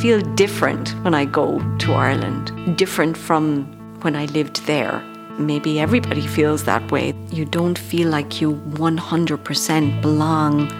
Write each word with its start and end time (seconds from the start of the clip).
feel 0.00 0.20
different 0.34 0.88
when 1.04 1.12
I 1.12 1.26
go 1.26 1.58
to 1.80 1.92
Ireland, 1.92 2.78
different 2.78 3.18
from 3.18 3.66
when 4.00 4.16
I 4.16 4.24
lived 4.26 4.64
there. 4.64 5.02
Maybe 5.38 5.78
everybody 5.78 6.26
feels 6.26 6.64
that 6.64 6.90
way. 6.90 7.12
You 7.30 7.44
don't 7.44 7.78
feel 7.78 8.08
like 8.08 8.40
you 8.40 8.54
100% 8.54 10.00
belong 10.00 10.72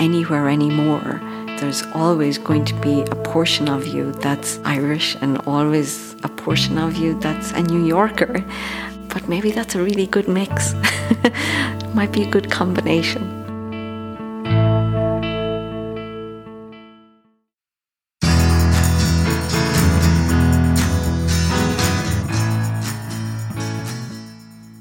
anywhere 0.00 0.48
anymore. 0.48 1.20
There's 1.60 1.84
always 1.94 2.38
going 2.38 2.64
to 2.64 2.74
be 2.80 3.02
a 3.02 3.14
portion 3.14 3.68
of 3.68 3.86
you 3.86 4.10
that's 4.14 4.58
Irish 4.64 5.16
and 5.20 5.38
always 5.46 6.16
a 6.24 6.28
portion 6.28 6.76
of 6.76 6.96
you 6.96 7.18
that's 7.20 7.52
a 7.52 7.62
New 7.62 7.86
Yorker. 7.86 8.44
But 9.08 9.28
maybe 9.28 9.52
that's 9.52 9.76
a 9.76 9.82
really 9.82 10.08
good 10.08 10.26
mix. 10.26 10.74
Might 11.94 12.10
be 12.10 12.24
a 12.24 12.30
good 12.30 12.50
combination. 12.50 13.35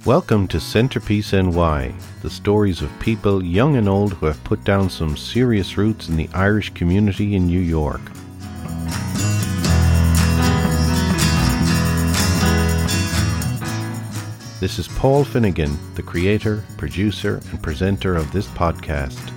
Welcome 0.06 0.48
to 0.50 0.60
Centerpiece 0.60 1.34
NY, 1.34 1.92
the 2.22 2.30
stories 2.30 2.84
of 2.84 3.00
people, 3.00 3.44
young 3.44 3.76
and 3.76 3.90
old, 3.90 4.14
who 4.14 4.28
have 4.28 4.44
put 4.44 4.64
down 4.64 4.88
some 4.88 5.18
serious 5.18 5.80
roots 5.80 6.10
in 6.10 6.16
the 6.16 6.30
Irish 6.32 6.72
community 6.76 7.34
in 7.34 7.48
New 7.48 7.60
York. 7.60 8.02
This 14.60 14.78
is 14.78 14.88
Paul 14.90 15.24
Finnegan, 15.24 15.76
the 15.96 16.04
creator, 16.04 16.64
producer, 16.78 17.42
and 17.50 17.64
presenter 17.64 18.16
of 18.16 18.32
this 18.32 18.46
podcast. 18.50 19.32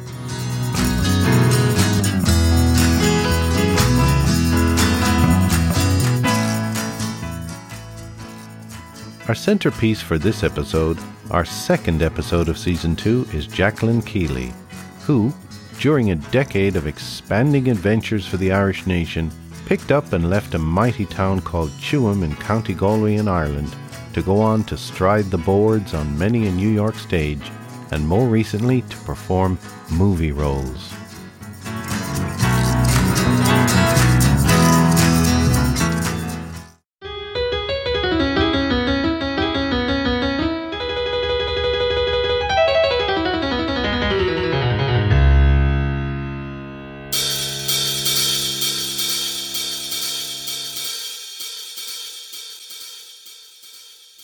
Our 9.28 9.34
centerpiece 9.34 10.00
for 10.00 10.16
this 10.16 10.42
episode, 10.42 10.98
our 11.30 11.44
second 11.44 12.00
episode 12.00 12.48
of 12.48 12.56
season 12.56 12.96
two, 12.96 13.26
is 13.34 13.46
Jacqueline 13.46 14.00
Keeley, 14.00 14.54
who, 15.02 15.34
during 15.80 16.10
a 16.10 16.16
decade 16.32 16.76
of 16.76 16.86
expanding 16.86 17.68
adventures 17.68 18.26
for 18.26 18.38
the 18.38 18.52
Irish 18.52 18.86
nation, 18.86 19.30
picked 19.66 19.92
up 19.92 20.14
and 20.14 20.30
left 20.30 20.54
a 20.54 20.58
mighty 20.58 21.04
town 21.04 21.42
called 21.42 21.68
Tuam 21.72 22.22
in 22.24 22.34
County 22.36 22.72
Galway 22.72 23.16
in 23.16 23.28
Ireland 23.28 23.76
to 24.14 24.22
go 24.22 24.40
on 24.40 24.64
to 24.64 24.78
stride 24.78 25.26
the 25.26 25.36
boards 25.36 25.92
on 25.92 26.18
many 26.18 26.46
a 26.46 26.50
New 26.50 26.70
York 26.70 26.94
stage 26.94 27.52
and 27.90 28.08
more 28.08 28.28
recently 28.28 28.80
to 28.80 28.96
perform 28.98 29.58
movie 29.90 30.32
roles. 30.32 30.97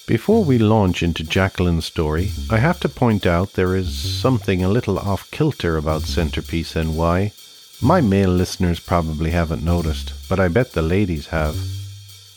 Before 0.06 0.44
we 0.44 0.58
launch 0.58 1.02
into 1.02 1.24
Jacqueline's 1.24 1.86
story, 1.86 2.30
I 2.50 2.58
have 2.58 2.78
to 2.80 2.90
point 2.90 3.24
out 3.24 3.54
there 3.54 3.74
is 3.74 3.96
something 3.96 4.62
a 4.62 4.68
little 4.68 4.98
off 4.98 5.30
kilter 5.30 5.78
about 5.78 6.02
Centerpiece 6.02 6.76
NY. 6.76 7.32
My 7.80 8.02
male 8.02 8.28
listeners 8.28 8.80
probably 8.80 9.30
haven't 9.30 9.64
noticed, 9.64 10.12
but 10.28 10.38
I 10.38 10.48
bet 10.48 10.72
the 10.72 10.82
ladies 10.82 11.28
have. 11.28 11.56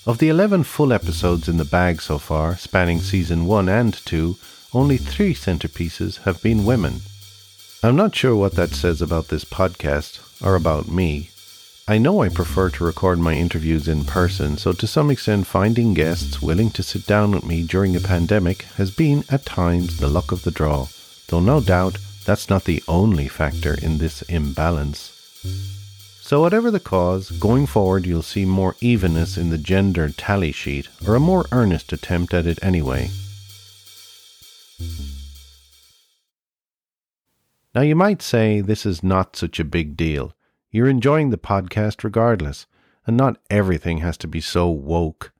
Of 0.05 0.19
the 0.19 0.29
11 0.29 0.63
full 0.63 0.93
episodes 0.93 1.49
in 1.49 1.57
the 1.57 1.65
bag 1.65 2.01
so 2.01 2.17
far, 2.17 2.55
spanning 2.55 3.01
season 3.01 3.45
1 3.45 3.67
and 3.67 3.93
2, 3.93 4.37
only 4.73 4.95
3 4.95 5.33
centerpieces 5.33 6.23
have 6.23 6.41
been 6.41 6.63
women. 6.63 7.01
I'm 7.83 7.97
not 7.97 8.15
sure 8.15 8.35
what 8.37 8.53
that 8.53 8.69
says 8.69 9.01
about 9.01 9.27
this 9.27 9.43
podcast, 9.43 10.21
or 10.41 10.55
about 10.55 10.87
me, 10.87 11.31
I 11.89 11.97
know 11.97 12.21
I 12.21 12.27
prefer 12.27 12.69
to 12.71 12.83
record 12.83 13.17
my 13.17 13.33
interviews 13.33 13.87
in 13.87 14.03
person, 14.03 14.57
so 14.57 14.73
to 14.73 14.85
some 14.85 15.09
extent, 15.09 15.47
finding 15.47 15.93
guests 15.93 16.41
willing 16.41 16.69
to 16.71 16.83
sit 16.83 17.07
down 17.07 17.31
with 17.31 17.45
me 17.45 17.63
during 17.63 17.95
a 17.95 18.01
pandemic 18.01 18.63
has 18.75 18.91
been 18.91 19.23
at 19.29 19.45
times 19.45 19.95
the 19.95 20.09
luck 20.09 20.33
of 20.33 20.43
the 20.43 20.51
draw, 20.51 20.87
though 21.29 21.39
no 21.39 21.61
doubt 21.61 21.97
that's 22.25 22.49
not 22.49 22.65
the 22.65 22.83
only 22.89 23.29
factor 23.29 23.73
in 23.73 23.99
this 23.99 24.21
imbalance. 24.23 25.13
So, 26.19 26.41
whatever 26.41 26.71
the 26.71 26.81
cause, 26.81 27.31
going 27.31 27.67
forward 27.67 28.05
you'll 28.05 28.21
see 28.21 28.43
more 28.43 28.75
evenness 28.81 29.37
in 29.37 29.49
the 29.49 29.57
gender 29.57 30.09
tally 30.09 30.51
sheet, 30.51 30.89
or 31.07 31.15
a 31.15 31.21
more 31.21 31.45
earnest 31.53 31.93
attempt 31.93 32.33
at 32.33 32.45
it 32.45 32.59
anyway. 32.61 33.11
Now, 37.73 37.81
you 37.81 37.95
might 37.95 38.21
say 38.21 38.59
this 38.59 38.85
is 38.85 39.03
not 39.03 39.37
such 39.37 39.57
a 39.57 39.63
big 39.63 39.95
deal. 39.95 40.33
You're 40.69 40.89
enjoying 40.89 41.29
the 41.29 41.37
podcast 41.37 42.03
regardless, 42.03 42.65
and 43.05 43.15
not 43.15 43.39
everything 43.49 43.99
has 43.99 44.17
to 44.17 44.27
be 44.27 44.41
so 44.41 44.69
woke. 44.69 45.31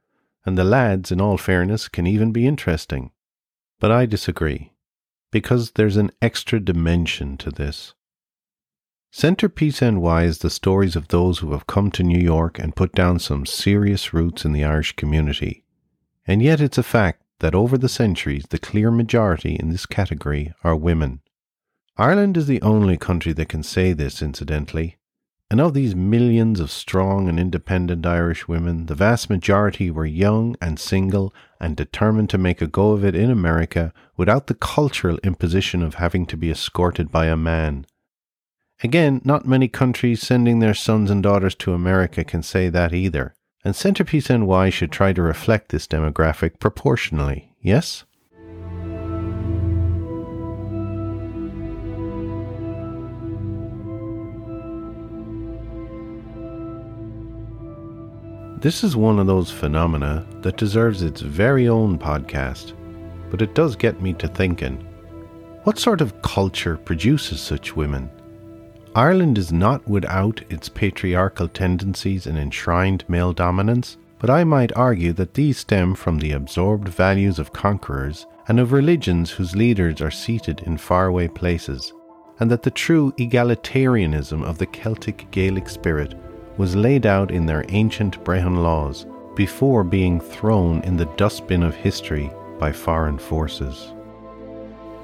And 0.45 0.57
the 0.57 0.63
lads, 0.63 1.11
in 1.11 1.19
all 1.19 1.37
fairness, 1.37 1.89
can 1.89 2.07
even 2.07 2.31
be 2.31 2.47
interesting. 2.47 3.11
But 3.79 3.91
I 3.91 4.05
disagree, 4.05 4.71
because 5.31 5.71
there's 5.71 5.97
an 5.97 6.11
extra 6.21 6.59
dimension 6.59 7.37
to 7.37 7.51
this. 7.51 7.93
Centerpiece 9.11 9.81
NY 9.81 10.23
is 10.23 10.39
the 10.39 10.49
stories 10.49 10.95
of 10.95 11.07
those 11.07 11.39
who 11.39 11.51
have 11.51 11.67
come 11.67 11.91
to 11.91 12.03
New 12.03 12.19
York 12.19 12.59
and 12.59 12.75
put 12.75 12.93
down 12.93 13.19
some 13.19 13.45
serious 13.45 14.13
roots 14.13 14.45
in 14.45 14.51
the 14.51 14.63
Irish 14.63 14.95
community. 14.95 15.63
And 16.25 16.41
yet 16.41 16.61
it's 16.61 16.77
a 16.77 16.83
fact 16.83 17.23
that 17.39 17.55
over 17.55 17.77
the 17.77 17.89
centuries 17.89 18.45
the 18.49 18.59
clear 18.59 18.91
majority 18.91 19.55
in 19.55 19.69
this 19.69 19.85
category 19.85 20.53
are 20.63 20.75
women. 20.75 21.21
Ireland 21.97 22.37
is 22.37 22.47
the 22.47 22.61
only 22.61 22.97
country 22.97 23.33
that 23.33 23.49
can 23.49 23.63
say 23.63 23.93
this, 23.93 24.21
incidentally, 24.21 24.96
and 25.49 25.61
of 25.61 25.73
these 25.73 25.95
millions 25.95 26.59
of 26.59 26.69
strong 26.69 27.29
and 27.29 27.39
independent 27.39 28.05
Irish 28.05 28.47
women, 28.47 28.87
the 28.87 28.95
vast 28.95 29.29
majority 29.29 29.89
were 29.89 30.05
young 30.05 30.57
and 30.61 30.77
single 30.77 31.33
and 31.59 31.75
determined 31.75 32.29
to 32.31 32.37
make 32.37 32.61
a 32.61 32.67
go 32.67 32.91
of 32.91 33.05
it 33.05 33.15
in 33.15 33.31
America 33.31 33.93
without 34.17 34.47
the 34.47 34.53
cultural 34.53 35.17
imposition 35.23 35.81
of 35.81 35.95
having 35.95 36.25
to 36.25 36.35
be 36.35 36.51
escorted 36.51 37.11
by 37.11 37.27
a 37.27 37.37
man. 37.37 37.85
Again, 38.83 39.21
not 39.23 39.47
many 39.47 39.67
countries 39.67 40.21
sending 40.21 40.59
their 40.59 40.73
sons 40.73 41.09
and 41.09 41.23
daughters 41.23 41.55
to 41.55 41.73
America 41.73 42.23
can 42.23 42.43
say 42.43 42.67
that 42.69 42.93
either, 42.93 43.33
and 43.63 43.73
Centerpiece 43.73 44.29
NY 44.29 44.69
should 44.69 44.91
try 44.91 45.13
to 45.13 45.21
reflect 45.21 45.69
this 45.69 45.87
demographic 45.87 46.59
proportionally, 46.59 47.53
yes? 47.61 48.03
This 58.59 58.83
is 58.83 58.95
one 58.95 59.19
of 59.19 59.27
those 59.27 59.51
phenomena 59.51 60.25
that 60.41 60.57
deserves 60.57 61.03
its 61.03 61.21
very 61.21 61.67
own 61.67 61.99
podcast, 61.99 62.73
but 63.29 63.43
it 63.43 63.53
does 63.53 63.75
get 63.75 64.01
me 64.01 64.13
to 64.13 64.27
thinking 64.27 64.83
what 65.61 65.77
sort 65.77 66.01
of 66.01 66.21
culture 66.23 66.75
produces 66.77 67.39
such 67.39 67.75
women? 67.75 68.09
Ireland 68.95 69.37
is 69.37 69.51
not 69.51 69.87
without 69.87 70.41
its 70.49 70.69
patriarchal 70.69 71.49
tendencies 71.49 72.25
and 72.25 72.35
enshrined 72.35 73.03
male 73.07 73.31
dominance, 73.31 73.97
but 74.17 74.31
I 74.31 74.43
might 74.43 74.75
argue 74.75 75.13
that 75.13 75.35
these 75.35 75.59
stem 75.59 75.93
from 75.93 76.17
the 76.17 76.31
absorbed 76.31 76.87
values 76.87 77.37
of 77.37 77.53
conquerors 77.53 78.25
and 78.47 78.59
of 78.59 78.71
religions 78.71 79.29
whose 79.29 79.55
leaders 79.55 80.01
are 80.01 80.09
seated 80.09 80.61
in 80.61 80.77
faraway 80.77 81.27
places, 81.27 81.93
and 82.39 82.49
that 82.49 82.63
the 82.63 82.71
true 82.71 83.11
egalitarianism 83.19 84.43
of 84.43 84.57
the 84.57 84.65
Celtic 84.65 85.29
Gaelic 85.29 85.69
spirit 85.69 86.15
was 86.57 86.75
laid 86.75 87.05
out 87.05 87.31
in 87.31 87.45
their 87.45 87.65
ancient 87.69 88.23
Brehon 88.23 88.63
laws 88.63 89.05
before 89.35 89.83
being 89.83 90.19
thrown 90.19 90.81
in 90.81 90.97
the 90.97 91.05
dustbin 91.17 91.63
of 91.63 91.75
history 91.75 92.31
by 92.57 92.71
foreign 92.71 93.17
forces. 93.17 93.93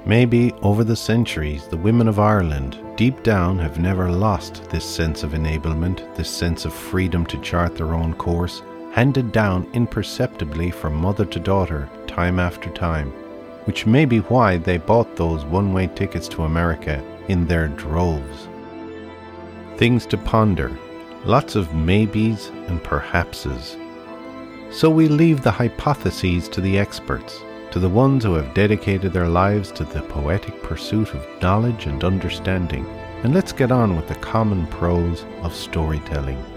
Maybe 0.06 0.52
over 0.60 0.84
the 0.84 0.96
centuries, 0.96 1.66
the 1.68 1.78
women 1.78 2.08
of 2.08 2.18
Ireland, 2.18 2.78
deep 2.96 3.22
down, 3.22 3.58
have 3.58 3.78
never 3.78 4.10
lost 4.10 4.68
this 4.68 4.84
sense 4.84 5.22
of 5.22 5.32
enablement, 5.32 6.14
this 6.14 6.28
sense 6.28 6.66
of 6.66 6.74
freedom 6.74 7.24
to 7.26 7.40
chart 7.40 7.76
their 7.76 7.94
own 7.94 8.12
course, 8.14 8.60
handed 8.92 9.32
down 9.32 9.66
imperceptibly 9.72 10.70
from 10.70 10.94
mother 10.94 11.24
to 11.24 11.40
daughter, 11.40 11.88
time 12.06 12.38
after 12.38 12.68
time, 12.70 13.10
which 13.64 13.86
may 13.86 14.04
be 14.04 14.18
why 14.18 14.58
they 14.58 14.76
bought 14.76 15.16
those 15.16 15.44
one 15.46 15.72
way 15.72 15.86
tickets 15.86 16.28
to 16.28 16.42
America 16.42 17.02
in 17.28 17.46
their 17.46 17.68
droves. 17.68 18.48
Things 19.76 20.04
to 20.06 20.18
ponder 20.18 20.76
lots 21.24 21.56
of 21.56 21.74
maybes 21.74 22.48
and 22.68 22.82
perhapses. 22.82 23.76
So 24.70 24.90
we 24.90 25.08
leave 25.08 25.42
the 25.42 25.50
hypotheses 25.50 26.48
to 26.50 26.60
the 26.60 26.78
experts, 26.78 27.40
to 27.70 27.78
the 27.78 27.88
ones 27.88 28.24
who 28.24 28.34
have 28.34 28.54
dedicated 28.54 29.12
their 29.12 29.28
lives 29.28 29.70
to 29.72 29.84
the 29.84 30.02
poetic 30.02 30.62
pursuit 30.62 31.14
of 31.14 31.26
knowledge 31.42 31.86
and 31.86 32.04
understanding, 32.04 32.86
and 33.22 33.32
let's 33.32 33.52
get 33.52 33.72
on 33.72 33.96
with 33.96 34.08
the 34.08 34.14
common 34.16 34.66
prose 34.66 35.24
of 35.42 35.54
storytelling. 35.54 36.53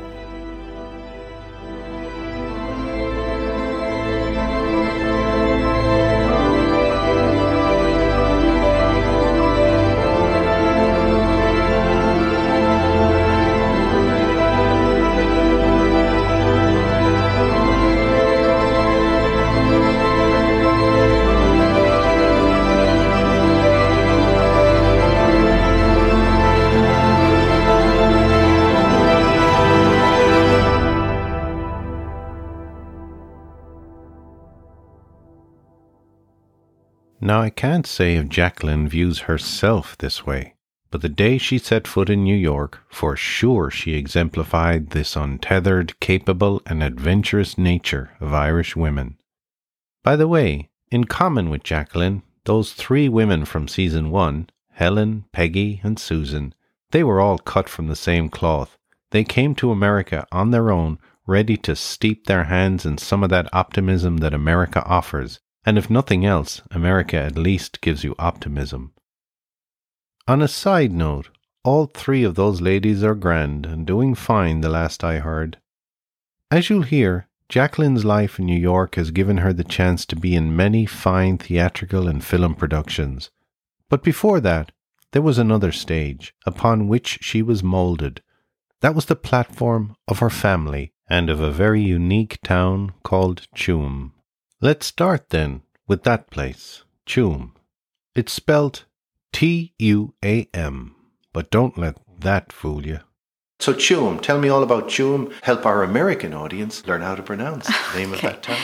Now, 37.37 37.43
I 37.43 37.51
can't 37.51 37.85
say 37.85 38.15
if 38.15 38.29
Jacqueline 38.29 38.89
views 38.89 39.29
herself 39.29 39.95
this 39.99 40.25
way, 40.25 40.55
but 40.89 41.03
the 41.03 41.07
day 41.07 41.37
she 41.37 41.59
set 41.59 41.87
foot 41.87 42.09
in 42.09 42.23
New 42.23 42.35
York, 42.35 42.79
for 42.89 43.15
sure 43.15 43.69
she 43.69 43.93
exemplified 43.93 44.89
this 44.89 45.15
untethered, 45.15 45.99
capable, 45.99 46.63
and 46.65 46.81
adventurous 46.81 47.55
nature 47.55 48.09
of 48.19 48.33
Irish 48.33 48.75
women. 48.75 49.19
By 50.03 50.15
the 50.15 50.27
way, 50.27 50.71
in 50.89 51.03
common 51.03 51.51
with 51.51 51.61
Jacqueline, 51.61 52.23
those 52.45 52.73
three 52.73 53.07
women 53.07 53.45
from 53.45 53.67
season 53.67 54.09
one, 54.09 54.49
Helen, 54.71 55.25
Peggy, 55.31 55.79
and 55.83 55.99
Susan, 55.99 56.55
they 56.89 57.03
were 57.03 57.21
all 57.21 57.37
cut 57.37 57.69
from 57.69 57.85
the 57.85 57.95
same 57.95 58.29
cloth. 58.29 58.79
They 59.11 59.23
came 59.23 59.53
to 59.57 59.69
America 59.69 60.25
on 60.31 60.49
their 60.49 60.71
own, 60.71 60.97
ready 61.27 61.55
to 61.57 61.75
steep 61.75 62.25
their 62.25 62.45
hands 62.45 62.83
in 62.83 62.97
some 62.97 63.23
of 63.23 63.29
that 63.29 63.53
optimism 63.53 64.17
that 64.17 64.33
America 64.33 64.83
offers, 64.85 65.39
and 65.67 65.77
if 65.77 65.89
nothing 65.89 66.25
else, 66.25 66.61
America 66.71 67.17
at 67.17 67.37
least 67.37 67.81
gives 67.81 68.01
you 68.01 68.15
optimism. 68.17 68.93
On 70.25 70.41
a 70.41 70.47
side 70.47 70.93
note, 70.93 71.27
all 71.61 71.87
three 71.87 72.23
of 72.23 72.35
those 72.35 72.61
ladies 72.61 73.03
are 73.03 73.13
grand 73.13 73.65
and 73.65 73.85
doing 73.85 74.15
fine, 74.15 74.61
the 74.61 74.69
last 74.69 75.03
I 75.03 75.19
heard. 75.19 75.57
As 76.49 76.69
you'll 76.69 76.83
hear, 76.83 77.27
Jacqueline's 77.49 78.05
life 78.05 78.39
in 78.39 78.45
New 78.45 78.57
York 78.57 78.95
has 78.95 79.11
given 79.11 79.39
her 79.39 79.51
the 79.51 79.65
chance 79.65 80.05
to 80.05 80.15
be 80.15 80.35
in 80.35 80.55
many 80.55 80.85
fine 80.85 81.37
theatrical 81.37 82.07
and 82.07 82.23
film 82.23 82.55
productions. 82.55 83.29
But 83.89 84.03
before 84.03 84.39
that, 84.39 84.71
there 85.11 85.21
was 85.21 85.37
another 85.37 85.73
stage 85.73 86.33
upon 86.45 86.87
which 86.87 87.19
she 87.21 87.41
was 87.41 87.61
moulded. 87.61 88.21
That 88.79 88.95
was 88.95 89.07
the 89.07 89.17
platform 89.17 89.97
of 90.07 90.19
her 90.19 90.29
family 90.29 90.93
and 91.09 91.29
of 91.29 91.41
a 91.41 91.51
very 91.51 91.81
unique 91.81 92.39
town 92.41 92.93
called 93.03 93.47
Tuam. 93.53 94.13
Let's 94.59 94.88
start 94.88 95.30
then 95.30 95.62
with 95.88 96.01
that 96.04 96.31
place, 96.31 96.83
Tuam. 97.06 97.51
It's 98.15 98.33
spelled 98.33 98.86
T 99.31 99.74
U 99.77 100.15
A 100.25 100.50
M, 100.51 100.95
but 101.31 101.51
don't 101.51 101.77
let 101.77 101.98
that 102.21 102.51
fool 102.51 102.83
you. 102.83 103.01
So 103.59 103.71
Tuam, 103.75 104.19
tell 104.19 104.39
me 104.39 104.50
all 104.50 104.63
about 104.63 104.88
Tuam. 104.88 105.31
Help 105.44 105.63
our 105.68 105.83
American 105.83 106.33
audience 106.33 106.88
learn 106.88 107.01
how 107.01 107.13
to 107.13 107.21
pronounce 107.21 107.68
the 107.68 108.00
name 108.00 108.13
okay. 108.13 108.15
of 108.15 108.33
that 108.33 108.44
town. 108.44 108.57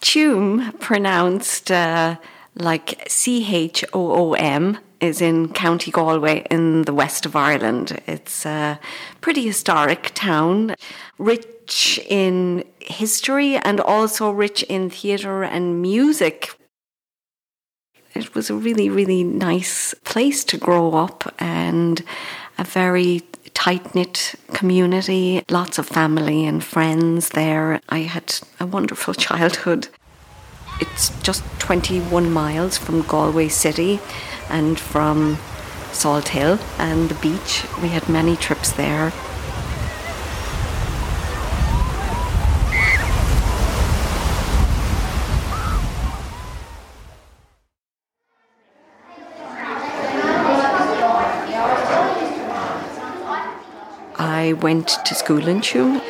Tuam, 0.00 0.76
pronounced 0.80 1.70
uh, 1.70 2.16
like 2.56 3.04
C 3.08 3.54
H 3.54 3.84
O 3.92 4.32
O 4.32 4.32
M, 4.32 4.78
is 5.00 5.20
in 5.20 5.52
County 5.52 5.90
Galway 5.90 6.46
in 6.50 6.82
the 6.82 6.94
west 6.94 7.26
of 7.26 7.36
Ireland. 7.36 8.00
It's 8.06 8.44
a 8.44 8.78
pretty 9.20 9.46
historic 9.46 10.12
town, 10.14 10.74
rich 11.18 12.00
in 12.08 12.64
history 12.80 13.56
and 13.56 13.80
also 13.80 14.30
rich 14.30 14.62
in 14.64 14.90
theatre 14.90 15.42
and 15.42 15.80
music. 15.82 16.54
It 18.14 18.34
was 18.34 18.50
a 18.50 18.54
really, 18.54 18.88
really 18.88 19.22
nice 19.22 19.94
place 20.04 20.44
to 20.44 20.58
grow 20.58 20.94
up 20.94 21.32
and 21.38 22.02
a 22.56 22.64
very 22.64 23.22
tight 23.54 23.94
knit 23.94 24.34
community, 24.54 25.42
lots 25.50 25.78
of 25.78 25.86
family 25.86 26.44
and 26.44 26.62
friends 26.64 27.30
there. 27.30 27.80
I 27.88 28.00
had 28.00 28.34
a 28.58 28.66
wonderful 28.66 29.14
childhood. 29.26 29.88
It's 30.80 31.10
just 31.22 31.42
21 31.58 32.30
miles 32.32 32.78
from 32.78 33.02
Galway 33.02 33.48
City 33.48 34.00
and 34.50 34.78
from 34.78 35.36
Salthill 35.92 36.58
and 36.78 37.08
the 37.08 37.14
beach. 37.16 37.64
We 37.82 37.88
had 37.88 38.08
many 38.08 38.36
trips 38.36 38.72
there. 38.72 39.12
I 54.20 54.54
went 54.54 54.88
to 55.04 55.14
school 55.14 55.46
in 55.46 55.60
Tuam. 55.60 56.02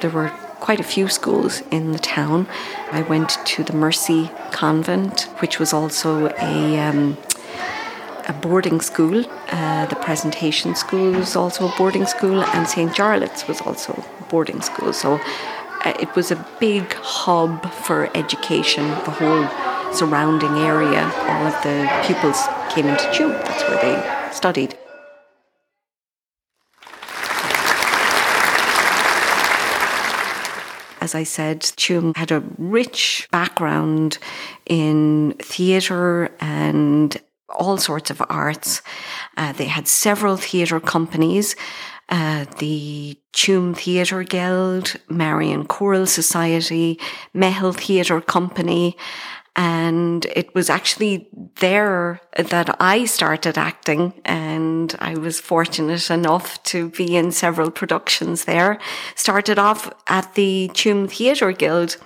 There 0.00 0.10
were 0.10 0.30
quite 0.58 0.80
a 0.80 0.82
few 0.84 1.08
schools 1.08 1.62
in 1.70 1.92
the 1.92 1.98
town. 1.98 2.46
I 2.90 3.02
went 3.02 3.38
to 3.46 3.62
the 3.62 3.72
Mercy 3.72 4.30
Convent, 4.52 5.22
which 5.40 5.58
was 5.58 5.72
also 5.72 6.28
a 6.40 6.78
um, 6.80 7.16
a 8.28 8.32
boarding 8.34 8.80
school. 8.80 9.24
Uh, 9.50 9.86
the 9.86 9.96
presentation 9.96 10.74
school 10.74 11.12
was 11.12 11.34
also 11.34 11.68
a 11.68 11.74
boarding 11.76 12.06
school, 12.06 12.44
and 12.44 12.68
St. 12.68 12.92
Jarlath's 12.92 13.48
was 13.48 13.60
also 13.62 13.92
a 14.20 14.24
boarding 14.24 14.60
school. 14.60 14.92
So 14.92 15.14
uh, 15.84 15.94
it 15.98 16.14
was 16.14 16.30
a 16.30 16.46
big 16.60 16.92
hub 16.94 17.72
for 17.72 18.14
education, 18.16 18.88
the 18.88 19.10
whole 19.10 19.48
surrounding 19.92 20.58
area. 20.58 21.02
All 21.02 21.46
of 21.46 21.62
the 21.62 21.88
pupils 22.04 22.46
came 22.70 22.86
into 22.86 23.04
Tuam, 23.04 23.32
that's 23.44 23.62
where 23.68 23.80
they 23.80 24.32
studied. 24.32 24.76
As 31.00 31.14
I 31.14 31.22
said, 31.22 31.60
Tuam 31.60 32.14
had 32.16 32.30
a 32.30 32.42
rich 32.58 33.28
background 33.30 34.18
in 34.66 35.34
theatre 35.38 36.30
and 36.38 37.18
all 37.48 37.76
sorts 37.78 38.10
of 38.10 38.22
arts. 38.28 38.82
Uh, 39.36 39.52
they 39.52 39.66
had 39.66 39.88
several 39.88 40.36
theatre 40.36 40.80
companies. 40.80 41.56
Uh, 42.10 42.46
the 42.58 43.18
Tuam 43.34 43.76
Theatre 43.76 44.22
Guild, 44.22 44.96
Marian 45.10 45.66
Choral 45.66 46.06
Society, 46.06 46.98
Meitheal 47.34 47.76
Theatre 47.76 48.22
Company, 48.22 48.96
and 49.58 50.24
it 50.36 50.54
was 50.54 50.70
actually 50.70 51.28
there 51.56 52.20
that 52.36 52.76
I 52.80 53.06
started 53.06 53.58
acting, 53.58 54.14
and 54.24 54.94
I 55.00 55.16
was 55.16 55.40
fortunate 55.40 56.10
enough 56.10 56.62
to 56.64 56.90
be 56.90 57.16
in 57.16 57.32
several 57.32 57.72
productions 57.72 58.44
there. 58.44 58.78
Started 59.16 59.58
off 59.58 59.92
at 60.06 60.34
the 60.34 60.70
Tuam 60.74 61.10
Theatre 61.10 61.50
Guild 61.50 61.96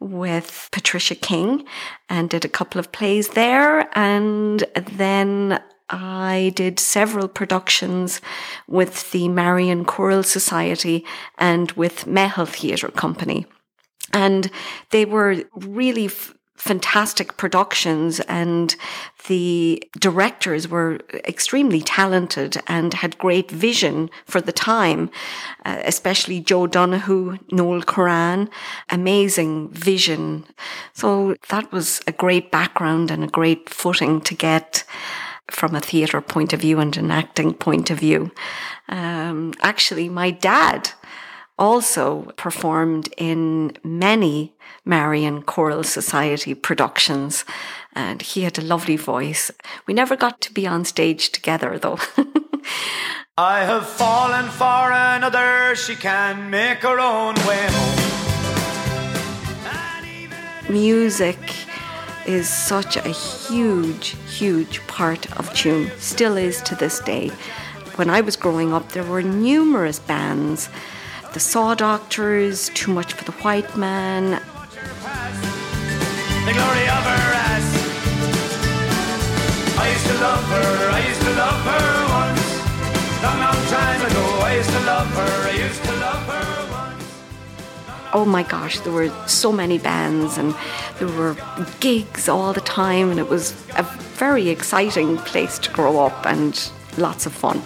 with 0.00 0.68
Patricia 0.72 1.14
King 1.14 1.64
and 2.08 2.28
did 2.30 2.44
a 2.44 2.48
couple 2.48 2.78
of 2.78 2.90
plays 2.90 3.30
there. 3.30 3.88
And 3.96 4.64
then 4.74 5.62
I 5.90 6.52
did 6.54 6.78
several 6.78 7.28
productions 7.28 8.20
with 8.66 9.10
the 9.10 9.28
Marian 9.28 9.84
Choral 9.84 10.22
Society 10.22 11.04
and 11.38 11.70
with 11.72 12.06
Meitheal 12.06 12.48
Theatre 12.48 12.88
Company. 12.88 13.46
And 14.12 14.50
they 14.90 15.04
were 15.04 15.44
really 15.54 16.10
fantastic 16.60 17.38
productions 17.38 18.20
and 18.20 18.76
the 19.28 19.82
directors 19.98 20.68
were 20.68 21.00
extremely 21.24 21.80
talented 21.80 22.60
and 22.66 22.92
had 22.92 23.16
great 23.16 23.50
vision 23.50 24.10
for 24.26 24.42
the 24.42 24.52
time, 24.52 25.10
uh, 25.64 25.80
especially 25.84 26.38
Joe 26.38 26.66
Donahue, 26.66 27.38
Noel 27.50 27.82
Curran, 27.82 28.50
amazing 28.90 29.70
vision. 29.70 30.44
So 30.92 31.34
that 31.48 31.72
was 31.72 32.02
a 32.06 32.12
great 32.12 32.50
background 32.50 33.10
and 33.10 33.24
a 33.24 33.28
great 33.28 33.70
footing 33.70 34.20
to 34.20 34.34
get 34.34 34.84
from 35.50 35.74
a 35.74 35.80
theatre 35.80 36.20
point 36.20 36.52
of 36.52 36.60
view 36.60 36.78
and 36.78 36.94
an 36.98 37.10
acting 37.10 37.54
point 37.54 37.90
of 37.90 37.98
view. 37.98 38.30
Um, 38.88 39.54
actually, 39.62 40.10
my 40.10 40.30
dad 40.30 40.90
also 41.60 42.32
performed 42.36 43.12
in 43.18 43.76
many 43.84 44.54
Marian 44.84 45.42
Choral 45.42 45.84
Society 45.84 46.54
productions, 46.54 47.44
and 47.92 48.22
he 48.22 48.42
had 48.42 48.58
a 48.58 48.62
lovely 48.62 48.96
voice. 48.96 49.50
We 49.86 49.92
never 49.92 50.16
got 50.16 50.40
to 50.40 50.52
be 50.52 50.66
on 50.66 50.84
stage 50.86 51.30
together, 51.30 51.78
though. 51.78 51.98
I 53.38 53.60
have 53.60 53.86
fallen 53.86 54.48
for 54.50 54.90
another, 54.90 55.76
she 55.76 55.96
can 55.96 56.50
make 56.50 56.78
her 56.78 56.98
own 56.98 57.34
way 57.46 57.66
home. 57.68 57.96
Music 60.68 61.38
is 62.26 62.48
such 62.48 62.96
a 62.96 63.08
huge, 63.08 64.16
huge 64.28 64.86
part 64.86 65.26
of 65.38 65.50
Tuam, 65.50 65.90
still 65.98 66.36
is 66.36 66.62
to 66.62 66.74
this 66.74 67.00
day. 67.00 67.28
When 67.96 68.08
I 68.08 68.20
was 68.20 68.36
growing 68.36 68.72
up, 68.72 68.92
there 68.92 69.04
were 69.04 69.22
numerous 69.22 69.98
bands 69.98 70.68
the 71.32 71.40
Saw 71.40 71.74
Doctors, 71.74 72.70
Too 72.70 72.92
Much 72.92 73.12
for 73.12 73.24
the 73.24 73.32
White 73.32 73.76
Man. 73.76 74.30
The 74.30 74.40
glory 76.52 76.88
of 76.88 77.04
her 77.06 77.34
ass. 77.38 77.66
I 79.78 79.90
used 79.92 80.06
to 80.06 80.14
love 80.14 80.44
her, 80.44 80.90
I 80.90 81.06
used 81.06 81.20
to 81.20 81.32
love 81.34 81.62
her 81.70 82.08
once. 82.10 82.58
Long, 83.22 83.38
long 83.38 83.62
time 83.68 84.02
ago, 84.10 84.40
I 84.42 84.54
used 84.56 84.70
to 84.70 84.80
love 84.80 85.06
her, 85.06 85.48
I 85.48 85.52
used 85.52 85.84
to 85.84 85.92
love 85.96 86.26
her 86.26 86.66
once. 86.72 87.04
Oh 88.12 88.24
my 88.24 88.42
gosh, 88.42 88.80
there 88.80 88.92
were 88.92 89.12
so 89.28 89.52
many 89.52 89.78
bands 89.78 90.36
and 90.36 90.52
there 90.98 91.06
were 91.08 91.36
gigs 91.78 92.28
all 92.28 92.52
the 92.52 92.60
time, 92.60 93.08
and 93.10 93.20
it 93.20 93.28
was 93.28 93.54
a 93.76 93.84
very 93.84 94.48
exciting 94.48 95.16
place 95.18 95.60
to 95.60 95.70
grow 95.70 96.00
up 96.04 96.26
and 96.26 96.72
lots 96.98 97.24
of 97.24 97.32
fun. 97.32 97.62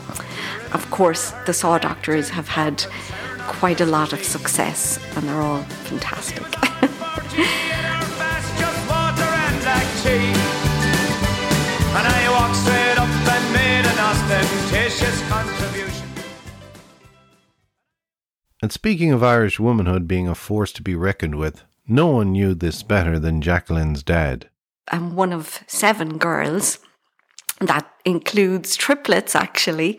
Of 0.73 0.91
course, 0.91 1.33
the 1.47 1.55
Saw 1.55 1.79
Doctors 1.79 2.29
have 2.31 2.49
had 2.49 2.85
quite 3.47 3.81
a 3.81 3.87
lot 3.87 4.13
of 4.13 4.23
success, 4.23 4.99
and 5.17 5.29
they're 5.29 5.41
all 5.41 5.63
fantastic. 5.85 6.43
And 11.97 12.07
I 12.07 12.29
walked 12.31 12.57
straight 12.57 12.99
up 12.99 13.09
and 13.09 13.53
made 13.53 13.87
an 13.87 13.99
ostentatious 13.99 15.29
contribution. 15.29 16.09
And 18.61 18.73
speaking 18.73 19.13
of 19.13 19.23
Irish 19.23 19.61
womanhood 19.61 20.09
being 20.09 20.27
a 20.27 20.35
force 20.35 20.73
to 20.73 20.83
be 20.83 20.95
reckoned 20.95 21.37
with, 21.37 21.63
no 21.87 22.09
one 22.09 22.33
knew 22.33 22.55
this 22.55 22.83
better 22.83 23.19
than 23.19 23.43
Jacqueline's 23.43 24.03
dad. 24.03 24.49
I'm 24.89 25.15
one 25.15 25.33
of 25.33 25.63
seven 25.67 26.19
girls. 26.19 26.79
That 27.61 27.89
includes 28.05 28.77
triplets, 28.77 29.35
actually. 29.35 29.99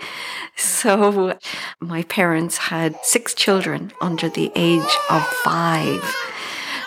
So, 0.55 1.37
my 1.79 2.03
parents 2.03 2.57
had 2.57 2.97
six 3.03 3.33
children 3.33 3.91
under 4.01 4.29
the 4.29 4.51
age 4.55 4.97
of 5.09 5.25
five. 5.43 6.03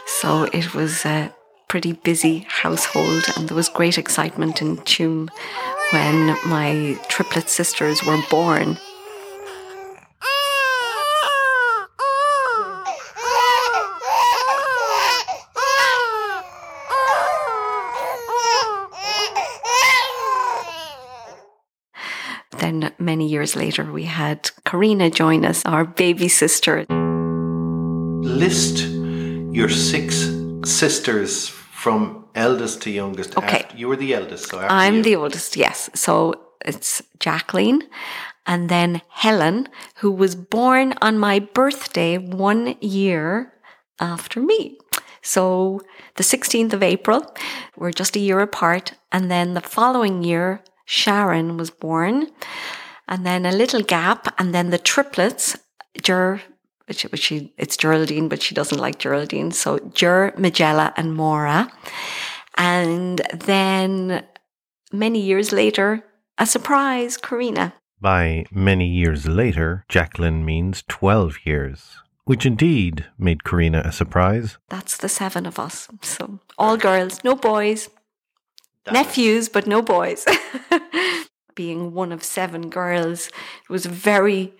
So, 0.06 0.44
it 0.52 0.74
was 0.74 1.04
a 1.04 1.34
pretty 1.68 1.92
busy 1.92 2.46
household, 2.48 3.24
and 3.36 3.48
there 3.48 3.56
was 3.56 3.68
great 3.68 3.98
excitement 3.98 4.62
in 4.62 4.76
Tuam 4.78 5.28
when 5.90 6.36
my 6.46 6.98
triplet 7.08 7.48
sisters 7.48 8.02
were 8.04 8.20
born. 8.30 8.78
Then, 22.58 22.92
many 22.98 23.28
years 23.48 23.56
later, 23.56 23.92
we 23.92 24.04
had 24.04 24.50
Karina 24.64 25.10
join 25.10 25.44
us, 25.44 25.64
our 25.64 25.84
baby 25.84 26.28
sister. 26.28 26.84
List 28.22 28.86
your 29.52 29.68
six 29.68 30.30
sisters 30.64 31.48
from 31.48 32.26
eldest 32.34 32.82
to 32.82 32.90
youngest. 32.90 33.36
Okay. 33.36 33.60
After, 33.60 33.76
you 33.76 33.88
were 33.88 33.96
the 33.96 34.14
eldest, 34.14 34.50
so 34.50 34.58
I'm 34.58 34.96
you. 34.96 35.02
the 35.02 35.16
oldest, 35.16 35.56
yes. 35.56 35.88
So 35.94 36.34
it's 36.64 37.02
Jacqueline 37.20 37.82
and 38.46 38.68
then 38.68 39.00
Helen, 39.08 39.68
who 39.96 40.10
was 40.10 40.34
born 40.34 40.94
on 41.00 41.18
my 41.18 41.38
birthday 41.38 42.18
one 42.18 42.76
year 42.80 43.52
after 44.00 44.40
me. 44.40 44.78
So 45.22 45.80
the 46.16 46.22
16th 46.22 46.72
of 46.72 46.82
April, 46.82 47.22
we're 47.76 47.92
just 47.92 48.16
a 48.16 48.20
year 48.20 48.40
apart. 48.40 48.92
And 49.10 49.30
then 49.30 49.54
the 49.54 49.60
following 49.60 50.22
year, 50.22 50.62
Sharon 50.84 51.56
was 51.56 51.70
born. 51.70 52.28
And 53.08 53.24
then 53.24 53.46
a 53.46 53.52
little 53.52 53.82
gap, 53.82 54.34
and 54.38 54.54
then 54.54 54.70
the 54.70 54.78
triplets, 54.78 55.56
Ger, 56.02 56.42
which, 56.86 57.02
which 57.04 57.22
she, 57.22 57.54
it's 57.56 57.76
Geraldine, 57.76 58.28
but 58.28 58.42
she 58.42 58.54
doesn't 58.54 58.78
like 58.78 58.98
Geraldine. 58.98 59.50
So 59.50 59.78
Ger, 59.94 60.32
Magella, 60.36 60.92
and 60.96 61.14
Mora. 61.14 61.72
And 62.56 63.20
then 63.32 64.24
many 64.92 65.20
years 65.20 65.52
later, 65.52 66.04
a 66.36 66.46
surprise, 66.46 67.16
Karina. 67.16 67.74
By 68.00 68.44
many 68.52 68.86
years 68.86 69.26
later, 69.26 69.84
Jacqueline 69.88 70.44
means 70.44 70.84
12 70.88 71.38
years, 71.44 71.96
which 72.24 72.46
indeed 72.46 73.06
made 73.18 73.42
Karina 73.42 73.82
a 73.84 73.92
surprise. 73.92 74.58
That's 74.68 74.96
the 74.96 75.08
seven 75.08 75.46
of 75.46 75.58
us. 75.58 75.88
So 76.02 76.40
all 76.56 76.76
girls, 76.76 77.24
no 77.24 77.34
boys. 77.34 77.88
Nephews, 78.90 79.48
but 79.48 79.66
no 79.66 79.82
boys. 79.82 80.24
Being 81.58 81.92
one 81.92 82.12
of 82.12 82.22
seven 82.22 82.70
girls, 82.70 83.26
it 83.26 83.68
was 83.68 83.84
a 83.84 83.88
very 83.88 84.52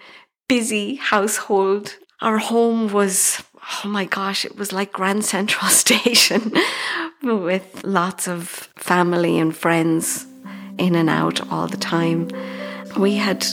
busy 0.49 0.97
household. 0.97 1.95
Our 2.21 2.39
home 2.39 2.89
was, 2.93 3.41
oh 3.85 3.89
my 3.89 4.05
gosh, 4.05 4.45
it 4.45 4.57
was 4.57 4.73
like 4.73 4.95
Grand 4.95 5.25
Central 5.25 5.69
Station 5.85 6.53
with 7.23 7.85
lots 7.85 8.27
of 8.27 8.49
family 8.75 9.39
and 9.39 9.57
friends 9.57 10.27
in 10.77 10.97
and 10.97 11.09
out 11.09 11.41
all 11.53 11.69
the 11.69 11.77
time. 11.77 12.31
We 12.99 13.15
had 13.15 13.47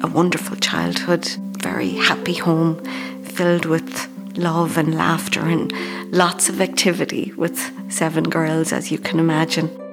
a 0.00 0.06
wonderful 0.06 0.54
childhood, 0.54 1.26
very 1.58 1.94
happy 1.94 2.34
home 2.34 2.78
filled 3.24 3.64
with 3.64 4.08
love 4.38 4.78
and 4.78 4.94
laughter 4.94 5.40
and 5.40 5.72
lots 6.12 6.48
of 6.48 6.60
activity 6.60 7.32
with 7.36 7.58
seven 7.90 8.22
girls, 8.30 8.72
as 8.72 8.92
you 8.92 8.98
can 8.98 9.18
imagine. 9.18 9.83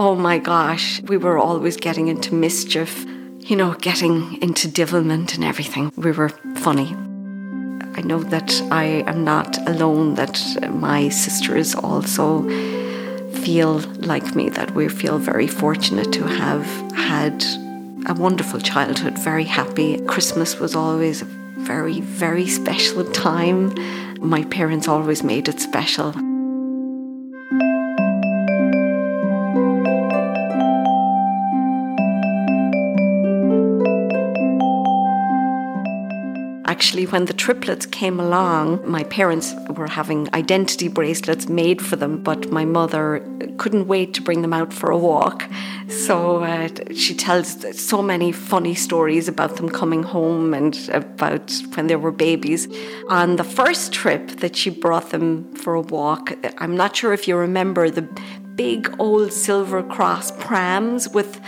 Oh 0.00 0.14
my 0.14 0.38
gosh, 0.38 1.02
we 1.02 1.16
were 1.16 1.38
always 1.38 1.76
getting 1.76 2.06
into 2.06 2.32
mischief, 2.32 3.04
you 3.40 3.56
know, 3.56 3.74
getting 3.80 4.40
into 4.40 4.68
devilment 4.68 5.34
and 5.34 5.42
everything. 5.42 5.90
We 5.96 6.12
were 6.12 6.28
funny. 6.58 6.94
I 7.96 8.02
know 8.02 8.22
that 8.22 8.62
I 8.70 9.02
am 9.08 9.24
not 9.24 9.58
alone, 9.68 10.14
that 10.14 10.40
my 10.70 11.08
sisters 11.08 11.74
also 11.74 12.48
feel 13.42 13.80
like 13.98 14.36
me, 14.36 14.50
that 14.50 14.70
we 14.70 14.88
feel 14.88 15.18
very 15.18 15.48
fortunate 15.48 16.12
to 16.12 16.28
have 16.28 16.64
had 16.92 17.44
a 18.06 18.14
wonderful 18.14 18.60
childhood, 18.60 19.18
very 19.18 19.42
happy. 19.42 19.98
Christmas 20.06 20.60
was 20.60 20.76
always 20.76 21.22
a 21.22 21.24
very, 21.24 22.02
very 22.02 22.46
special 22.46 23.02
time. 23.10 23.74
My 24.20 24.44
parents 24.44 24.86
always 24.86 25.24
made 25.24 25.48
it 25.48 25.58
special. 25.58 26.14
Actually, 36.78 37.06
when 37.06 37.24
the 37.24 37.32
triplets 37.32 37.86
came 37.86 38.20
along, 38.20 38.88
my 38.88 39.02
parents 39.02 39.52
were 39.70 39.88
having 39.88 40.32
identity 40.32 40.86
bracelets 40.86 41.48
made 41.48 41.84
for 41.84 41.96
them, 41.96 42.22
but 42.22 42.52
my 42.52 42.64
mother 42.64 43.18
couldn't 43.56 43.88
wait 43.88 44.14
to 44.14 44.22
bring 44.22 44.42
them 44.42 44.52
out 44.52 44.72
for 44.72 44.88
a 44.88 44.96
walk. 44.96 45.44
So 45.88 46.44
uh, 46.44 46.68
she 46.94 47.16
tells 47.16 47.48
so 47.76 48.00
many 48.00 48.30
funny 48.30 48.76
stories 48.76 49.26
about 49.26 49.56
them 49.56 49.68
coming 49.68 50.04
home 50.04 50.54
and 50.54 50.78
about 50.92 51.52
when 51.74 51.88
they 51.88 51.96
were 51.96 52.12
babies. 52.12 52.68
On 53.08 53.34
the 53.34 53.48
first 53.58 53.92
trip 53.92 54.28
that 54.42 54.54
she 54.54 54.70
brought 54.70 55.10
them 55.10 55.52
for 55.56 55.74
a 55.74 55.80
walk, 55.80 56.32
I'm 56.58 56.76
not 56.76 56.94
sure 56.94 57.12
if 57.12 57.26
you 57.26 57.36
remember 57.36 57.90
the 57.90 58.06
big 58.54 58.94
old 59.00 59.32
Silver 59.32 59.82
Cross 59.82 60.30
prams 60.38 61.08
with 61.08 61.40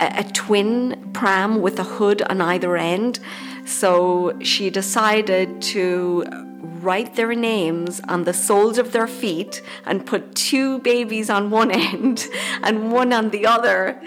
a, 0.00 0.20
a 0.20 0.24
twin 0.34 1.12
pram 1.14 1.62
with 1.62 1.78
a 1.78 1.84
hood 1.84 2.20
on 2.20 2.42
either 2.42 2.76
end. 2.76 3.20
So 3.66 4.38
she 4.40 4.70
decided 4.70 5.60
to 5.74 6.24
write 6.80 7.16
their 7.16 7.34
names 7.34 8.00
on 8.08 8.24
the 8.24 8.32
soles 8.32 8.78
of 8.78 8.92
their 8.92 9.08
feet 9.08 9.60
and 9.84 10.06
put 10.06 10.34
two 10.34 10.78
babies 10.80 11.28
on 11.28 11.50
one 11.50 11.70
end 11.92 12.26
and 12.62 12.92
one 12.92 13.12
on 13.12 13.30
the 13.30 13.46
other. 13.46 14.00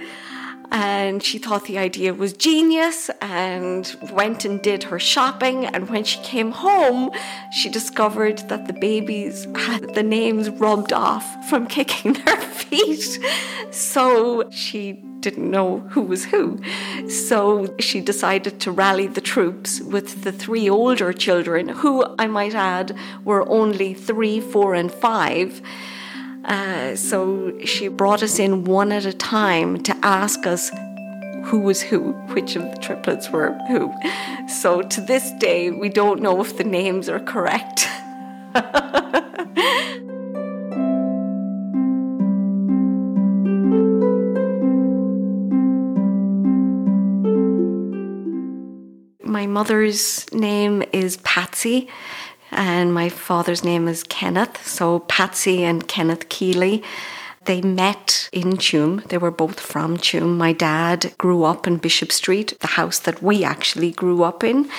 And 0.71 1.23
she 1.23 1.39
thought 1.39 1.65
the 1.65 1.79
idea 1.79 2.13
was 2.13 2.31
genius 2.33 3.09
and 3.21 3.95
went 4.11 4.45
and 4.45 4.61
did 4.61 4.83
her 4.83 4.99
shopping. 4.99 5.65
And 5.65 5.89
when 5.89 6.03
she 6.03 6.19
came 6.21 6.51
home, 6.51 7.09
she 7.51 7.69
discovered 7.69 8.37
that 8.49 8.67
the 8.67 8.73
babies 8.73 9.45
had 9.55 9.95
the 9.95 10.03
names 10.03 10.49
rubbed 10.49 10.93
off 10.93 11.25
from 11.49 11.65
kicking 11.77 12.13
their 12.13 12.37
feet. 12.37 13.19
So 13.71 14.49
she 14.51 15.03
didn't 15.21 15.49
know 15.49 15.79
who 15.89 16.01
was 16.01 16.25
who. 16.25 16.59
So 17.09 17.75
she 17.79 17.99
decided 17.99 18.59
to 18.61 18.71
rally 18.71 19.07
the 19.07 19.18
troops 19.29 19.79
with 19.79 20.23
the 20.23 20.31
three 20.31 20.67
older 20.67 21.13
children, 21.13 21.69
who 21.69 22.03
I 22.17 22.25
might 22.25 22.55
add 22.55 22.97
were 23.23 23.47
only 23.47 23.93
three, 23.93 24.41
four, 24.41 24.73
and 24.73 24.91
five. 24.91 25.61
Uh, 26.45 26.95
so 26.95 27.53
she 27.63 27.89
brought 27.89 28.23
us 28.23 28.39
in 28.39 28.63
one 28.63 28.91
at 28.91 29.05
a 29.05 29.13
time 29.13 29.83
to 29.83 29.95
ask 30.01 30.47
us 30.47 30.71
who 31.45 31.59
was 31.59 31.79
who, 31.79 32.13
which 32.33 32.55
of 32.55 32.63
the 32.71 32.77
triplets 32.81 33.29
were 33.29 33.53
who. 33.67 33.93
So 34.47 34.81
to 34.81 34.99
this 34.99 35.31
day, 35.39 35.69
we 35.69 35.89
don't 35.89 36.23
know 36.23 36.41
if 36.41 36.57
the 36.57 36.63
names 36.63 37.07
are 37.07 37.19
correct. 37.19 37.87
my 49.39 49.47
mother's 49.47 50.29
name 50.33 50.83
is 50.91 51.15
Patsy 51.23 51.87
and 52.51 52.93
my 52.93 53.07
father's 53.07 53.63
name 53.63 53.87
is 53.87 54.03
Kenneth. 54.03 54.67
So 54.67 54.99
Patsy 54.99 55.63
and 55.63 55.87
Kenneth 55.87 56.27
Keeley. 56.27 56.83
They 57.45 57.61
met 57.61 58.27
in 58.33 58.57
Tuam. 58.57 59.01
They 59.07 59.17
were 59.17 59.31
both 59.31 59.61
from 59.61 59.95
Tuam. 59.95 60.35
My 60.35 60.51
dad 60.51 61.13
grew 61.17 61.45
up 61.45 61.65
in 61.67 61.77
Bishop 61.77 62.11
Street, 62.11 62.59
the 62.59 62.75
house 62.79 62.99
that 62.99 63.23
we 63.23 63.45
actually 63.45 63.91
grew 63.91 64.23
up 64.23 64.43
in. 64.43 64.69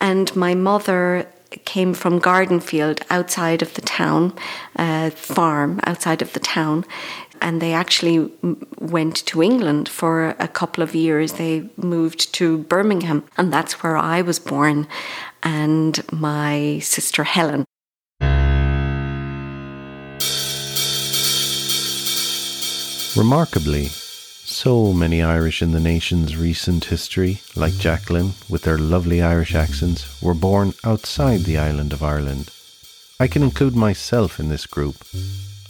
And 0.00 0.34
my 0.34 0.54
mother 0.54 1.28
came 1.66 1.92
from 1.92 2.18
Gardenfield 2.18 3.02
outside 3.10 3.60
of 3.60 3.74
the 3.74 3.82
town, 3.82 4.32
a 4.76 5.10
farm 5.10 5.80
outside 5.84 6.22
of 6.22 6.32
the 6.32 6.40
town 6.40 6.86
and 7.40 7.60
they 7.60 7.72
actually 7.72 8.30
went 8.78 9.26
to 9.26 9.42
England 9.42 9.88
for 9.88 10.30
a 10.38 10.48
couple 10.48 10.82
of 10.82 10.94
years. 10.94 11.34
They 11.34 11.68
moved 11.76 12.32
to 12.34 12.58
Birmingham, 12.58 13.24
and 13.36 13.52
that's 13.52 13.82
where 13.82 13.96
I 13.96 14.22
was 14.22 14.38
born, 14.38 14.86
and 15.42 16.00
my 16.12 16.78
sister 16.80 17.24
Helen. 17.24 17.64
Remarkably, 23.16 23.86
So 23.86 24.92
many 24.92 25.22
Irish 25.22 25.60
in 25.60 25.72
the 25.72 25.80
nation's 25.80 26.36
recent 26.36 26.84
history, 26.84 27.40
like 27.56 27.74
Jacqueline, 27.74 28.34
with 28.48 28.62
their 28.62 28.78
lovely 28.78 29.20
Irish 29.22 29.54
accents, 29.54 30.22
were 30.22 30.34
born 30.34 30.72
outside 30.84 31.40
the 31.40 31.58
island 31.58 31.92
of 31.92 32.02
Ireland. 32.02 32.50
I 33.20 33.26
can 33.26 33.42
include 33.42 33.74
myself 33.74 34.38
in 34.38 34.48
this 34.48 34.66
group. 34.66 34.96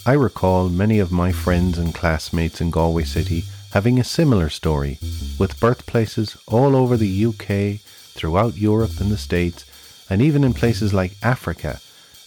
I 0.05 0.13
recall 0.13 0.69
many 0.69 0.99
of 0.99 1.11
my 1.11 1.33
friends 1.33 1.77
and 1.77 1.93
classmates 1.93 2.61
in 2.61 2.71
Galway 2.71 3.03
City 3.03 3.43
having 3.73 3.99
a 3.99 4.03
similar 4.03 4.49
story, 4.49 4.97
with 5.37 5.59
birthplaces 5.59 6.37
all 6.47 6.75
over 6.75 6.95
the 6.95 7.25
UK, 7.25 7.81
throughout 8.13 8.57
Europe 8.57 8.99
and 8.99 9.11
the 9.11 9.17
States, 9.17 9.65
and 10.09 10.21
even 10.21 10.43
in 10.43 10.53
places 10.53 10.93
like 10.93 11.17
Africa 11.21 11.79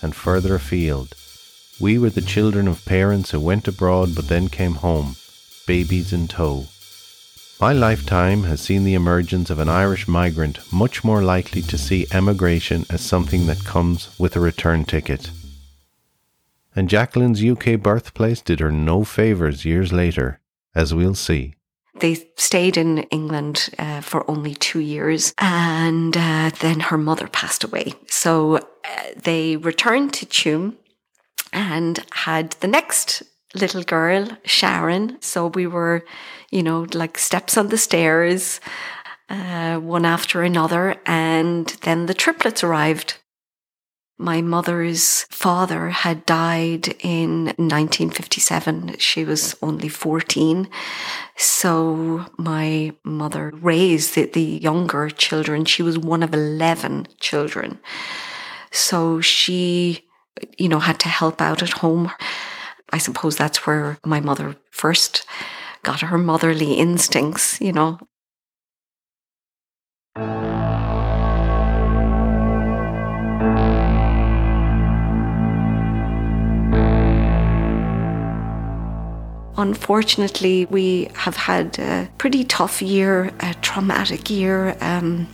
and 0.02 0.14
further 0.14 0.54
afield. 0.54 1.14
We 1.80 1.98
were 1.98 2.10
the 2.10 2.20
children 2.20 2.68
of 2.68 2.84
parents 2.84 3.30
who 3.30 3.40
went 3.40 3.66
abroad 3.66 4.14
but 4.14 4.28
then 4.28 4.48
came 4.48 4.74
home, 4.74 5.16
babies 5.66 6.12
in 6.12 6.28
tow. 6.28 6.66
My 7.58 7.72
lifetime 7.72 8.44
has 8.44 8.60
seen 8.60 8.84
the 8.84 8.94
emergence 8.94 9.48
of 9.48 9.58
an 9.58 9.68
Irish 9.68 10.06
migrant 10.06 10.60
much 10.72 11.02
more 11.02 11.22
likely 11.22 11.62
to 11.62 11.78
see 11.78 12.06
emigration 12.12 12.84
as 12.90 13.00
something 13.00 13.46
that 13.46 13.64
comes 13.64 14.10
with 14.18 14.36
a 14.36 14.40
return 14.40 14.84
ticket. 14.84 15.30
And 16.74 16.88
Jacqueline's 16.88 17.44
UK 17.44 17.80
birthplace 17.80 18.40
did 18.40 18.60
her 18.60 18.72
no 18.72 19.04
favours 19.04 19.64
years 19.64 19.92
later, 19.92 20.40
as 20.74 20.94
we'll 20.94 21.14
see. 21.14 21.54
They 22.00 22.26
stayed 22.36 22.76
in 22.76 22.98
England 23.10 23.68
uh, 23.78 24.00
for 24.00 24.28
only 24.30 24.54
two 24.54 24.80
years 24.80 25.34
and 25.38 26.16
uh, 26.16 26.50
then 26.60 26.80
her 26.80 26.98
mother 26.98 27.28
passed 27.28 27.64
away. 27.64 27.94
So 28.08 28.56
uh, 28.56 28.60
they 29.22 29.56
returned 29.56 30.14
to 30.14 30.26
Tuam 30.26 30.76
and 31.52 32.04
had 32.12 32.52
the 32.60 32.66
next 32.68 33.22
little 33.54 33.82
girl, 33.82 34.26
Sharon. 34.44 35.18
So 35.20 35.48
we 35.48 35.66
were, 35.66 36.04
you 36.50 36.62
know, 36.62 36.86
like 36.94 37.18
steps 37.18 37.56
on 37.56 37.68
the 37.68 37.78
stairs, 37.78 38.60
uh, 39.28 39.78
one 39.78 40.04
after 40.04 40.42
another. 40.42 40.96
And 41.04 41.66
then 41.82 42.06
the 42.06 42.14
triplets 42.14 42.64
arrived. 42.64 43.18
My 44.22 44.40
mother's 44.40 45.24
father 45.30 45.88
had 45.88 46.24
died 46.26 46.94
in 47.00 47.46
1957. 47.56 48.94
She 48.98 49.24
was 49.24 49.56
only 49.60 49.88
14. 49.88 50.68
So 51.36 52.26
my 52.38 52.92
mother 53.02 53.50
raised 53.50 54.14
the, 54.14 54.26
the 54.26 54.40
younger 54.40 55.10
children. 55.10 55.64
She 55.64 55.82
was 55.82 55.98
one 55.98 56.22
of 56.22 56.32
11 56.32 57.08
children. 57.18 57.80
So 58.70 59.20
she, 59.20 60.06
you 60.56 60.68
know, 60.68 60.78
had 60.78 61.00
to 61.00 61.08
help 61.08 61.40
out 61.40 61.60
at 61.60 61.80
home. 61.82 62.12
I 62.90 62.98
suppose 62.98 63.36
that's 63.36 63.66
where 63.66 63.98
my 64.06 64.20
mother 64.20 64.54
first 64.70 65.26
got 65.82 66.02
her 66.02 66.16
motherly 66.16 66.74
instincts, 66.74 67.60
you 67.60 67.72
know. 67.72 67.98
Unfortunately, 79.56 80.66
we 80.66 81.08
have 81.14 81.36
had 81.36 81.78
a 81.78 82.08
pretty 82.18 82.44
tough 82.44 82.80
year, 82.80 83.30
a 83.40 83.54
traumatic 83.54 84.30
year. 84.30 84.76
Um, 84.80 85.28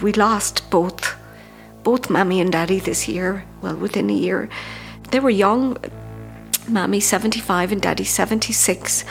we 0.00 0.12
lost 0.12 0.68
both 0.70 1.16
both 1.82 2.10
Mammy 2.10 2.40
and 2.40 2.52
Daddy 2.52 2.80
this 2.80 3.08
year, 3.08 3.44
well, 3.62 3.74
within 3.74 4.10
a 4.10 4.12
year. 4.12 4.50
They 5.10 5.20
were 5.20 5.30
young, 5.30 5.78
Mammy 6.68 7.00
75 7.00 7.72
and 7.72 7.80
Daddy 7.80 8.04
76. 8.04 9.04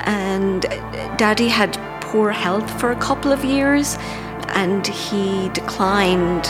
And 0.00 0.62
Daddy 1.16 1.48
had 1.48 1.78
poor 2.02 2.30
health 2.30 2.68
for 2.78 2.90
a 2.90 2.96
couple 2.96 3.32
of 3.32 3.42
years 3.44 3.96
and 4.48 4.86
he 4.86 5.48
declined 5.50 6.46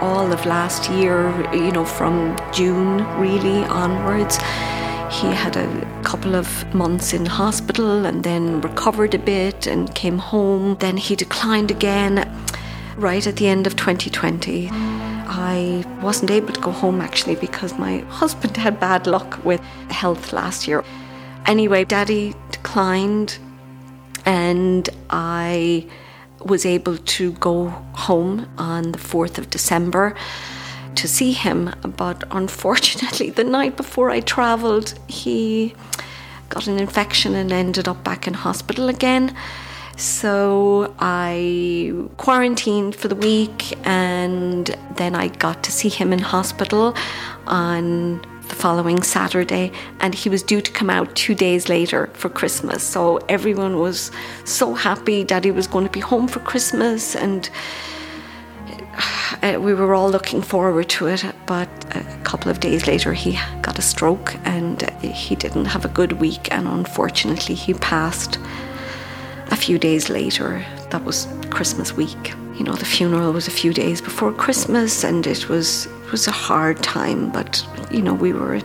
all 0.00 0.32
of 0.32 0.46
last 0.46 0.88
year, 0.90 1.30
you 1.52 1.72
know, 1.72 1.84
from 1.84 2.36
June 2.52 3.04
really 3.18 3.64
onwards. 3.64 4.38
He 5.10 5.26
had 5.26 5.56
a 5.56 6.02
couple 6.02 6.36
of 6.36 6.72
months 6.72 7.12
in 7.12 7.26
hospital 7.26 8.06
and 8.06 8.22
then 8.22 8.60
recovered 8.60 9.12
a 9.14 9.18
bit 9.18 9.66
and 9.66 9.92
came 9.94 10.18
home. 10.18 10.76
Then 10.76 10.96
he 10.96 11.16
declined 11.16 11.70
again 11.70 12.30
right 12.96 13.26
at 13.26 13.36
the 13.36 13.48
end 13.48 13.66
of 13.66 13.74
2020. 13.74 14.68
I 14.72 15.84
wasn't 16.00 16.30
able 16.30 16.52
to 16.52 16.60
go 16.60 16.70
home 16.70 17.00
actually 17.00 17.34
because 17.34 17.76
my 17.76 17.98
husband 18.08 18.56
had 18.56 18.78
bad 18.78 19.06
luck 19.06 19.44
with 19.44 19.60
health 19.90 20.32
last 20.32 20.68
year. 20.68 20.84
Anyway, 21.44 21.84
daddy 21.84 22.34
declined 22.52 23.38
and 24.24 24.88
I 25.10 25.86
was 26.44 26.64
able 26.64 26.96
to 26.96 27.32
go 27.32 27.68
home 27.94 28.48
on 28.58 28.92
the 28.92 28.98
4th 28.98 29.38
of 29.38 29.50
December 29.50 30.14
to 31.00 31.08
see 31.08 31.32
him. 31.32 31.74
But 31.96 32.24
unfortunately, 32.30 33.30
the 33.30 33.44
night 33.44 33.76
before 33.76 34.10
I 34.10 34.20
travelled, 34.20 34.94
he 35.08 35.74
got 36.50 36.66
an 36.66 36.78
infection 36.78 37.34
and 37.34 37.50
ended 37.52 37.88
up 37.88 38.04
back 38.04 38.26
in 38.26 38.34
hospital 38.34 38.88
again. 38.88 39.34
So 39.96 40.94
I 40.98 41.92
quarantined 42.16 42.96
for 42.96 43.08
the 43.08 43.14
week 43.14 43.58
and 43.86 44.74
then 44.96 45.14
I 45.14 45.28
got 45.28 45.62
to 45.64 45.72
see 45.72 45.88
him 45.88 46.12
in 46.12 46.18
hospital 46.18 46.94
on 47.46 48.20
the 48.48 48.54
following 48.54 49.02
Saturday 49.02 49.70
and 50.00 50.14
he 50.14 50.28
was 50.28 50.42
due 50.42 50.60
to 50.62 50.72
come 50.72 50.90
out 50.90 51.14
two 51.14 51.34
days 51.34 51.68
later 51.68 52.08
for 52.14 52.30
Christmas. 52.30 52.82
So 52.82 53.18
everyone 53.28 53.78
was 53.78 54.10
so 54.44 54.74
happy 54.74 55.22
Daddy 55.22 55.50
was 55.50 55.66
going 55.66 55.84
to 55.84 55.92
be 55.92 56.00
home 56.00 56.28
for 56.28 56.40
Christmas 56.40 57.14
and 57.14 57.50
uh, 59.42 59.58
we 59.60 59.74
were 59.74 59.94
all 59.94 60.10
looking 60.10 60.42
forward 60.42 60.88
to 60.90 61.06
it. 61.06 61.24
But 61.46 61.68
a 61.94 62.02
couple 62.24 62.50
of 62.50 62.60
days 62.60 62.86
later, 62.86 63.12
he 63.12 63.38
got 63.62 63.78
a 63.78 63.82
stroke 63.82 64.34
and 64.44 64.82
he 65.00 65.34
didn't 65.34 65.66
have 65.66 65.84
a 65.84 65.88
good 65.88 66.12
week, 66.12 66.48
and 66.50 66.66
unfortunately, 66.66 67.54
he 67.54 67.74
passed 67.74 68.38
a 69.50 69.56
few 69.56 69.78
days 69.78 70.08
later. 70.08 70.64
That 70.90 71.04
was 71.04 71.28
Christmas 71.50 71.92
week. 71.96 72.34
You 72.56 72.64
know, 72.64 72.74
the 72.74 72.84
funeral 72.84 73.32
was 73.32 73.48
a 73.48 73.50
few 73.50 73.72
days 73.72 74.00
before 74.00 74.32
Christmas, 74.32 75.04
and 75.04 75.26
it 75.26 75.48
was 75.48 75.86
it 75.86 76.12
was 76.12 76.26
a 76.26 76.32
hard 76.32 76.82
time. 76.82 77.30
But 77.30 77.66
you 77.90 78.02
know, 78.02 78.14
we 78.14 78.32
were 78.32 78.60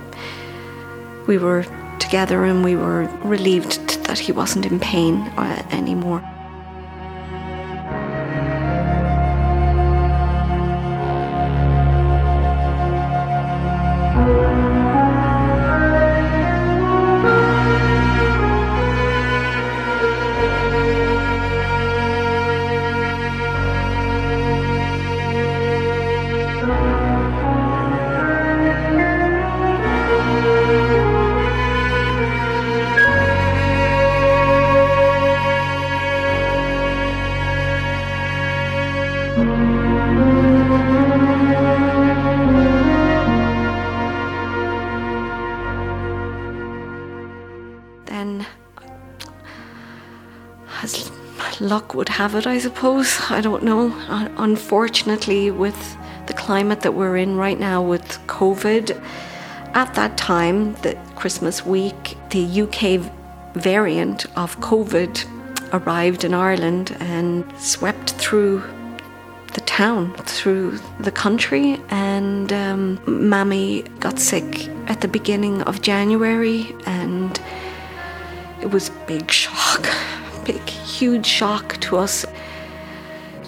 we 1.28 1.38
were 1.38 1.66
together, 2.00 2.44
and 2.46 2.64
we 2.64 2.76
were 2.76 3.04
relieved 3.24 4.04
that 4.06 4.20
he 4.20 4.32
wasn't 4.32 4.66
in 4.66 4.80
pain 4.80 5.16
uh, 5.38 5.66
anymore. 5.72 6.24
Luck 51.66 51.94
would 51.94 52.10
have 52.10 52.36
it, 52.36 52.48
I 52.48 52.60
suppose. 52.60 53.20
I 53.30 53.42
don't 53.42 53.64
know. 53.64 53.92
Uh, 54.08 54.30
unfortunately, 54.38 55.52
with 55.52 55.98
the 56.28 56.34
climate 56.34 56.82
that 56.82 56.94
we're 56.94 57.18
in 57.18 57.38
right 57.38 57.60
now 57.60 57.82
with 57.82 58.08
COVID, 58.28 59.02
at 59.74 59.94
that 59.96 60.18
time, 60.18 60.74
the 60.76 60.98
Christmas 61.16 61.66
week, 61.66 62.18
the 62.30 62.62
UK 62.62 63.12
variant 63.56 64.26
of 64.38 64.58
COVID 64.60 65.14
arrived 65.74 66.24
in 66.24 66.34
Ireland 66.34 66.96
and 67.00 67.44
swept 67.60 68.12
through 68.12 68.64
the 69.56 69.62
town, 69.62 70.14
through 70.26 70.78
the 71.00 71.12
country, 71.12 71.82
and 71.90 72.54
um, 72.54 73.00
Mammy 73.08 73.82
got 74.00 74.20
sick 74.20 74.70
at 74.88 75.02
the 75.02 75.08
beginning 75.08 75.64
of 75.64 75.82
January, 75.82 76.76
and 76.86 77.42
it 78.62 78.70
was 78.72 78.92
big 79.08 79.32
shock 79.32 79.86
big, 80.46 80.70
huge 80.70 81.26
shock 81.26 81.78
to 81.82 81.98
us. 81.98 82.26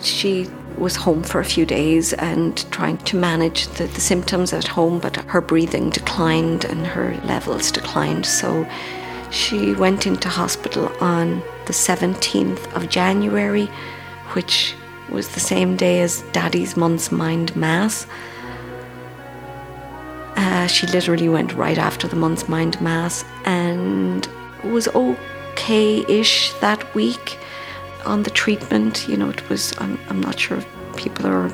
She 0.02 0.48
was 0.78 0.96
home 0.96 1.24
for 1.24 1.40
a 1.40 1.46
few 1.46 1.66
days 1.66 2.14
and 2.14 2.70
trying 2.72 2.98
to 2.98 3.16
manage 3.16 3.68
the, 3.68 3.86
the, 3.86 4.02
symptoms 4.02 4.54
at 4.54 4.68
home, 4.68 5.00
but 5.00 5.16
her 5.16 5.42
breathing 5.42 5.90
declined 5.90 6.66
and 6.66 6.86
her 6.86 7.16
levels 7.26 7.72
declined. 7.72 8.26
So 8.26 8.68
She 9.32 9.74
went 9.74 10.08
into 10.08 10.30
hospital 10.30 10.92
on 11.02 11.42
the 11.66 11.74
17th 11.74 12.74
of 12.76 12.90
January, 12.90 13.66
which 14.34 14.74
was 15.10 15.30
the 15.30 15.40
same 15.40 15.76
day 15.76 16.02
as 16.02 16.22
Daddy's 16.34 16.76
month's 16.78 17.12
mind 17.12 17.56
mass. 17.56 18.08
Uh, 20.36 20.68
she 20.68 20.86
literally 20.88 21.30
went 21.30 21.54
right 21.54 21.78
after 21.78 22.08
the 22.08 22.16
month's 22.16 22.48
mind 22.48 22.80
mass 22.80 23.26
and 23.46 24.28
was 24.64 24.88
okay 24.90 26.06
ish 26.08 26.54
that 26.54 26.94
week 26.94 27.38
on 28.06 28.24
the 28.24 28.30
treatment. 28.30 29.08
You 29.08 29.18
know, 29.18 29.30
it 29.30 29.50
was, 29.50 29.74
I'm, 29.80 30.00
I'm 30.10 30.22
not 30.22 30.40
sure 30.40 30.58
if 30.58 30.68
people 30.96 31.28
are 31.28 31.52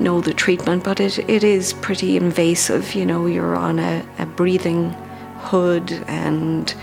know 0.00 0.20
the 0.20 0.34
treatment, 0.34 0.84
but 0.84 1.00
it, 1.00 1.18
it 1.30 1.44
is 1.44 1.74
pretty 1.74 2.16
invasive. 2.16 2.94
You 2.94 3.06
know, 3.06 3.26
you're 3.26 3.56
on 3.56 3.78
a, 3.78 4.04
a 4.18 4.26
breathing 4.26 4.90
hood 5.38 5.92
and 6.06 6.74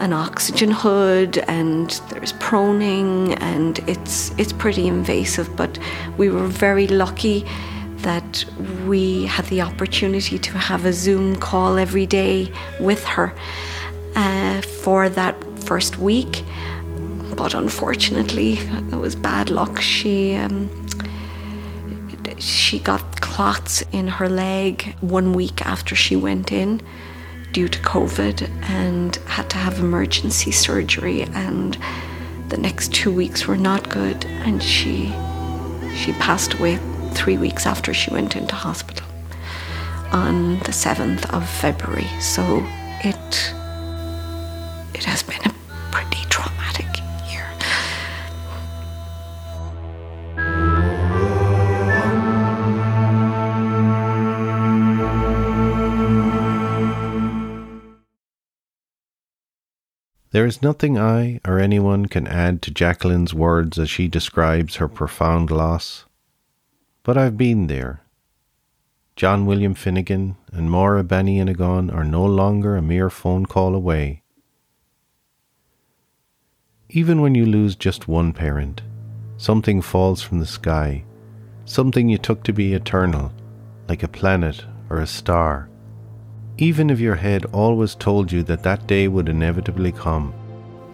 an 0.00 0.12
oxygen 0.12 0.70
hood 0.70 1.38
and 1.48 1.90
there's 2.10 2.32
proning 2.34 3.36
and 3.40 3.78
it's 3.88 4.30
it's 4.38 4.52
pretty 4.52 4.86
invasive 4.86 5.54
but 5.56 5.78
we 6.18 6.28
were 6.28 6.46
very 6.46 6.86
lucky 6.86 7.44
that 7.98 8.44
we 8.86 9.24
had 9.26 9.44
the 9.46 9.60
opportunity 9.60 10.38
to 10.38 10.52
have 10.58 10.84
a 10.84 10.92
zoom 10.92 11.36
call 11.36 11.78
every 11.78 12.06
day 12.06 12.52
with 12.78 13.02
her 13.04 13.34
uh, 14.14 14.60
for 14.60 15.08
that 15.08 15.34
first 15.60 15.98
week 15.98 16.44
but 17.36 17.54
unfortunately 17.54 18.54
it 18.92 18.96
was 18.96 19.14
bad 19.14 19.50
luck. 19.50 19.80
She 19.80 20.34
um, 20.34 20.70
she 22.38 22.78
got 22.78 23.20
clots 23.20 23.82
in 23.92 24.08
her 24.08 24.28
leg 24.28 24.94
one 25.00 25.32
week 25.32 25.64
after 25.64 25.94
she 25.94 26.16
went 26.16 26.52
in 26.52 26.80
due 27.56 27.68
to 27.68 27.78
COVID 27.78 28.50
and 28.64 29.16
had 29.24 29.48
to 29.48 29.56
have 29.56 29.78
emergency 29.78 30.50
surgery 30.50 31.22
and 31.22 31.78
the 32.50 32.58
next 32.58 32.92
two 32.92 33.10
weeks 33.10 33.46
were 33.46 33.56
not 33.56 33.88
good 33.88 34.26
and 34.44 34.62
she 34.62 35.06
she 35.96 36.12
passed 36.20 36.52
away 36.52 36.78
three 37.14 37.38
weeks 37.38 37.64
after 37.64 37.94
she 37.94 38.10
went 38.10 38.36
into 38.36 38.54
hospital 38.54 39.06
on 40.12 40.58
the 40.66 40.74
7th 40.84 41.24
of 41.32 41.48
February. 41.48 42.06
So 42.20 42.62
it 43.02 43.54
it 43.54 43.55
There 60.36 60.44
is 60.44 60.60
nothing 60.60 60.98
I 60.98 61.40
or 61.46 61.58
anyone 61.58 62.04
can 62.04 62.26
add 62.26 62.60
to 62.60 62.70
Jacqueline's 62.70 63.32
words 63.32 63.78
as 63.78 63.88
she 63.88 64.06
describes 64.06 64.76
her 64.76 64.86
profound 64.86 65.50
loss. 65.50 66.04
But 67.04 67.16
I've 67.16 67.38
been 67.38 67.68
there. 67.68 68.02
John 69.16 69.46
William 69.46 69.72
Finnegan 69.72 70.36
and 70.52 70.70
Maura 70.70 71.02
Banny-Inigon 71.02 71.90
are 71.90 72.04
no 72.04 72.22
longer 72.22 72.76
a 72.76 72.82
mere 72.82 73.08
phone 73.08 73.46
call 73.46 73.74
away. 73.74 74.24
Even 76.90 77.22
when 77.22 77.34
you 77.34 77.46
lose 77.46 77.74
just 77.74 78.06
one 78.06 78.34
parent, 78.34 78.82
something 79.38 79.80
falls 79.80 80.20
from 80.20 80.40
the 80.40 80.44
sky, 80.44 81.02
something 81.64 82.10
you 82.10 82.18
took 82.18 82.42
to 82.42 82.52
be 82.52 82.74
eternal, 82.74 83.32
like 83.88 84.02
a 84.02 84.08
planet 84.08 84.66
or 84.90 84.98
a 84.98 85.06
star. 85.06 85.70
Even 86.58 86.88
if 86.88 86.98
your 86.98 87.16
head 87.16 87.44
always 87.52 87.94
told 87.94 88.32
you 88.32 88.42
that 88.44 88.62
that 88.62 88.86
day 88.86 89.08
would 89.08 89.28
inevitably 89.28 89.92
come, 89.92 90.32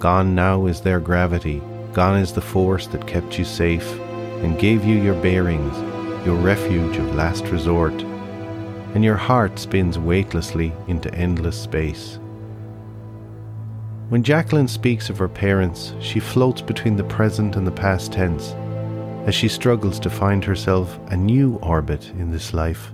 gone 0.01 0.35
now 0.35 0.67
is 0.67 0.81
their 0.81 0.99
gravity, 0.99 1.63
gone 1.93 2.19
is 2.19 2.33
the 2.33 2.41
force 2.41 2.89
that 2.89 3.07
kept 3.07 3.39
you 3.39 3.45
safe 3.45 3.89
and 4.43 4.59
gave 4.59 4.85
you 4.85 5.01
your 5.01 5.15
bearings, 5.23 5.77
your 6.27 6.35
refuge 6.35 6.97
of 6.97 7.15
last 7.15 7.45
resort, 7.47 7.93
and 8.95 9.05
your 9.05 9.15
heart 9.15 9.57
spins 9.57 10.01
weightlessly 10.01 10.73
into 10.89 11.15
endless 11.15 11.61
space. 11.61 12.19
When 14.09 14.25
Jacqueline 14.25 14.67
speaks 14.67 15.11
of 15.11 15.19
her 15.19 15.29
parents, 15.29 15.95
she 16.01 16.19
floats 16.19 16.61
between 16.61 16.97
the 16.97 17.05
present 17.05 17.55
and 17.55 17.65
the 17.65 17.71
past 17.71 18.13
tense 18.13 18.53
as 19.29 19.35
she 19.37 19.47
struggles 19.47 20.01
to 20.01 20.11
find 20.11 20.45
herself 20.45 20.99
a 21.07 21.17
new 21.17 21.55
orbit 21.63 22.11
in 22.19 22.33
this 22.33 22.53
life. 22.53 22.91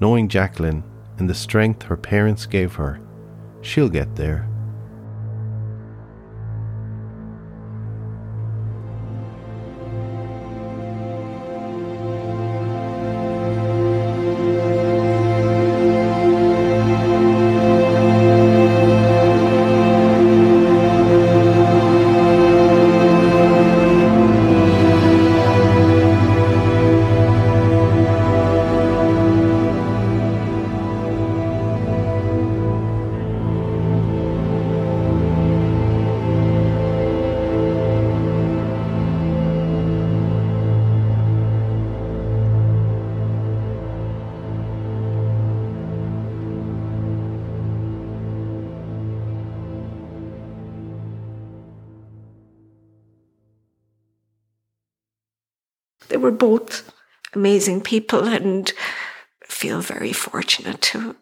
Knowing 0.00 0.26
Jacqueline 0.26 0.82
and 1.20 1.30
the 1.30 1.34
strength 1.34 1.82
her 1.84 1.96
parents 1.96 2.46
gave 2.46 2.74
her, 2.74 3.00
she'll 3.62 3.88
get 3.88 4.16
there. 4.16 4.49
Amazing 57.60 57.82
people 57.82 58.26
and 58.26 58.72
feel 59.44 59.82
very 59.82 60.14
fortunate 60.14 60.80
to 60.80 61.14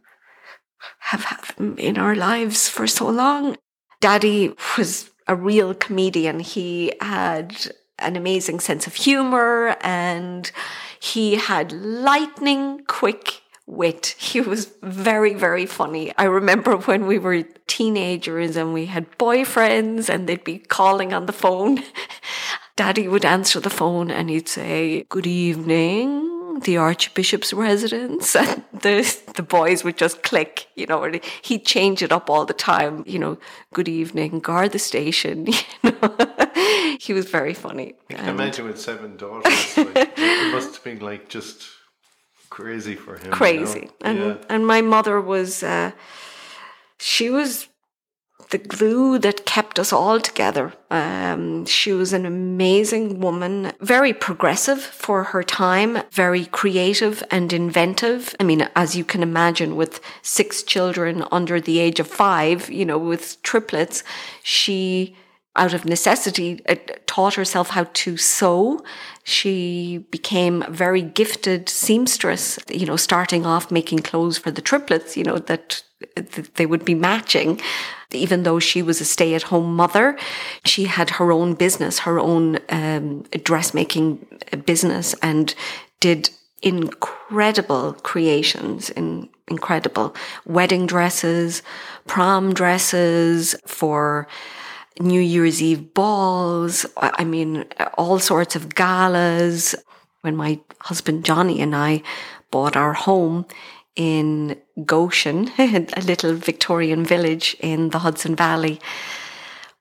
have 1.01 1.25
had 1.25 1.43
them 1.57 1.77
in 1.79 1.99
our 1.99 2.15
lives 2.15 2.69
for 2.69 2.87
so 2.87 3.09
long. 3.09 3.57
Daddy 4.01 4.55
was 4.77 5.11
a 5.27 5.35
real 5.35 5.75
comedian. 5.75 6.39
He 6.39 6.93
had 7.01 7.57
an 7.99 8.15
amazing 8.15 8.61
sense 8.61 8.87
of 8.87 8.95
humor 8.95 9.75
and 9.81 10.53
he 11.01 11.35
had 11.35 11.73
lightning 11.73 12.85
quick 12.87 13.43
wit. 13.67 14.15
He 14.17 14.41
was 14.41 14.71
very, 14.81 15.35
very 15.35 15.67
funny. 15.67 16.13
I 16.17 16.25
remember 16.25 16.77
when 16.77 17.09
we 17.09 17.19
were 17.19 17.43
teenagers 17.67 18.57
and 18.57 18.73
we 18.73 18.87
had 18.87 19.19
boyfriends 19.19 20.09
and 20.09 20.29
they'd 20.29 20.45
be 20.45 20.59
calling 20.59 21.13
on 21.13 21.27
the 21.27 21.33
phone. 21.33 21.83
Daddy 22.79 23.09
would 23.09 23.25
answer 23.25 23.59
the 23.59 23.71
phone 23.71 24.09
and 24.09 24.31
he'd 24.31 24.49
say, 24.49 25.05
Good 25.09 25.27
evening, 25.27 26.61
the 26.61 26.77
Archbishop's 26.77 27.53
residence. 27.53 28.37
And 28.37 28.63
the, 28.73 29.19
the 29.35 29.43
boys 29.43 29.83
would 29.83 29.99
just 29.99 30.23
click, 30.23 30.69
you 30.77 30.87
know, 30.87 31.13
he'd 31.43 31.67
change 31.67 32.05
it 32.05 32.13
up 32.13 32.31
all 32.31 32.45
the 32.45 32.55
time, 32.55 33.03
you 33.05 33.19
know, 33.19 33.37
good 33.75 33.89
evening, 33.89 34.39
Garda 34.39 34.79
station. 34.79 35.49
You 35.83 35.91
know? 35.91 36.97
he 37.01 37.13
was 37.13 37.27
very 37.29 37.55
funny. 37.55 37.95
I 38.11 38.15
can 38.15 38.21
and 38.21 38.41
imagine 38.41 38.67
with 38.67 38.81
seven 38.81 39.17
daughters, 39.17 39.77
like, 39.77 40.13
it 40.17 40.53
must 40.53 40.75
have 40.75 40.85
been 40.85 41.01
like 41.01 41.29
just 41.29 41.67
crazy 42.51 42.95
for 42.95 43.17
him. 43.17 43.33
Crazy. 43.33 43.81
You 43.81 43.87
know? 43.87 43.91
And 44.09 44.19
yeah. 44.19 44.37
and 44.49 44.67
my 44.67 44.83
mother 44.83 45.21
was 45.21 45.63
uh, 45.63 45.91
she 46.99 47.31
was 47.31 47.69
the 48.51 48.59
glue 48.59 49.19
that 49.19 49.45
kept 49.45 49.68
us 49.79 49.93
all 49.93 50.21
together. 50.21 50.73
Um, 50.91 51.67
she 51.67 51.93
was 51.93 52.13
an 52.13 52.27
amazing 52.27 53.21
woman, 53.21 53.73
very 53.81 54.13
progressive 54.13 54.81
for 54.81 55.25
her 55.25 55.43
time, 55.43 55.99
very 56.11 56.47
creative 56.47 57.23
and 57.31 57.53
inventive. 57.53 58.35
I 58.41 58.45
mean, 58.45 58.69
as 58.75 58.97
you 58.97 59.05
can 59.05 59.23
imagine, 59.23 59.77
with 59.77 60.01
six 60.23 60.63
children 60.63 61.25
under 61.31 61.61
the 61.61 61.79
age 61.79 62.01
of 62.01 62.09
five, 62.09 62.71
you 62.71 62.85
know, 62.85 62.99
with 62.99 63.43
triplets, 63.43 64.03
she 64.43 65.17
out 65.59 65.75
of 65.75 65.85
necessity, 65.85 66.63
uh, 66.69 66.77
taught 67.07 67.35
herself 67.35 67.71
how 67.71 67.85
to 67.93 68.17
sew. 68.17 68.83
She 69.25 70.07
became 70.11 70.63
a 70.63 70.71
very 70.71 71.03
gifted 71.03 71.69
seamstress, 71.69 72.59
you 72.71 72.87
know, 72.87 72.97
starting 72.97 73.45
off 73.45 73.71
making 73.71 74.01
clothes 74.01 74.39
for 74.39 74.51
the 74.51 74.63
triplets, 74.63 75.17
you 75.17 75.25
know, 75.25 75.39
that 75.39 75.83
they 76.55 76.65
would 76.65 76.85
be 76.85 76.95
matching. 76.95 77.61
Even 78.13 78.45
though 78.45 78.59
she 78.59 78.81
was 78.81 79.01
a 79.01 79.05
stay 79.05 79.35
at 79.35 79.43
home 79.43 79.77
mother, 79.77 80.17
she 80.65 80.85
had 80.85 81.11
her 81.11 81.31
own 81.31 81.55
business, 81.55 82.01
her 82.01 82.19
own 82.19 82.59
um, 82.71 83.25
dressmaking 83.43 84.25
business, 84.65 85.15
and 85.21 85.55
did 86.01 86.31
incredible 86.63 87.09
incredible 87.29 87.93
creations 88.03 88.89
in 88.91 89.29
incredible 89.49 90.15
wedding 90.47 90.87
dresses, 90.87 91.63
prom 92.07 92.55
dresses 92.55 93.55
for 93.67 94.27
New 95.01 95.21
Year's 95.21 95.63
Eve 95.63 95.95
balls. 95.95 96.87
I 96.97 97.25
mean, 97.25 97.65
all 97.97 98.19
sorts 98.19 98.57
of 98.57 98.75
galas. 98.75 99.75
When 100.23 100.37
my 100.37 100.61
husband 100.81 101.25
Johnny 101.25 101.61
and 101.61 101.75
I 101.75 102.03
bought 102.51 102.77
our 102.77 102.93
home 102.93 103.47
in 103.95 104.57
Goshen, 104.85 105.51
a 105.59 106.03
little 106.03 106.35
Victorian 106.35 107.05
village 107.05 107.57
in 107.61 107.91
the 107.91 108.01
Hudson 108.01 108.35
Valley, 108.35 108.81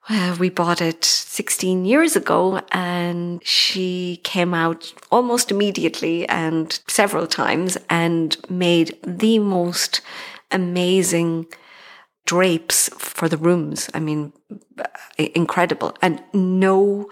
uh, 0.10 0.38
we 0.40 0.50
bought 0.50 0.82
it 0.82 1.04
16 1.04 1.84
years 1.86 2.16
ago 2.16 2.62
and 2.72 3.46
she 3.46 4.22
came 4.24 4.54
out 4.54 4.94
almost 5.12 5.52
immediately 5.52 6.28
and 6.30 6.80
several 6.88 7.28
times 7.28 7.78
and 7.90 8.38
made 8.50 8.98
the 9.06 9.38
most 9.40 10.02
amazing 10.50 11.46
drapes 12.28 12.90
for 13.00 13.28
the 13.28 13.38
rooms. 13.38 13.90
I 13.94 14.00
mean, 14.00 14.34
incredible 15.18 15.98
and 16.02 16.22
no 16.34 17.10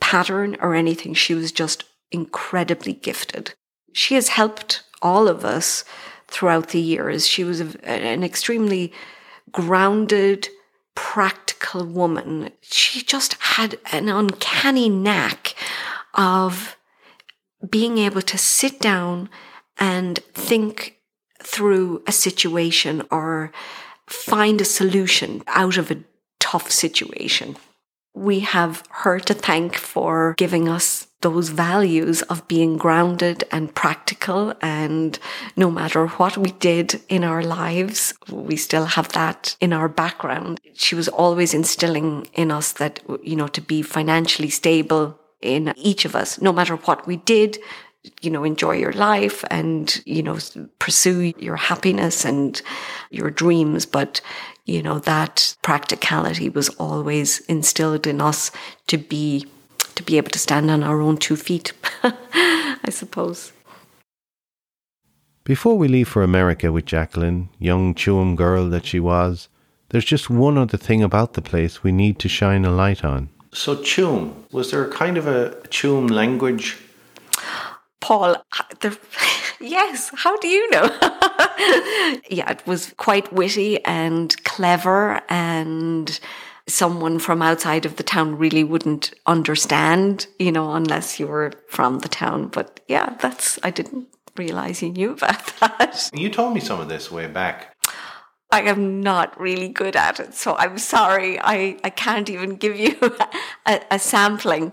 pattern 0.00 0.56
or 0.60 0.74
anything. 0.74 1.14
She 1.14 1.34
was 1.34 1.52
just 1.52 1.84
incredibly 2.10 2.92
gifted. 2.92 3.54
She 3.92 4.16
has 4.16 4.28
helped 4.28 4.82
all 5.00 5.28
of 5.28 5.44
us 5.44 5.84
throughout 6.26 6.70
the 6.70 6.80
years. 6.80 7.26
She 7.26 7.44
was 7.44 7.60
a, 7.60 7.88
an 7.88 8.24
extremely 8.24 8.92
grounded, 9.52 10.48
practical 10.94 11.86
woman. 11.86 12.50
She 12.60 13.02
just 13.02 13.34
had 13.34 13.78
an 13.92 14.08
uncanny 14.08 14.88
knack 14.88 15.54
of 16.14 16.76
being 17.68 17.98
able 17.98 18.22
to 18.22 18.36
sit 18.36 18.80
down 18.80 19.30
and 19.78 20.18
think 20.34 20.96
through 21.40 22.02
a 22.06 22.12
situation 22.12 23.02
or 23.10 23.52
find 24.12 24.60
a 24.60 24.64
solution 24.64 25.42
out 25.46 25.76
of 25.76 25.90
a 25.90 26.02
tough 26.38 26.70
situation. 26.70 27.56
We 28.14 28.40
have 28.40 28.82
her 28.90 29.20
to 29.20 29.34
thank 29.34 29.76
for 29.76 30.34
giving 30.36 30.68
us 30.68 31.06
those 31.20 31.50
values 31.50 32.22
of 32.22 32.48
being 32.48 32.76
grounded 32.76 33.44
and 33.52 33.74
practical. 33.74 34.54
And 34.60 35.18
no 35.56 35.70
matter 35.70 36.06
what 36.06 36.36
we 36.36 36.50
did 36.52 37.00
in 37.08 37.24
our 37.24 37.42
lives, 37.42 38.14
we 38.28 38.56
still 38.56 38.86
have 38.86 39.12
that 39.12 39.56
in 39.60 39.72
our 39.72 39.88
background. 39.88 40.60
She 40.74 40.94
was 40.94 41.08
always 41.08 41.54
instilling 41.54 42.26
in 42.34 42.50
us 42.50 42.72
that, 42.72 43.00
you 43.22 43.36
know, 43.36 43.48
to 43.48 43.60
be 43.60 43.82
financially 43.82 44.50
stable 44.50 45.20
in 45.40 45.72
each 45.76 46.04
of 46.04 46.16
us, 46.16 46.40
no 46.40 46.52
matter 46.52 46.76
what 46.76 47.06
we 47.06 47.16
did, 47.16 47.58
you 48.22 48.30
know, 48.30 48.44
enjoy 48.44 48.76
your 48.76 48.92
life 48.92 49.44
and, 49.50 50.02
you 50.06 50.22
know, 50.22 50.38
pursue 50.78 51.32
your 51.38 51.56
happiness 51.56 52.24
and 52.24 52.60
your 53.10 53.30
dreams. 53.30 53.86
But, 53.86 54.20
you 54.64 54.82
know, 54.82 54.98
that 55.00 55.56
practicality 55.62 56.48
was 56.48 56.68
always 56.70 57.40
instilled 57.40 58.06
in 58.06 58.20
us 58.20 58.50
to 58.86 58.98
be 58.98 59.46
to 59.96 60.02
be 60.04 60.16
able 60.16 60.30
to 60.30 60.38
stand 60.38 60.70
on 60.70 60.82
our 60.82 61.00
own 61.00 61.16
two 61.16 61.36
feet, 61.36 61.72
I 62.02 62.90
suppose. 62.90 63.52
Before 65.44 65.76
we 65.76 65.88
leave 65.88 66.08
for 66.08 66.22
America 66.22 66.70
with 66.72 66.86
Jacqueline, 66.86 67.48
young 67.58 67.94
Tuam 67.94 68.36
girl 68.36 68.68
that 68.70 68.86
she 68.86 69.00
was, 69.00 69.48
there's 69.88 70.04
just 70.04 70.30
one 70.30 70.56
other 70.56 70.78
thing 70.78 71.02
about 71.02 71.34
the 71.34 71.42
place 71.42 71.82
we 71.82 71.92
need 71.92 72.18
to 72.20 72.28
shine 72.28 72.64
a 72.64 72.70
light 72.70 73.04
on. 73.04 73.28
So, 73.52 73.74
Tuam, 73.76 74.32
was 74.52 74.70
there 74.70 74.84
a 74.84 74.90
kind 74.90 75.18
of 75.18 75.26
a 75.26 75.50
Tuam 75.68 76.08
language? 76.08 76.78
Paul, 78.00 78.36
there, 78.80 78.96
yes, 79.60 80.10
how 80.14 80.36
do 80.38 80.48
you 80.48 80.70
know? 80.70 80.84
yeah, 82.30 82.50
it 82.50 82.66
was 82.66 82.92
quite 82.96 83.32
witty 83.32 83.84
and 83.84 84.42
clever 84.44 85.20
and 85.28 86.18
someone 86.66 87.18
from 87.18 87.42
outside 87.42 87.84
of 87.84 87.96
the 87.96 88.02
town 88.02 88.38
really 88.38 88.64
wouldn't 88.64 89.12
understand, 89.26 90.26
you 90.38 90.52
know, 90.52 90.72
unless 90.72 91.18
you 91.18 91.26
were 91.26 91.52
from 91.68 91.98
the 91.98 92.08
town. 92.08 92.48
But 92.48 92.80
yeah, 92.88 93.16
that's, 93.20 93.58
I 93.62 93.70
didn't 93.70 94.08
realize 94.36 94.82
you 94.82 94.90
knew 94.90 95.12
about 95.12 95.46
that. 95.60 96.10
You 96.14 96.30
told 96.30 96.54
me 96.54 96.60
some 96.60 96.80
of 96.80 96.88
this 96.88 97.10
way 97.10 97.26
back. 97.26 97.76
I 98.52 98.62
am 98.62 99.00
not 99.00 99.40
really 99.40 99.68
good 99.68 99.94
at 99.94 100.18
it, 100.18 100.34
so 100.34 100.56
I'm 100.56 100.78
sorry. 100.78 101.38
I, 101.38 101.78
I 101.84 101.90
can't 101.90 102.28
even 102.28 102.56
give 102.56 102.76
you 102.76 102.96
a, 103.66 103.80
a 103.92 103.98
sampling. 103.98 104.72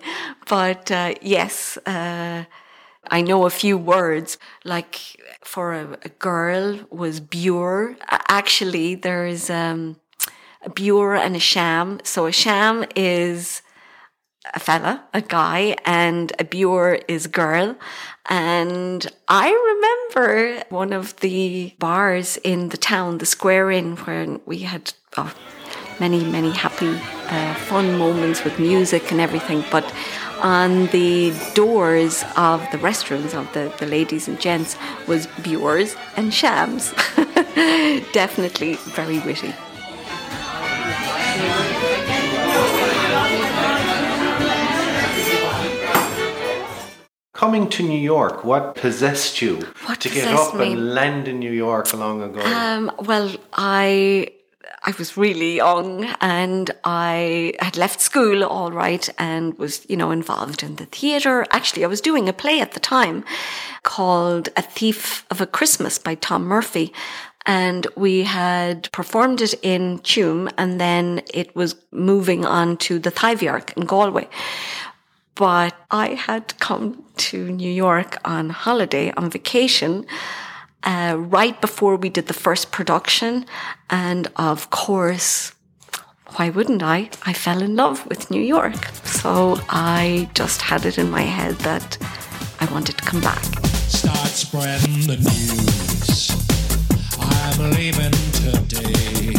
But 0.50 0.90
uh, 0.90 1.13
yes, 1.22 1.78
uh, 1.86 2.46
I 3.10 3.22
know 3.22 3.46
a 3.46 3.50
few 3.50 3.78
words. 3.78 4.38
Like 4.63 5.00
for 5.43 5.74
a, 5.74 5.98
a 6.04 6.10
girl 6.10 6.80
was 6.89 7.20
bure. 7.20 7.96
Actually, 8.10 8.96
there's 8.96 9.50
um, 9.50 9.98
a 10.63 10.70
bure 10.70 11.15
and 11.15 11.36
a 11.36 11.39
sham. 11.39 12.00
So 12.04 12.26
a 12.26 12.32
sham 12.32 12.86
is 12.96 13.62
a 14.54 14.60
fella, 14.60 15.04
a 15.13 15.22
guy, 15.22 15.76
and 15.86 16.32
a 16.39 16.43
bure 16.43 17.00
is 17.08 17.26
a 17.26 17.30
girl. 17.30 17.76
And 18.30 19.06
I 19.28 19.50
remember 19.52 20.63
one 20.70 20.93
of 20.93 21.17
the 21.17 21.74
bars 21.80 22.38
in 22.38 22.70
the 22.70 22.78
town, 22.78 23.17
the 23.17 23.26
Square 23.26 23.72
Inn, 23.72 23.96
where 23.98 24.39
we 24.46 24.60
had 24.60 24.93
oh, 25.17 25.34
many, 26.00 26.24
many 26.24 26.52
happy, 26.52 27.00
uh, 27.30 27.54
fun 27.56 27.98
moments 27.98 28.43
with 28.43 28.60
music 28.60 29.12
and 29.12 29.22
everything. 29.22 29.63
But 29.72 29.91
on 30.41 30.88
the 30.88 31.34
doors 31.54 32.23
of 32.36 32.62
the 32.71 32.78
restrooms 32.78 33.34
of 33.34 33.52
the, 33.54 33.73
the 33.80 33.86
ladies 33.86 34.28
and 34.28 34.39
gents 34.39 34.78
was 35.08 35.28
bures 35.43 35.95
and 36.15 36.34
shams. 36.34 36.91
Definitely 38.13 38.76
very 38.76 39.19
witty. 39.19 39.54
Coming 47.34 47.69
to 47.69 47.84
New 47.84 48.00
York, 48.00 48.43
what 48.43 48.73
possessed 48.73 49.43
you 49.43 49.58
what 49.86 50.02
to 50.02 50.10
get 50.10 50.28
up 50.34 50.56
me? 50.56 50.73
and 50.73 50.95
land 50.95 51.28
in 51.28 51.38
New 51.38 51.52
York 51.52 51.93
long 51.93 52.23
ago? 52.23 52.41
Um, 52.41 52.91
well, 52.97 53.32
I 53.54 54.32
I 54.84 54.94
was 54.98 55.18
really 55.18 55.56
young 55.56 56.06
and 56.22 56.72
I 56.84 57.54
had 57.60 57.78
left 57.78 58.00
school 58.00 58.44
all 58.44 58.72
right 58.72 59.10
and 59.18 59.58
was, 59.58 59.86
you 59.90 59.98
know, 59.98 60.12
involved 60.12 60.63
in 60.63 60.76
the 60.76 60.86
theatre. 60.86 61.46
Actually, 61.52 61.84
I 61.84 61.88
was 61.88 62.02
doing 62.02 62.30
a 62.30 62.34
play 62.34 62.62
at 62.62 62.74
the 62.74 62.80
time 62.80 63.26
called 63.84 64.50
A 64.56 64.62
Thief 64.62 65.26
of 65.32 65.42
a 65.42 65.48
Christmas 65.48 65.98
by 65.98 66.16
Tom 66.16 66.46
Murphy 66.46 66.94
and 67.46 67.88
we 67.96 68.24
had 68.24 68.92
performed 68.92 69.42
it 69.42 69.54
in 69.63 70.00
Tuam 70.00 70.52
and 70.58 70.80
then 70.80 71.22
it 71.34 71.56
was 71.56 71.76
moving 71.92 72.46
on 72.46 72.78
to 72.78 73.00
the 73.00 73.12
Taibhdhearc 73.12 73.76
in 73.78 73.86
Galway. 73.86 74.28
But 75.34 75.76
I 75.90 76.10
had 76.16 76.60
come 76.60 77.04
to 77.18 77.50
New 77.50 77.72
York 77.72 78.18
on 78.26 78.50
holiday, 78.50 79.12
on 79.12 79.30
vacation, 79.30 80.06
uh, 80.88 81.17
right 81.17 81.60
before 81.60 81.97
we 81.97 82.10
did 82.10 82.28
the 82.28 82.34
first 82.34 82.71
production. 82.71 83.45
And 83.89 84.28
of 84.38 84.69
course, 84.69 85.52
why 86.36 86.50
wouldn't 86.50 86.82
I? 86.82 87.10
I 87.26 87.34
fell 87.34 87.62
in 87.62 87.76
love 87.76 88.08
with 88.08 88.32
New 88.32 88.41
York. 88.41 88.86
So 89.04 89.60
I 89.69 90.30
just 90.34 90.62
had 90.62 90.86
it 90.86 90.97
in 90.97 91.10
my 91.12 91.23
head 91.23 91.56
that 91.60 91.97
I 92.62 92.65
wanted 92.71 92.97
to 92.97 93.04
come 93.04 93.21
back. 93.21 93.43
Start 93.89 94.30
spreading 94.30 95.02
the 95.08 95.17
news. 95.17 96.32
I'm 97.19 97.71
leaving 97.71 98.12
today. 98.32 99.37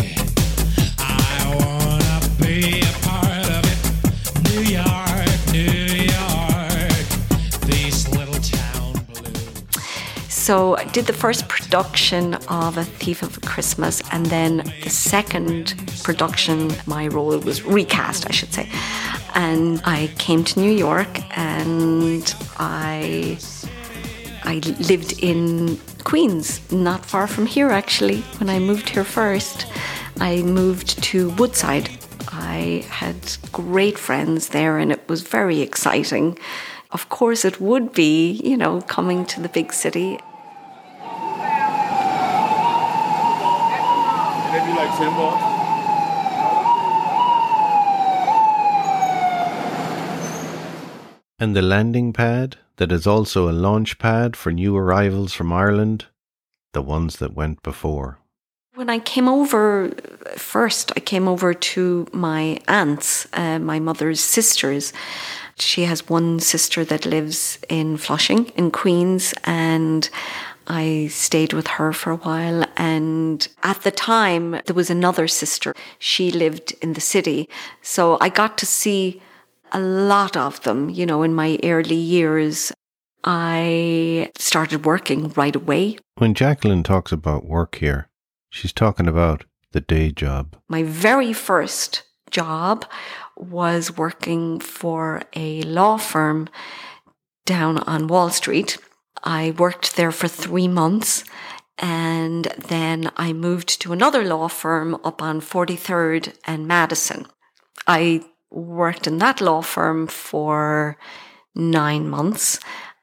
So 10.48 10.78
I 10.78 10.84
did 10.84 11.04
the 11.04 11.12
first 11.12 11.46
production 11.46 12.32
of 12.48 12.78
A 12.78 12.84
Thief 12.84 13.20
of 13.20 13.38
Christmas, 13.42 14.02
and 14.12 14.24
then 14.24 14.56
the 14.82 14.88
second 14.88 15.74
production, 16.04 16.72
my 16.86 17.06
role 17.08 17.36
was 17.40 17.64
recast, 17.64 18.26
I 18.30 18.32
should 18.32 18.54
say. 18.54 18.66
And 19.34 19.82
I 19.84 20.08
came 20.16 20.44
to 20.44 20.58
New 20.58 20.72
York 20.72 21.20
and 21.36 22.34
I 22.56 23.36
I 24.44 24.54
lived 24.88 25.22
in 25.22 25.78
Queens, 26.04 26.62
not 26.72 27.04
far 27.04 27.26
from 27.26 27.44
here 27.44 27.68
actually. 27.68 28.22
When 28.38 28.48
I 28.48 28.58
moved 28.58 28.88
here 28.88 29.04
first, 29.04 29.66
I 30.18 30.40
moved 30.40 31.02
to 31.10 31.28
Woodside. 31.32 31.90
I 32.28 32.86
had 32.88 33.36
great 33.52 33.98
friends 33.98 34.48
there 34.48 34.78
and 34.78 34.90
it 34.92 35.06
was 35.10 35.20
very 35.20 35.60
exciting. 35.60 36.38
Of 36.90 37.10
course, 37.10 37.44
it 37.44 37.60
would 37.60 37.92
be, 37.92 38.40
you 38.42 38.56
know, 38.56 38.80
coming 38.80 39.26
to 39.26 39.42
the 39.42 39.50
big 39.50 39.74
city. 39.74 40.18
And 51.38 51.54
the 51.54 51.62
landing 51.62 52.12
pad, 52.12 52.56
that 52.78 52.90
is 52.90 53.06
also 53.06 53.48
a 53.48 53.52
launch 53.52 53.98
pad 53.98 54.34
for 54.34 54.50
new 54.50 54.76
arrivals 54.76 55.32
from 55.32 55.52
Ireland, 55.52 56.06
the 56.72 56.82
ones 56.82 57.18
that 57.18 57.34
went 57.34 57.62
before. 57.62 58.18
When 58.74 58.90
I 58.90 58.98
came 58.98 59.28
over 59.28 59.92
first, 60.36 60.90
I 60.96 61.00
came 61.00 61.28
over 61.28 61.54
to 61.54 62.08
my 62.12 62.58
aunts, 62.66 63.28
uh, 63.32 63.60
my 63.60 63.78
mother's 63.78 64.20
sisters. 64.20 64.92
She 65.60 65.84
has 65.84 66.08
one 66.08 66.40
sister 66.40 66.84
that 66.84 67.06
lives 67.06 67.60
in 67.68 67.98
Flushing, 67.98 68.46
in 68.56 68.72
Queens, 68.72 69.32
and 69.44 70.10
I 70.68 71.08
stayed 71.08 71.52
with 71.52 71.66
her 71.66 71.92
for 71.92 72.10
a 72.10 72.16
while. 72.16 72.64
And 72.76 73.46
at 73.62 73.82
the 73.82 73.90
time, 73.90 74.60
there 74.66 74.74
was 74.74 74.90
another 74.90 75.26
sister. 75.26 75.74
She 75.98 76.30
lived 76.30 76.74
in 76.82 76.92
the 76.92 77.00
city. 77.00 77.48
So 77.82 78.18
I 78.20 78.28
got 78.28 78.58
to 78.58 78.66
see 78.66 79.22
a 79.72 79.80
lot 79.80 80.36
of 80.36 80.62
them, 80.62 80.90
you 80.90 81.06
know, 81.06 81.22
in 81.22 81.34
my 81.34 81.58
early 81.64 81.96
years. 81.96 82.72
I 83.24 84.30
started 84.36 84.86
working 84.86 85.30
right 85.30 85.56
away. 85.56 85.98
When 86.16 86.34
Jacqueline 86.34 86.82
talks 86.82 87.12
about 87.12 87.46
work 87.46 87.76
here, 87.76 88.08
she's 88.50 88.72
talking 88.72 89.08
about 89.08 89.44
the 89.72 89.80
day 89.80 90.10
job. 90.10 90.56
My 90.68 90.82
very 90.82 91.32
first 91.32 92.02
job 92.30 92.84
was 93.36 93.96
working 93.96 94.60
for 94.60 95.22
a 95.34 95.62
law 95.62 95.96
firm 95.96 96.48
down 97.44 97.78
on 97.78 98.06
Wall 98.06 98.30
Street. 98.30 98.78
I 99.22 99.52
worked 99.58 99.96
there 99.96 100.12
for 100.12 100.28
three 100.28 100.68
months 100.68 101.24
and 101.78 102.44
then 102.56 103.10
I 103.16 103.32
moved 103.32 103.80
to 103.82 103.92
another 103.92 104.24
law 104.24 104.48
firm 104.48 104.96
up 105.04 105.22
on 105.22 105.40
43rd 105.40 106.34
and 106.44 106.66
Madison. 106.66 107.26
I 107.86 108.24
worked 108.50 109.06
in 109.06 109.18
that 109.18 109.40
law 109.40 109.62
firm 109.62 110.06
for 110.06 110.96
nine 111.54 112.08
months. 112.08 112.58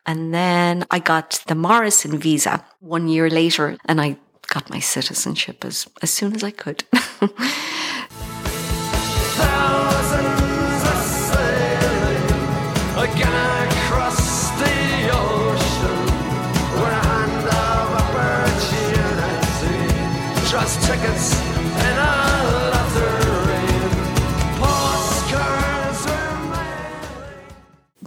And 0.06 0.34
then 0.34 0.86
I 0.92 1.00
got 1.00 1.44
the 1.48 1.56
Morrison 1.56 2.20
visa 2.20 2.64
one 2.80 3.08
year 3.08 3.30
later 3.30 3.78
and 3.86 4.00
I 4.00 4.18
got 4.48 4.70
my 4.70 4.80
citizenship 4.80 5.66
as, 5.66 5.88
as 6.02 6.12
soon 6.12 6.36
as 6.36 6.44
I 6.44 6.52
could. 6.52 6.84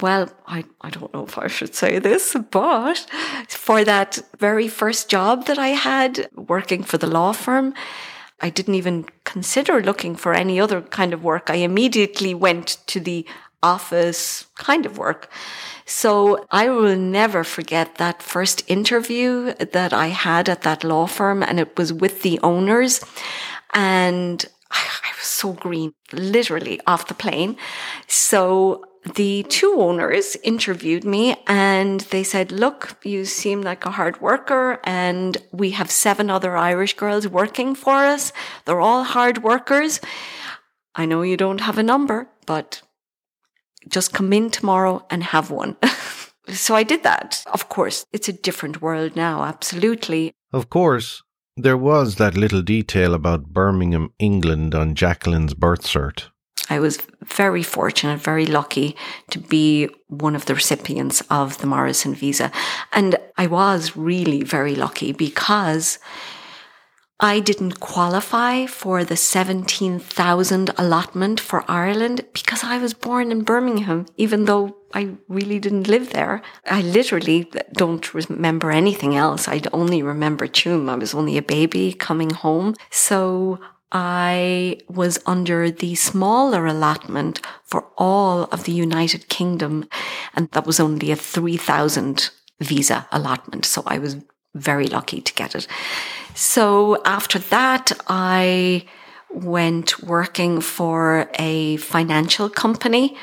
well, 0.01 0.29
I, 0.47 0.65
I 0.81 0.91
don't 0.91 1.13
know 1.13 1.25
if 1.25 1.39
I 1.39 1.49
should 1.49 1.75
say 1.75 1.99
this, 1.99 2.37
but 2.51 3.07
for 3.49 3.85
that 3.85 4.19
very 4.39 4.69
first 4.69 5.09
job 5.09 5.47
that 5.47 5.59
I 5.59 5.69
had 5.69 6.29
working 6.35 6.83
for 6.83 6.99
the 6.99 7.07
law 7.07 7.33
firm, 7.33 7.75
I 8.41 8.51
didn't 8.51 8.77
even 8.77 9.07
consider 9.25 9.83
looking 9.83 10.15
for 10.15 10.33
any 10.33 10.61
other 10.61 10.81
kind 10.83 11.13
of 11.13 11.25
work. 11.25 11.51
I 11.51 11.57
immediately 11.57 12.35
went 12.35 12.79
to 12.87 13.01
the 13.01 13.27
office 13.63 14.47
kind 14.55 14.87
of 14.87 14.99
work. 14.99 15.31
So 15.85 16.47
I 16.51 16.69
will 16.69 16.97
never 16.97 17.43
forget 17.45 17.97
that 17.97 18.23
first 18.23 18.63
interview 18.69 19.55
that 19.55 19.93
I 19.93 20.09
had 20.09 20.49
at 20.49 20.63
that 20.63 20.85
law 20.85 21.07
firm 21.07 21.43
and 21.43 21.59
it 21.59 21.77
was 21.77 21.93
with 21.93 22.23
the 22.23 22.39
owners 22.43 23.01
and 23.75 24.45
I, 24.71 24.85
was 25.17 25.27
so 25.27 25.53
green, 25.53 25.95
literally 26.13 26.81
off 26.87 27.09
the 27.09 27.15
plane. 27.15 27.57
So 28.07 28.85
the 29.15 29.45
two 29.45 29.77
owners 29.79 30.37
interviewed 30.43 31.05
me 31.05 31.37
and 31.47 32.01
they 32.13 32.23
said, 32.23 32.53
look, 32.53 32.97
you 33.05 33.25
seem 33.25 33.63
like 33.63 33.87
a 33.87 33.91
hard 33.91 34.21
worker 34.21 34.81
and 34.85 35.37
we 35.53 35.71
have 35.71 35.91
seven 35.91 36.31
other 36.31 36.57
Irish 36.57 36.95
girls 36.95 37.29
working 37.29 37.75
for 37.75 37.95
us. 37.95 38.33
They're 38.65 38.81
all 38.81 39.05
hard 39.05 39.43
workers. 39.43 40.01
I 40.95 41.07
know 41.07 41.23
you 41.23 41.37
don't 41.37 41.61
have 41.61 41.79
a 41.79 41.83
number, 41.83 42.29
but 42.47 42.83
just 43.89 44.13
come 44.13 44.33
in 44.33 44.51
tomorrow 44.51 45.07
and 45.11 45.23
have 45.23 45.51
one. 45.51 45.77
so 46.49 46.75
I 46.75 46.83
did 46.83 47.03
that. 47.03 47.43
Of 47.53 47.69
course, 47.69 48.05
it's 48.13 48.29
a 48.29 48.33
different 48.33 48.83
world 48.83 49.17
now, 49.17 49.45
absolutely. 49.45 50.33
Of 50.53 50.71
course, 50.71 51.23
there 51.57 51.77
was 51.77 52.17
that 52.17 52.37
little 52.37 52.63
detail 52.63 53.15
about 53.15 53.53
Birmingham, 53.53 54.13
England 54.19 54.75
on 54.75 54.95
Jacqueline's 54.95 55.55
birth 55.55 55.83
cert. 55.83 56.31
I 56.71 56.79
was 56.79 56.99
very 57.25 57.63
fortunate, 57.63 58.21
very 58.21 58.47
lucky 58.47 58.97
to 59.31 59.39
be 59.39 59.89
one 60.09 60.35
of 60.35 60.47
the 60.47 60.55
recipients 60.55 61.23
of 61.31 61.59
the 61.59 61.67
Morrison 61.67 62.15
visa. 62.15 62.51
And 62.93 63.17
I 63.37 63.47
was 63.47 63.97
really 63.97 64.43
very 64.43 64.75
lucky 64.75 65.13
because 65.13 65.99
I 67.21 67.41
didn't 67.41 67.81
qualify 67.81 68.67
for 68.67 69.03
the 69.03 69.17
17,000 69.17 70.71
allotment 70.79 71.41
for 71.41 71.65
Ireland 71.69 72.25
because 72.33 72.63
I 72.63 72.79
was 72.79 72.95
born 72.95 73.33
in 73.33 73.43
Birmingham, 73.43 74.07
even 74.17 74.45
though 74.45 74.77
I 74.95 75.17
really 75.29 75.59
didn't 75.59 75.89
live 75.89 76.11
there. 76.11 76.43
I 76.65 76.81
literally 76.81 77.51
don't 77.73 78.15
remember 78.15 78.71
anything 78.71 79.17
else. 79.17 79.49
I 79.49 79.61
only 79.73 80.01
remember 80.01 80.47
Tuam. 80.47 80.89
I 80.89 80.95
was 80.95 81.13
only 81.13 81.37
a 81.37 81.43
baby 81.43 81.93
coming 81.93 82.31
home. 82.31 82.77
So 82.91 83.59
I 83.91 84.79
was 84.89 85.19
under 85.25 85.71
the 85.71 85.95
smaller 85.95 86.67
allotment 86.67 87.41
for 87.65 87.87
all 87.97 88.45
of 88.45 88.65
the 88.65 88.73
United 88.73 89.29
Kingdom. 89.29 89.89
And 90.35 90.51
that 90.53 90.67
was 90.67 90.79
only 90.81 91.11
a 91.11 91.17
3,000 91.17 92.31
visa 92.61 93.07
allotment. 93.13 93.65
So 93.65 93.83
I 93.87 93.99
was 93.99 94.17
very 94.55 94.87
lucky 94.87 95.21
to 95.21 95.35
get 95.35 95.55
it. 95.55 95.67
So 96.35 97.03
after 97.05 97.39
that, 97.39 97.93
I 98.09 98.85
went 99.31 100.03
working 100.03 100.61
for 100.61 101.31
a 101.39 101.77
financial 101.79 102.49
company 102.49 103.17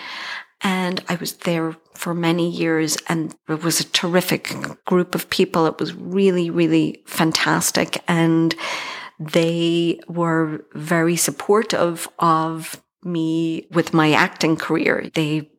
and 0.61 1.03
I 1.09 1.15
was 1.15 1.33
there 1.33 1.75
for 1.93 2.13
many 2.13 2.49
years 2.49 2.97
and 3.07 3.35
it 3.47 3.63
was 3.63 3.79
a 3.79 3.89
terrific 3.91 4.55
group 4.85 5.15
of 5.15 5.29
people. 5.29 5.65
It 5.65 5.79
was 5.79 5.93
really, 5.93 6.49
really 6.49 7.03
fantastic. 7.05 8.03
And 8.07 8.55
they 9.19 9.99
were 10.07 10.65
very 10.73 11.15
supportive 11.15 12.07
of 12.19 12.81
me 13.03 13.67
with 13.71 13.93
my 13.93 14.11
acting 14.11 14.57
career. 14.57 15.09
They 15.13 15.49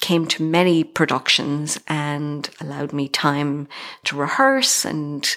came 0.00 0.26
to 0.26 0.42
many 0.42 0.84
productions 0.84 1.80
and 1.88 2.48
allowed 2.60 2.92
me 2.92 3.08
time 3.08 3.68
to 4.04 4.16
rehearse 4.16 4.84
and 4.84 5.36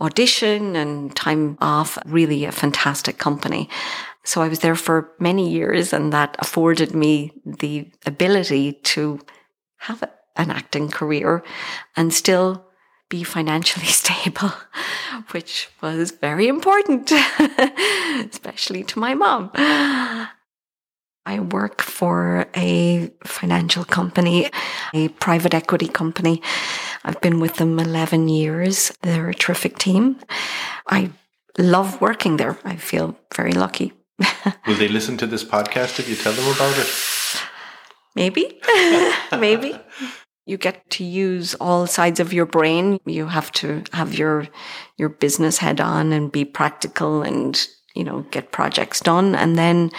audition 0.00 0.76
and 0.76 1.14
time 1.14 1.58
off. 1.60 1.98
Really 2.06 2.44
a 2.44 2.52
fantastic 2.52 3.18
company. 3.18 3.68
So 4.24 4.40
I 4.40 4.48
was 4.48 4.60
there 4.60 4.76
for 4.76 5.12
many 5.18 5.50
years 5.50 5.92
and 5.92 6.12
that 6.12 6.36
afforded 6.38 6.94
me 6.94 7.32
the 7.44 7.90
ability 8.06 8.72
to 8.72 9.20
have 9.78 10.02
an 10.36 10.50
acting 10.50 10.88
career 10.88 11.42
and 11.96 12.14
still 12.14 12.64
be 13.12 13.22
financially 13.22 13.86
stable, 14.02 14.52
which 15.32 15.68
was 15.82 16.12
very 16.12 16.48
important, 16.48 17.12
especially 18.32 18.82
to 18.84 18.98
my 18.98 19.14
mom. 19.14 19.50
I 21.24 21.38
work 21.38 21.82
for 21.82 22.46
a 22.56 23.10
financial 23.24 23.84
company, 23.84 24.50
a 24.94 25.08
private 25.08 25.54
equity 25.54 25.88
company. 25.88 26.42
I've 27.04 27.20
been 27.20 27.38
with 27.38 27.56
them 27.56 27.78
11 27.78 28.28
years. 28.28 28.92
They're 29.02 29.28
a 29.28 29.34
terrific 29.34 29.78
team. 29.78 30.16
I 30.88 31.10
love 31.58 32.00
working 32.00 32.38
there. 32.38 32.56
I 32.64 32.76
feel 32.76 33.14
very 33.36 33.52
lucky. 33.52 33.92
Will 34.66 34.78
they 34.78 34.88
listen 34.88 35.16
to 35.18 35.26
this 35.26 35.44
podcast 35.44 36.00
if 36.00 36.08
you 36.08 36.16
tell 36.16 36.32
them 36.32 36.48
about 36.56 36.76
it? 36.78 36.88
Maybe. 38.16 38.60
Maybe. 39.38 39.78
You 40.46 40.56
get 40.56 40.88
to 40.90 41.04
use 41.04 41.54
all 41.54 41.86
sides 41.86 42.18
of 42.20 42.32
your 42.32 42.46
brain. 42.46 42.98
You 43.06 43.26
have 43.26 43.52
to 43.52 43.84
have 43.92 44.18
your 44.18 44.48
your 44.96 45.08
business 45.08 45.58
head 45.58 45.80
on 45.80 46.12
and 46.12 46.32
be 46.32 46.44
practical 46.44 47.22
and, 47.22 47.66
you 47.94 48.04
know, 48.04 48.26
get 48.30 48.52
projects 48.52 49.00
done 49.00 49.34
and 49.34 49.56
then 49.56 49.90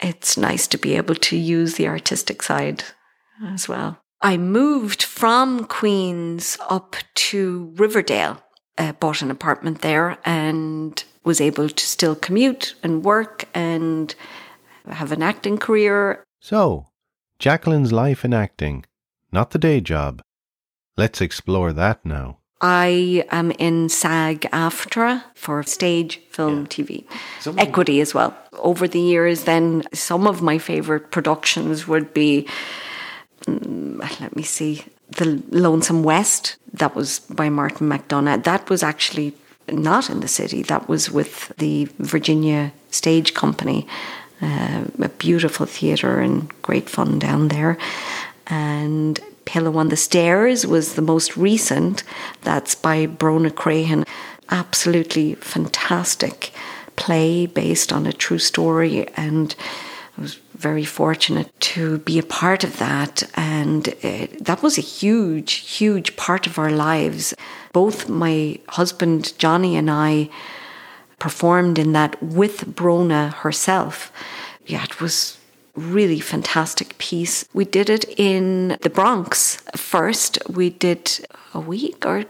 it's 0.00 0.36
nice 0.36 0.66
to 0.68 0.78
be 0.78 0.96
able 0.96 1.14
to 1.14 1.36
use 1.36 1.74
the 1.74 1.88
artistic 1.88 2.42
side 2.42 2.84
as 3.46 3.68
well. 3.68 3.98
I 4.20 4.36
moved 4.36 5.02
from 5.02 5.64
Queens 5.64 6.58
up 6.68 6.96
to 7.14 7.72
Riverdale, 7.76 8.42
uh, 8.76 8.92
bought 8.92 9.22
an 9.22 9.30
apartment 9.30 9.80
there 9.80 10.18
and 10.24 11.02
was 11.24 11.40
able 11.40 11.68
to 11.68 11.84
still 11.84 12.14
commute 12.14 12.74
and 12.82 13.04
work 13.04 13.44
and 13.54 14.14
have 14.88 15.12
an 15.12 15.22
acting 15.22 15.58
career. 15.58 16.24
So, 16.40 16.86
Jacqueline's 17.38 17.92
life 17.92 18.24
in 18.24 18.32
acting, 18.32 18.84
not 19.32 19.50
the 19.50 19.58
day 19.58 19.80
job. 19.80 20.22
Let's 20.96 21.20
explore 21.20 21.72
that 21.72 22.04
now. 22.04 22.38
I 22.60 23.24
am 23.30 23.52
in 23.52 23.88
SAG 23.88 24.40
AFTRA 24.52 25.22
for 25.34 25.62
stage, 25.62 26.20
film, 26.30 26.62
yeah. 26.62 26.66
TV, 26.66 27.04
so 27.38 27.54
equity 27.56 28.00
as 28.00 28.14
well. 28.14 28.36
Over 28.54 28.88
the 28.88 29.00
years, 29.00 29.44
then 29.44 29.84
some 29.92 30.26
of 30.26 30.42
my 30.42 30.58
favorite 30.58 31.12
productions 31.12 31.86
would 31.86 32.12
be, 32.12 32.48
mm, 33.46 34.20
let 34.20 34.34
me 34.34 34.42
see, 34.42 34.82
The 35.10 35.40
Lonesome 35.50 36.02
West, 36.02 36.56
that 36.72 36.96
was 36.96 37.20
by 37.20 37.48
Martin 37.48 37.88
McDonagh. 37.88 38.42
That 38.42 38.68
was 38.68 38.82
actually 38.82 39.34
not 39.70 40.10
in 40.10 40.18
the 40.18 40.28
city, 40.28 40.62
that 40.62 40.88
was 40.88 41.12
with 41.12 41.52
the 41.58 41.88
Virginia 42.00 42.72
Stage 42.90 43.34
Company. 43.34 43.86
Uh, 44.40 44.84
a 45.02 45.08
beautiful 45.08 45.66
theatre 45.66 46.20
and 46.20 46.48
great 46.62 46.88
fun 46.88 47.18
down 47.18 47.48
there. 47.48 47.76
And 48.48 49.20
Pillow 49.44 49.76
on 49.78 49.88
the 49.88 49.96
Stairs 49.96 50.66
was 50.66 50.94
the 50.94 51.02
most 51.02 51.36
recent. 51.36 52.02
That's 52.42 52.74
by 52.74 53.06
Brona 53.06 53.50
Crahan. 53.50 54.06
Absolutely 54.50 55.34
fantastic 55.36 56.52
play 56.96 57.46
based 57.46 57.92
on 57.92 58.06
a 58.06 58.12
true 58.12 58.38
story. 58.38 59.08
And 59.16 59.54
I 60.16 60.20
was 60.20 60.34
very 60.54 60.84
fortunate 60.84 61.50
to 61.60 61.98
be 61.98 62.18
a 62.18 62.22
part 62.22 62.64
of 62.64 62.78
that. 62.78 63.22
And 63.34 63.88
it, 64.02 64.44
that 64.44 64.62
was 64.62 64.76
a 64.76 64.82
huge, 64.82 65.52
huge 65.52 66.16
part 66.16 66.46
of 66.46 66.58
our 66.58 66.70
lives. 66.70 67.34
Both 67.72 68.08
my 68.08 68.58
husband, 68.68 69.38
Johnny, 69.38 69.76
and 69.76 69.90
I 69.90 70.28
performed 71.18 71.78
in 71.78 71.92
that 71.92 72.22
with 72.22 72.66
Brona 72.76 73.32
herself. 73.34 74.12
Yeah, 74.66 74.84
it 74.84 75.00
was 75.00 75.37
really 75.78 76.20
fantastic 76.20 76.98
piece. 76.98 77.44
We 77.52 77.64
did 77.64 77.88
it 77.88 78.04
in 78.18 78.76
the 78.82 78.90
Bronx 78.90 79.56
first. 79.76 80.38
We 80.48 80.70
did 80.70 81.26
a 81.54 81.60
week 81.60 82.04
or 82.04 82.24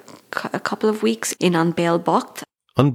a 0.53 0.61
couple 0.61 0.89
of 0.89 1.03
weeks 1.03 1.33
in 1.41 1.55
An 1.55 1.73
Béal 1.73 2.03
Bocht. 2.03 2.45
An 2.77 2.93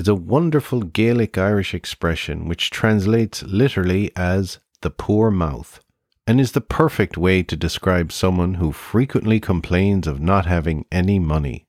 is 0.00 0.08
a 0.08 0.14
wonderful 0.14 0.80
Gaelic 0.80 1.36
Irish 1.36 1.74
expression 1.74 2.48
which 2.48 2.70
translates 2.70 3.42
literally 3.42 4.10
as 4.16 4.58
the 4.80 4.90
poor 4.90 5.30
mouth 5.30 5.80
and 6.26 6.40
is 6.40 6.52
the 6.52 6.60
perfect 6.60 7.16
way 7.16 7.42
to 7.42 7.56
describe 7.56 8.10
someone 8.10 8.54
who 8.54 8.72
frequently 8.72 9.38
complains 9.38 10.06
of 10.06 10.20
not 10.20 10.46
having 10.46 10.86
any 10.90 11.18
money. 11.18 11.66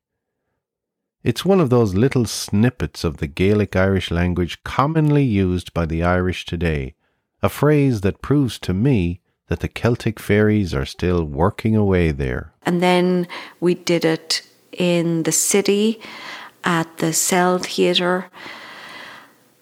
It's 1.24 1.43
one 1.43 1.60
of 1.60 1.70
those 1.70 1.93
little 1.93 2.26
snippets 2.26 3.04
of 3.04 3.18
the 3.18 3.28
Gaelic 3.28 3.76
Irish 3.76 4.10
language 4.10 4.64
commonly 4.64 5.24
used 5.24 5.74
by 5.74 5.86
the 5.86 6.02
Irish 6.02 6.45
today, 6.45 6.95
a 7.41 7.49
phrase 7.49 8.01
that 8.01 8.21
proves 8.21 8.59
to 8.59 8.73
me 8.73 9.21
that 9.47 9.59
the 9.61 9.67
Celtic 9.67 10.19
fairies 10.19 10.73
are 10.73 10.85
still 10.85 11.23
working 11.23 11.75
away 11.75 12.11
there. 12.11 12.53
And 12.63 12.81
then 12.81 13.27
we 13.59 13.75
did 13.75 14.03
it 14.03 14.41
in 14.71 15.23
the 15.23 15.31
city 15.31 15.99
at 16.63 16.97
the 16.97 17.13
Cell 17.13 17.59
Theatre. 17.59 18.29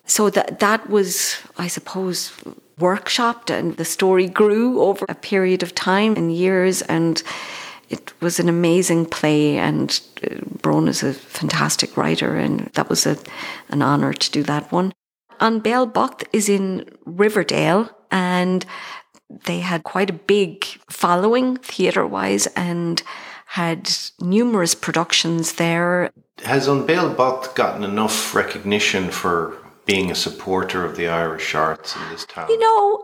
So 0.05 0.29
that 0.29 0.59
that 0.59 0.89
was, 0.89 1.37
I 1.57 1.67
suppose, 1.67 2.31
workshopped 2.79 3.49
and 3.49 3.77
the 3.77 3.85
story 3.85 4.27
grew 4.27 4.81
over 4.81 5.05
a 5.07 5.15
period 5.15 5.63
of 5.63 5.73
time 5.73 6.15
and 6.15 6.35
years 6.35 6.81
and 6.83 7.23
it 7.89 8.13
was 8.21 8.39
an 8.39 8.49
amazing 8.49 9.05
play 9.05 9.57
and 9.57 10.01
uh, 10.23 10.35
Bron 10.61 10.87
is 10.87 11.01
a 11.03 11.13
fantastic 11.13 11.95
writer 11.95 12.35
and 12.35 12.69
that 12.73 12.89
was 12.89 13.05
a, 13.05 13.17
an 13.69 13.81
honour 13.81 14.13
to 14.13 14.31
do 14.31 14.43
that 14.43 14.71
one. 14.71 14.91
An 15.39 15.61
Béal 15.61 15.91
Bocht 15.91 16.23
is 16.33 16.49
in 16.49 16.89
Riverdale 17.05 17.89
and 18.11 18.65
they 19.29 19.59
had 19.59 19.83
quite 19.83 20.09
a 20.09 20.13
big 20.13 20.65
following 20.89 21.57
theatre 21.57 22.05
wise 22.05 22.47
and 22.55 23.01
had 23.47 23.89
numerous 24.19 24.75
productions 24.75 25.53
there. 25.53 26.11
Has 26.43 26.67
An 26.67 26.85
Béal 26.85 27.15
Bocht 27.15 27.55
gotten 27.55 27.83
enough 27.83 28.35
recognition 28.35 29.09
for 29.09 29.57
being 29.85 30.11
a 30.11 30.15
supporter 30.15 30.83
of 30.83 30.95
the 30.95 31.07
Irish 31.07 31.55
arts 31.55 31.95
in 31.95 32.01
this 32.09 32.25
town? 32.25 32.49
You 32.49 32.59
know, 32.59 33.03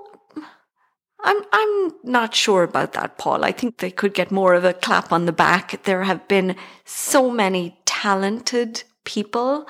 I'm 1.23 1.41
I'm 1.51 1.91
not 2.03 2.35
sure 2.35 2.63
about 2.63 2.93
that, 2.93 3.17
Paul. 3.17 3.45
I 3.45 3.51
think 3.51 3.77
they 3.77 3.91
could 3.91 4.13
get 4.13 4.31
more 4.31 4.53
of 4.53 4.65
a 4.65 4.73
clap 4.73 5.11
on 5.11 5.25
the 5.25 5.31
back. 5.31 5.83
There 5.83 6.03
have 6.03 6.27
been 6.27 6.55
so 6.85 7.29
many 7.29 7.77
talented 7.85 8.83
people 9.03 9.67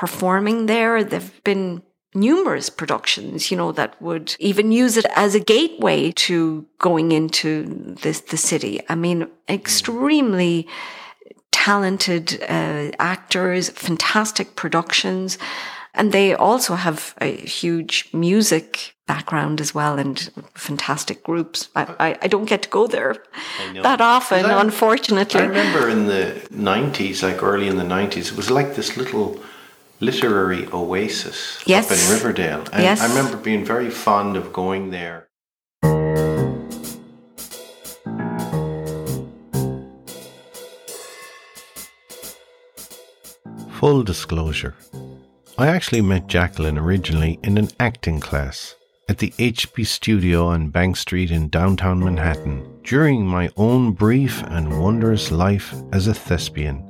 performing 0.00 0.64
there. 0.64 1.04
There've 1.04 1.44
been 1.44 1.82
numerous 2.14 2.70
productions, 2.70 3.50
you 3.50 3.56
know, 3.58 3.70
that 3.72 4.00
would 4.00 4.34
even 4.38 4.72
use 4.72 4.96
it 4.96 5.04
as 5.14 5.34
a 5.34 5.40
gateway 5.56 6.10
to 6.12 6.66
going 6.78 7.12
into 7.12 7.64
this 8.02 8.20
the 8.20 8.38
city. 8.38 8.80
I 8.88 8.94
mean, 8.94 9.28
extremely 9.46 10.66
talented 11.52 12.42
uh, 12.48 12.92
actors, 12.98 13.68
fantastic 13.68 14.56
productions. 14.56 15.36
And 15.92 16.12
they 16.12 16.34
also 16.34 16.76
have 16.76 17.14
a 17.20 17.36
huge 17.60 18.08
music 18.14 18.94
background 19.06 19.60
as 19.60 19.74
well 19.74 19.98
and 19.98 20.30
fantastic 20.54 21.22
groups. 21.24 21.68
I, 21.76 21.82
I, 22.06 22.18
I 22.22 22.28
don't 22.28 22.48
get 22.48 22.62
to 22.62 22.70
go 22.70 22.86
there 22.86 23.16
that 23.82 24.00
often, 24.00 24.46
I, 24.46 24.60
unfortunately. 24.62 25.40
I 25.40 25.44
remember 25.44 25.90
in 25.90 26.06
the 26.06 26.40
90s, 26.52 27.22
like 27.22 27.42
early 27.42 27.68
in 27.68 27.76
the 27.76 27.90
90s, 27.98 28.30
it 28.32 28.36
was 28.36 28.50
like 28.50 28.76
this 28.76 28.96
little 28.96 29.42
literary 30.00 30.66
oasis 30.72 31.62
yes. 31.66 31.90
up 31.90 31.98
in 31.98 32.14
Riverdale. 32.14 32.64
And 32.72 32.82
yes. 32.82 33.00
I 33.00 33.08
remember 33.08 33.36
being 33.36 33.64
very 33.64 33.90
fond 33.90 34.36
of 34.36 34.52
going 34.52 34.90
there. 34.90 35.28
Full 43.78 44.02
disclosure. 44.02 44.74
I 45.56 45.66
actually 45.68 46.02
met 46.02 46.26
Jacqueline 46.26 46.78
originally 46.78 47.38
in 47.42 47.56
an 47.58 47.68
acting 47.78 48.20
class 48.20 48.76
at 49.08 49.18
the 49.18 49.30
HB 49.32 49.86
Studio 49.86 50.46
on 50.46 50.70
Bank 50.70 50.96
Street 50.96 51.30
in 51.30 51.48
downtown 51.48 51.98
Manhattan 51.98 52.80
during 52.84 53.26
my 53.26 53.50
own 53.56 53.92
brief 53.92 54.42
and 54.44 54.80
wondrous 54.82 55.32
life 55.32 55.74
as 55.92 56.06
a 56.06 56.14
thespian. 56.14 56.89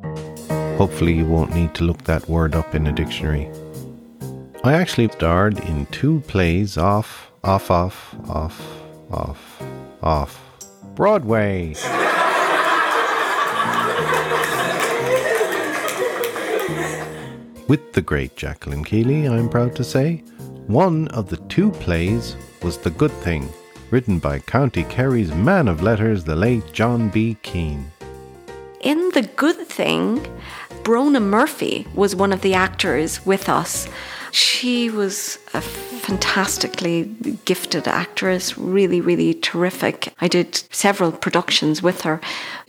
Hopefully, 0.80 1.12
you 1.12 1.26
won't 1.26 1.54
need 1.54 1.74
to 1.74 1.84
look 1.84 2.04
that 2.04 2.26
word 2.26 2.54
up 2.54 2.74
in 2.74 2.86
a 2.86 2.92
dictionary. 2.92 3.50
I 4.64 4.72
actually 4.72 5.08
starred 5.08 5.58
in 5.58 5.84
two 5.90 6.20
plays 6.20 6.78
off, 6.78 7.30
off, 7.44 7.70
off, 7.70 8.14
off, 8.30 8.82
off, 9.10 9.62
off 10.02 10.40
Broadway. 10.94 11.74
With 17.68 17.92
the 17.92 18.00
great 18.02 18.34
Jacqueline 18.36 18.82
Keeley, 18.82 19.28
I'm 19.28 19.50
proud 19.50 19.76
to 19.76 19.84
say, 19.84 20.24
one 20.66 21.08
of 21.08 21.28
the 21.28 21.36
two 21.48 21.72
plays 21.72 22.36
was 22.62 22.78
The 22.78 22.88
Good 22.92 23.12
Thing, 23.12 23.52
written 23.90 24.18
by 24.18 24.38
County 24.38 24.84
Kerry's 24.84 25.34
man 25.34 25.68
of 25.68 25.82
letters, 25.82 26.24
the 26.24 26.36
late 26.36 26.72
John 26.72 27.10
B. 27.10 27.36
Keane. 27.42 27.92
In 28.80 29.10
The 29.10 29.28
Good 29.36 29.68
Thing, 29.68 30.26
Brona 30.82 31.22
Murphy 31.22 31.86
was 31.94 32.16
one 32.16 32.32
of 32.32 32.40
the 32.40 32.54
actors 32.54 33.24
with 33.26 33.48
us. 33.48 33.86
She 34.32 34.90
was 34.90 35.38
a 35.54 35.60
fantastically 35.60 37.04
gifted 37.44 37.88
actress, 37.88 38.56
really, 38.56 39.00
really 39.00 39.34
terrific. 39.34 40.14
I 40.20 40.28
did 40.28 40.62
several 40.70 41.12
productions 41.12 41.82
with 41.82 42.02
her. 42.02 42.20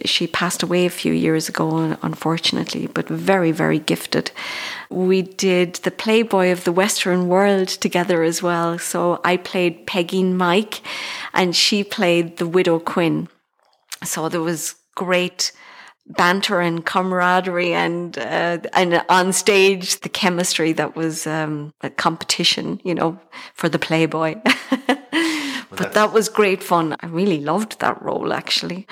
She 0.05 0.27
passed 0.27 0.63
away 0.63 0.85
a 0.85 0.89
few 0.89 1.13
years 1.13 1.49
ago, 1.49 1.97
unfortunately, 2.01 2.87
but 2.87 3.07
very, 3.07 3.51
very 3.51 3.79
gifted. 3.79 4.31
We 4.89 5.21
did 5.21 5.75
the 5.75 5.91
Playboy 5.91 6.51
of 6.51 6.63
the 6.63 6.71
Western 6.71 7.27
World 7.27 7.67
together 7.67 8.23
as 8.23 8.41
well. 8.41 8.79
So 8.79 9.21
I 9.23 9.37
played 9.37 9.85
Pegeen 9.85 10.33
Mike 10.33 10.81
and 11.33 11.55
she 11.55 11.83
played 11.83 12.37
the 12.37 12.47
Widow 12.47 12.79
Quinn. 12.79 13.29
So 14.03 14.29
there 14.29 14.41
was 14.41 14.75
great 14.95 15.51
banter 16.07 16.59
and 16.59 16.85
camaraderie 16.85 17.73
and 17.73 18.17
uh, 18.17 18.57
and 18.73 19.03
on 19.07 19.33
stage 19.33 19.99
the 20.01 20.09
chemistry 20.09 20.73
that 20.73 20.95
was 20.95 21.25
um, 21.27 21.73
a 21.81 21.89
competition 21.89 22.81
you 22.83 22.93
know 22.93 23.19
for 23.53 23.69
the 23.69 23.79
playboy. 23.79 24.35
But 25.73 25.93
that 25.93 26.11
was 26.11 26.27
great 26.27 26.61
fun. 26.61 26.97
I 26.99 27.07
really 27.07 27.39
loved 27.39 27.79
that 27.79 28.01
role 28.01 28.33
actually. 28.33 28.87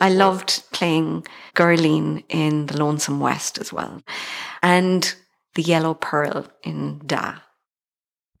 I 0.00 0.10
loved 0.10 0.64
playing 0.72 1.26
Girleen 1.54 2.24
in 2.28 2.66
the 2.66 2.76
lonesome 2.76 3.20
west 3.20 3.58
as 3.58 3.72
well 3.72 4.02
and 4.62 5.14
the 5.54 5.62
yellow 5.62 5.94
peril 5.94 6.46
in 6.62 7.00
da. 7.06 7.36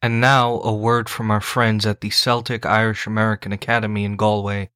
And 0.02 0.20
now 0.20 0.60
a 0.60 0.74
word 0.74 1.08
from 1.08 1.30
our 1.30 1.40
friends 1.40 1.86
at 1.86 2.00
the 2.00 2.10
celtic 2.10 2.66
irish 2.66 3.06
american 3.06 3.52
academy 3.52 4.04
in 4.04 4.16
galway 4.16 4.68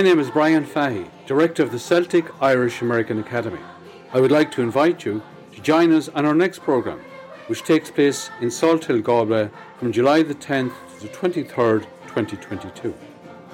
My 0.00 0.04
name 0.04 0.18
is 0.18 0.30
Brian 0.30 0.64
Fahey, 0.64 1.04
Director 1.26 1.62
of 1.62 1.72
the 1.72 1.78
Celtic 1.78 2.24
Irish 2.40 2.80
American 2.80 3.18
Academy. 3.18 3.60
I 4.14 4.20
would 4.20 4.30
like 4.30 4.50
to 4.52 4.62
invite 4.62 5.04
you 5.04 5.20
to 5.52 5.60
join 5.60 5.92
us 5.92 6.08
on 6.08 6.24
our 6.24 6.34
next 6.34 6.60
programme, 6.60 7.00
which 7.48 7.64
takes 7.64 7.90
place 7.90 8.30
in 8.40 8.48
Salthill, 8.48 9.02
Galway 9.02 9.50
from 9.78 9.92
July 9.92 10.22
the 10.22 10.34
10th 10.34 10.72
to 10.94 11.02
the 11.02 11.08
23rd, 11.08 11.82
2022. 12.06 12.94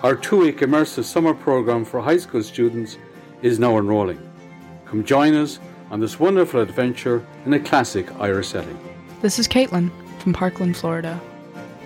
Our 0.04 0.14
two 0.14 0.36
week 0.36 0.58
immersive 0.58 1.02
summer 1.02 1.34
program 1.34 1.84
for 1.84 2.00
high 2.00 2.18
school 2.18 2.44
students 2.44 2.96
is 3.42 3.58
now 3.58 3.76
enrolling. 3.76 4.20
Come 4.84 5.02
join 5.02 5.34
us 5.34 5.58
on 5.90 5.98
this 5.98 6.20
wonderful 6.20 6.60
adventure 6.60 7.26
in 7.44 7.54
a 7.54 7.58
classic 7.58 8.06
Irish 8.20 8.46
setting. 8.46 8.78
This 9.20 9.40
is 9.40 9.48
Caitlin 9.48 9.90
from 10.20 10.32
Parkland, 10.32 10.76
Florida. 10.76 11.20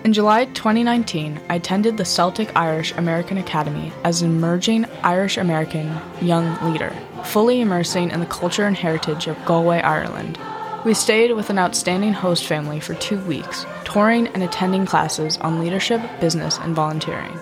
In 0.03 0.13
July 0.13 0.45
2019, 0.45 1.39
I 1.47 1.55
attended 1.55 1.95
the 1.95 2.05
Celtic 2.05 2.55
Irish 2.55 2.91
American 2.93 3.37
Academy 3.37 3.93
as 4.03 4.23
an 4.23 4.31
emerging 4.31 4.87
Irish 5.03 5.37
American 5.37 5.95
young 6.19 6.57
leader, 6.71 6.91
fully 7.23 7.61
immersing 7.61 8.09
in 8.09 8.19
the 8.19 8.25
culture 8.25 8.65
and 8.65 8.75
heritage 8.75 9.27
of 9.27 9.37
Galway, 9.45 9.79
Ireland. 9.79 10.39
We 10.85 10.95
stayed 10.95 11.33
with 11.33 11.51
an 11.51 11.59
outstanding 11.59 12.13
host 12.13 12.47
family 12.47 12.79
for 12.79 12.95
two 12.95 13.19
weeks, 13.25 13.67
touring 13.83 14.27
and 14.29 14.41
attending 14.41 14.87
classes 14.87 15.37
on 15.37 15.59
leadership, 15.59 16.01
business, 16.19 16.57
and 16.57 16.75
volunteering. 16.75 17.37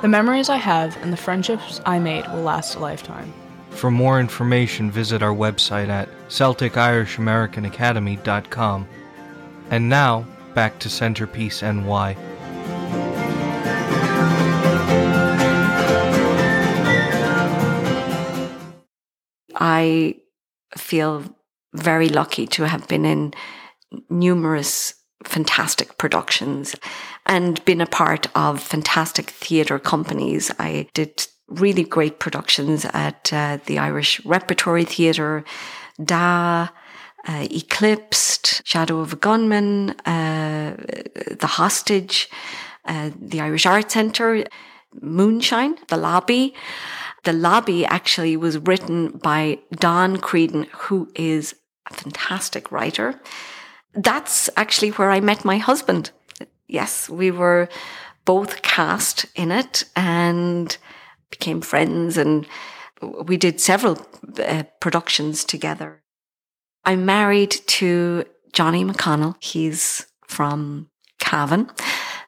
The 0.00 0.08
memories 0.08 0.48
I 0.48 0.56
have 0.56 0.96
and 1.02 1.12
the 1.12 1.18
friendships 1.18 1.82
I 1.84 1.98
made 1.98 2.26
will 2.28 2.40
last 2.40 2.76
a 2.76 2.78
lifetime. 2.78 3.30
For 3.68 3.90
more 3.90 4.18
information, 4.18 4.90
visit 4.90 5.22
our 5.22 5.34
website 5.34 5.88
at 5.88 6.08
CelticIrishAmericanAcademy.com. 6.28 8.88
And 9.70 9.90
now, 9.90 10.24
back 10.54 10.78
to 10.80 10.88
Centerpiece 10.88 11.62
NY. 11.62 12.16
I 19.54 20.16
feel 20.76 21.24
very 21.74 22.08
lucky 22.08 22.46
to 22.48 22.66
have 22.66 22.88
been 22.88 23.04
in 23.04 23.34
numerous 24.08 24.94
fantastic 25.24 25.98
productions 25.98 26.74
and 27.26 27.64
been 27.64 27.80
a 27.80 27.86
part 27.86 28.26
of 28.34 28.60
fantastic 28.60 29.30
theatre 29.30 29.78
companies. 29.78 30.50
I 30.58 30.88
did 30.94 31.26
really 31.48 31.84
great 31.84 32.18
productions 32.18 32.84
at 32.86 33.32
uh, 33.32 33.58
the 33.66 33.78
Irish 33.78 34.24
Repertory 34.24 34.84
Theatre, 34.84 35.44
Da, 36.02 36.68
uh, 37.26 37.46
Eclipsed, 37.50 38.62
Shadow 38.66 39.00
of 39.00 39.12
a 39.12 39.16
Gunman, 39.16 39.90
uh, 40.06 40.76
The 40.76 41.46
Hostage, 41.46 42.28
uh, 42.84 43.10
the 43.20 43.40
Irish 43.40 43.66
Art 43.66 43.90
Centre, 43.90 44.44
Moonshine, 45.00 45.76
The 45.88 45.96
Lobby. 45.96 46.54
The 47.24 47.32
Lobby 47.32 47.84
actually 47.84 48.36
was 48.36 48.58
written 48.58 49.18
by 49.18 49.58
Don 49.72 50.16
Creedon, 50.16 50.66
who 50.70 51.10
is 51.14 51.54
a 51.90 51.94
fantastic 51.94 52.72
writer. 52.72 53.20
That's 53.92 54.48
actually 54.56 54.90
where 54.90 55.10
I 55.10 55.20
met 55.20 55.44
my 55.44 55.58
husband. 55.58 56.10
Yes, 56.66 57.08
we 57.08 57.30
were 57.30 57.68
both 58.24 58.62
cast 58.62 59.26
in 59.34 59.50
it 59.50 59.84
and 59.96 60.76
became 61.30 61.60
friends, 61.60 62.16
and 62.16 62.46
we 63.24 63.36
did 63.36 63.60
several 63.60 63.98
uh, 64.38 64.62
productions 64.80 65.44
together. 65.44 66.02
I'm 66.84 67.04
married 67.04 67.50
to 67.50 68.24
Johnny 68.52 68.84
McConnell. 68.84 69.36
He's 69.40 70.06
from 70.26 70.88
Cavan, 71.18 71.70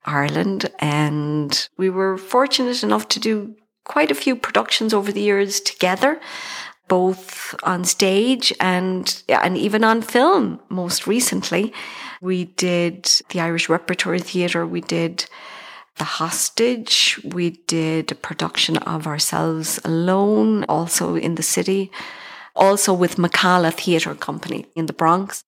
Ireland, 0.04 0.70
and 0.78 1.68
we 1.76 1.90
were 1.90 2.18
fortunate 2.18 2.82
enough 2.82 3.08
to 3.08 3.20
do 3.20 3.56
quite 3.84 4.10
a 4.10 4.14
few 4.14 4.36
productions 4.36 4.94
over 4.94 5.10
the 5.10 5.22
years 5.22 5.60
together, 5.60 6.20
both 6.88 7.54
on 7.62 7.84
stage 7.84 8.52
and 8.60 9.22
and 9.28 9.56
even 9.56 9.84
on 9.84 10.02
film. 10.02 10.60
Most 10.68 11.06
recently, 11.06 11.72
we 12.20 12.44
did 12.44 13.10
the 13.30 13.40
Irish 13.40 13.68
Repertory 13.68 14.20
Theatre. 14.20 14.66
We 14.66 14.82
did 14.82 15.26
the 15.96 16.04
Hostage. 16.04 17.20
We 17.24 17.50
did 17.66 18.12
a 18.12 18.14
production 18.14 18.76
of 18.78 19.06
Ourselves 19.06 19.80
Alone, 19.84 20.64
also 20.64 21.16
in 21.16 21.34
the 21.34 21.42
city, 21.42 21.90
also 22.54 22.92
with 22.92 23.16
Macala 23.16 23.72
Theatre 23.72 24.14
Company 24.14 24.66
in 24.74 24.86
the 24.86 24.92
Bronx. 24.92 25.44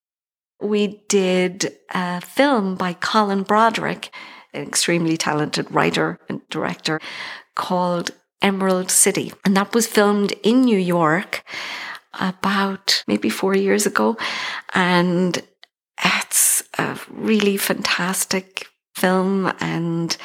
We 0.60 1.02
did 1.08 1.72
a 1.92 2.20
film 2.20 2.76
by 2.76 2.94
Colin 2.94 3.42
Broderick, 3.42 4.10
an 4.52 4.62
extremely 4.62 5.16
talented 5.16 5.70
writer 5.70 6.18
and 6.28 6.40
director, 6.48 7.00
called 7.54 8.10
Emerald 8.40 8.90
City. 8.90 9.32
And 9.44 9.56
that 9.56 9.74
was 9.74 9.86
filmed 9.86 10.32
in 10.42 10.62
New 10.62 10.78
York 10.78 11.44
about 12.20 13.02
maybe 13.06 13.28
four 13.28 13.54
years 13.54 13.86
ago. 13.86 14.16
And 14.74 15.42
it's 16.02 16.62
a 16.78 16.98
really 17.10 17.56
fantastic 17.56 18.68
film 18.94 19.52
and 19.60 20.16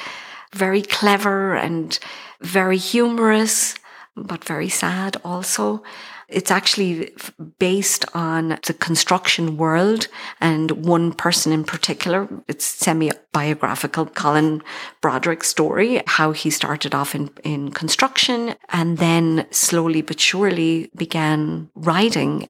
very 0.53 0.81
clever 0.81 1.55
and 1.55 1.97
very 2.41 2.77
humorous, 2.77 3.75
but 4.15 4.43
very 4.43 4.69
sad 4.69 5.17
also. 5.23 5.83
It's 6.29 6.51
actually 6.51 7.11
based 7.57 8.05
on 8.13 8.59
the 8.65 8.75
construction 8.79 9.57
world 9.57 10.07
and 10.39 10.71
one 10.85 11.11
person 11.11 11.51
in 11.51 11.63
particular. 11.63 12.27
It's 12.47 12.65
semi 12.65 13.11
biographical, 13.33 14.05
Colin 14.05 14.61
Broderick's 15.01 15.47
story, 15.47 16.01
how 16.05 16.31
he 16.31 16.49
started 16.49 16.93
off 16.93 17.15
in, 17.15 17.29
in 17.43 17.71
construction 17.71 18.55
and 18.69 18.97
then 18.97 19.47
slowly 19.51 20.01
but 20.01 20.19
surely 20.19 20.91
began 20.95 21.69
writing 21.75 22.47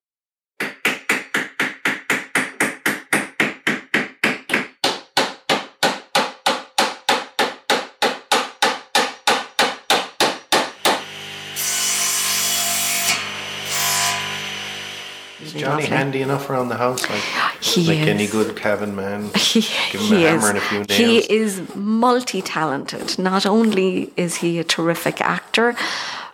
Johnny 15.72 15.86
handy 15.86 16.22
enough 16.22 16.50
around 16.50 16.70
the 16.70 16.78
house? 16.78 17.08
Like, 17.10 17.22
He 17.62 17.86
like 17.88 18.00
is. 18.00 18.08
any 18.08 18.28
good 18.28 18.56
Cavan 18.56 18.96
man? 18.96 19.30
He, 19.36 19.62
Give 19.92 20.02
him 20.02 20.18
he 20.18 20.26
a 20.26 20.36
is. 20.36 20.44
and 20.50 20.58
a 20.58 20.62
few 20.62 20.80
nails. 20.80 20.98
He 20.98 21.18
is 21.34 21.76
multi 21.76 22.42
talented. 22.42 23.18
Not 23.20 23.46
only 23.46 24.12
is 24.18 24.38
he 24.38 24.60
a 24.60 24.64
terrific 24.64 25.22
actor, 25.22 25.76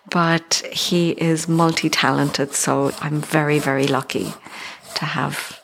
but 0.09 0.63
he 0.71 1.11
is 1.11 1.47
multi 1.47 1.89
talented. 1.89 2.53
So 2.53 2.91
I'm 3.01 3.21
very, 3.21 3.59
very 3.59 3.88
lucky 3.88 4.33
to 4.95 5.05
have 5.05 5.59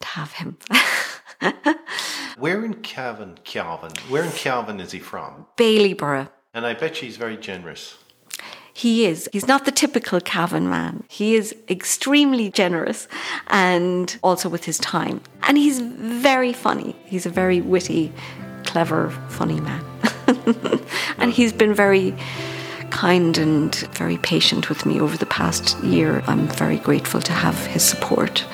to 0.00 0.06
have 0.08 0.32
him. 0.32 0.56
Where 2.38 2.64
in 2.64 2.74
Cavan, 2.74 3.38
Calvin? 3.44 3.92
Where 4.08 4.24
in 4.24 4.32
Cavan 4.32 4.80
is 4.80 4.92
he 4.92 4.98
from? 4.98 5.46
Bailieborough. 5.56 6.30
And 6.54 6.64
I 6.66 6.74
bet 6.74 6.96
she's 6.96 7.16
very 7.16 7.36
generous. 7.36 7.96
He 8.80 9.04
is. 9.04 9.28
He's 9.30 9.46
not 9.46 9.66
the 9.66 9.72
typical 9.72 10.22
Cavan 10.22 10.70
man. 10.70 11.04
He 11.10 11.34
is 11.34 11.54
extremely 11.68 12.50
generous 12.50 13.08
and 13.48 14.18
also 14.22 14.48
with 14.48 14.64
his 14.64 14.78
time. 14.78 15.20
And 15.42 15.58
he's 15.58 15.80
very 15.80 16.54
funny. 16.54 16.96
He's 17.04 17.26
a 17.26 17.28
very 17.28 17.60
witty, 17.60 18.10
clever, 18.64 19.10
funny 19.28 19.60
man. 19.60 19.84
and 21.18 21.30
he's 21.30 21.52
been 21.52 21.74
very 21.74 22.16
kind 22.88 23.36
and 23.36 23.74
very 23.98 24.16
patient 24.16 24.70
with 24.70 24.86
me 24.86 24.98
over 24.98 25.18
the 25.18 25.26
past 25.26 25.78
year. 25.84 26.22
I'm 26.26 26.48
very 26.48 26.78
grateful 26.78 27.20
to 27.20 27.32
have 27.34 27.66
his 27.66 27.84
support 27.84 28.46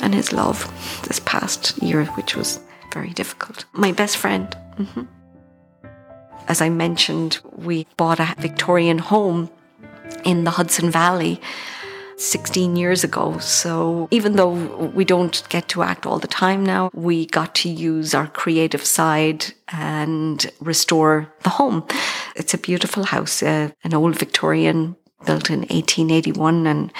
and 0.00 0.12
his 0.12 0.32
love 0.32 0.58
this 1.06 1.20
past 1.20 1.80
year, 1.80 2.06
which 2.16 2.34
was 2.34 2.58
very 2.92 3.10
difficult. 3.10 3.64
My 3.74 3.92
best 3.92 4.16
friend. 4.16 4.52
hmm 4.76 5.02
As 6.48 6.60
I 6.60 6.68
mentioned, 6.68 7.38
we 7.52 7.86
bought 7.96 8.18
a 8.18 8.34
Victorian 8.40 8.98
home 8.98 9.50
in 10.24 10.44
the 10.44 10.50
Hudson 10.50 10.90
Valley 10.90 11.40
16 12.18 12.76
years 12.76 13.04
ago. 13.04 13.38
So 13.38 14.08
even 14.10 14.36
though 14.36 14.52
we 14.94 15.04
don't 15.04 15.42
get 15.48 15.68
to 15.68 15.82
act 15.82 16.04
all 16.04 16.18
the 16.18 16.28
time 16.28 16.64
now, 16.64 16.90
we 16.92 17.26
got 17.26 17.54
to 17.56 17.68
use 17.68 18.14
our 18.14 18.26
creative 18.26 18.84
side 18.84 19.46
and 19.68 20.44
restore 20.60 21.32
the 21.44 21.50
home. 21.50 21.86
It's 22.34 22.54
a 22.54 22.58
beautiful 22.58 23.04
house, 23.04 23.42
uh, 23.42 23.70
an 23.84 23.94
old 23.94 24.18
Victorian 24.18 24.96
built 25.24 25.50
in 25.50 25.60
1881 25.60 26.66
and 26.66 26.92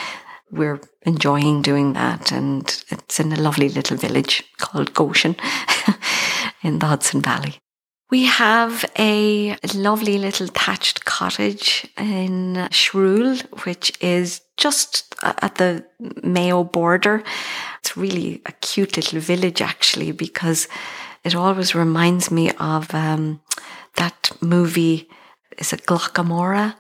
we're 0.51 0.81
enjoying 1.03 1.63
doing 1.63 1.93
that 1.93 2.33
and 2.33 2.85
it's 2.89 3.21
in 3.21 3.33
a 3.33 3.41
lovely 3.41 3.69
little 3.69 3.97
village 3.97 4.45
called 4.57 4.95
Goshen 4.95 5.37
in 6.63 6.79
the 6.79 6.87
Hudson 6.87 7.21
Valley. 7.21 7.61
We 8.11 8.25
have 8.25 8.87
a 8.99 9.59
lovely 9.75 10.17
little 10.17 10.47
thatched 10.47 11.05
cottage 11.05 11.87
in 11.99 12.55
Shrule, 12.71 13.43
which 13.67 13.93
is 14.01 14.41
just 14.57 15.15
at 15.23 15.57
the 15.57 15.85
Mayo 16.23 16.65
border. 16.65 17.23
It's 17.81 17.99
really 17.99 18.41
a 18.47 18.53
cute 18.53 18.97
little 18.97 19.21
village, 19.21 19.61
actually, 19.61 20.13
because 20.13 20.69
it 21.23 21.35
always 21.35 21.75
reminds 21.75 22.31
me 22.31 22.51
of 22.53 22.95
um, 22.95 23.43
that 23.97 24.33
movie. 24.41 25.07
Is 25.59 25.75
it 25.75 25.85
Glocca 25.85 26.25
Morra? 26.25 26.77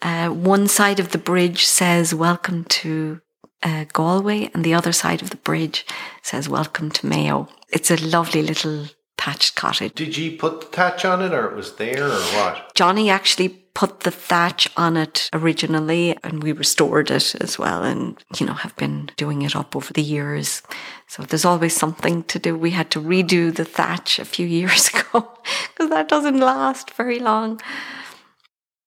Uh, 0.00 0.28
one 0.28 0.68
side 0.68 1.00
of 1.00 1.10
the 1.10 1.18
bridge 1.18 1.66
says 1.66 2.14
"Welcome 2.14 2.66
to 2.66 3.20
uh, 3.64 3.86
Galway," 3.92 4.48
and 4.54 4.62
the 4.62 4.74
other 4.74 4.92
side 4.92 5.22
of 5.22 5.30
the 5.30 5.36
bridge 5.38 5.84
says 6.22 6.48
"Welcome 6.48 6.92
to 6.92 7.06
Mayo." 7.06 7.48
It's 7.68 7.90
a 7.90 7.96
lovely 7.96 8.42
little 8.42 8.86
thatched 9.22 9.54
cottage. 9.54 9.94
Did 9.94 10.16
you 10.16 10.36
put 10.36 10.60
the 10.60 10.66
thatch 10.66 11.04
on 11.04 11.22
it 11.22 11.32
or 11.32 11.46
it 11.48 11.56
was 11.56 11.76
there 11.76 12.06
or 12.08 12.20
what? 12.36 12.74
Johnny 12.74 13.08
actually 13.08 13.50
put 13.74 14.00
the 14.00 14.10
thatch 14.10 14.68
on 14.76 14.96
it 14.96 15.30
originally 15.32 16.16
and 16.22 16.42
we 16.42 16.52
restored 16.52 17.10
it 17.10 17.34
as 17.36 17.58
well 17.58 17.82
and 17.82 18.22
you 18.38 18.44
know 18.44 18.52
have 18.52 18.76
been 18.76 19.10
doing 19.16 19.42
it 19.42 19.56
up 19.56 19.74
over 19.74 19.92
the 19.94 20.02
years 20.02 20.62
so 21.06 21.22
there's 21.22 21.46
always 21.46 21.74
something 21.74 22.22
to 22.24 22.38
do 22.38 22.54
we 22.54 22.70
had 22.70 22.90
to 22.90 23.00
redo 23.00 23.54
the 23.54 23.64
thatch 23.64 24.18
a 24.18 24.26
few 24.26 24.46
years 24.58 24.88
ago 24.88 25.26
because 25.68 25.88
that 25.88 26.06
doesn't 26.06 26.38
last 26.38 26.90
very 26.90 27.18
long 27.18 27.58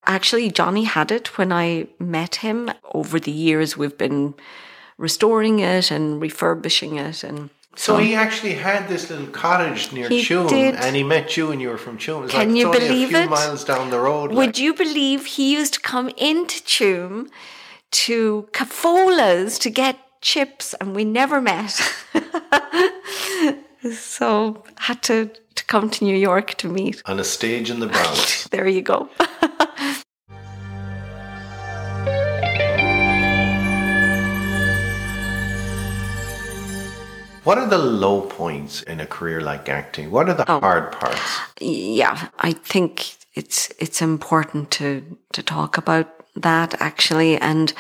actually 0.06 0.52
johnny 0.52 0.84
had 0.84 1.12
it 1.12 1.36
when 1.36 1.52
i 1.52 1.88
met 1.98 2.36
him 2.36 2.70
over 2.94 3.20
the 3.20 3.32
years 3.32 3.76
we've 3.76 3.98
been 3.98 4.36
restoring 5.00 5.60
it 5.60 5.90
and 5.90 6.22
refurbishing 6.22 6.98
it 6.98 7.24
and 7.24 7.50
So 7.76 7.98
he 7.98 8.16
actually 8.16 8.54
had 8.54 8.88
this 8.88 9.10
little 9.10 9.28
cottage 9.28 9.92
near 9.92 10.08
did. 10.10 10.76
and 10.76 10.96
he 10.96 11.04
met 11.04 11.36
you, 11.38 11.52
and 11.52 11.62
you 11.62 11.70
were 11.70 11.78
from 11.78 11.98
Tuam. 11.98 12.20
It 12.20 12.22
was 12.22 12.32
Can 12.32 12.48
like, 12.50 12.58
you 12.58 12.72
it's 12.72 12.80
believe 12.80 13.08
a 13.10 13.12
few 13.12 13.18
it? 13.20 13.30
miles 13.30 13.64
down 13.66 13.90
the 13.90 14.00
road. 14.00 14.32
Would 14.32 14.38
like. 14.48 14.58
you 14.58 14.74
believe 14.74 15.26
he 15.26 15.54
used 15.54 15.74
to 15.76 15.80
come 15.82 16.10
into 16.18 16.62
Tuam 16.64 17.30
to 17.92 18.48
Cafola's 18.54 19.60
to 19.60 19.70
get 19.70 19.98
chips 20.22 20.74
and 20.80 20.96
we 20.96 21.04
never 21.06 21.42
met? 21.42 21.72
so 23.94 24.64
had 24.78 25.02
to, 25.04 25.30
to 25.56 25.66
come 25.66 25.90
to 25.90 26.04
New 26.06 26.16
York 26.18 26.56
to 26.56 26.68
meet. 26.68 27.02
on 27.06 27.20
a 27.20 27.24
stage 27.24 27.70
in 27.70 27.80
the 27.80 27.88
Bronx? 27.88 28.48
There 28.56 28.68
you 28.68 28.82
go. 28.82 29.10
what 37.46 37.58
are 37.58 37.68
the 37.70 37.78
low 37.78 38.22
points 38.22 38.82
in 38.84 39.00
a 39.00 39.06
career 39.06 39.40
like 39.42 39.70
acting? 39.70 40.12
What 40.12 40.28
are 40.30 40.34
the 40.36 40.46
Oh. 40.52 40.60
hard 40.60 40.92
parts? 40.92 41.22
yeah, 41.62 42.28
I 42.40 42.52
think 42.54 43.16
it's 43.34 43.70
it's 43.80 44.02
important 44.02 44.72
to 44.72 45.02
to 45.34 45.42
talk 45.44 45.78
about 45.78 46.08
that 46.42 46.76
actually 46.82 47.38
and 47.42 47.74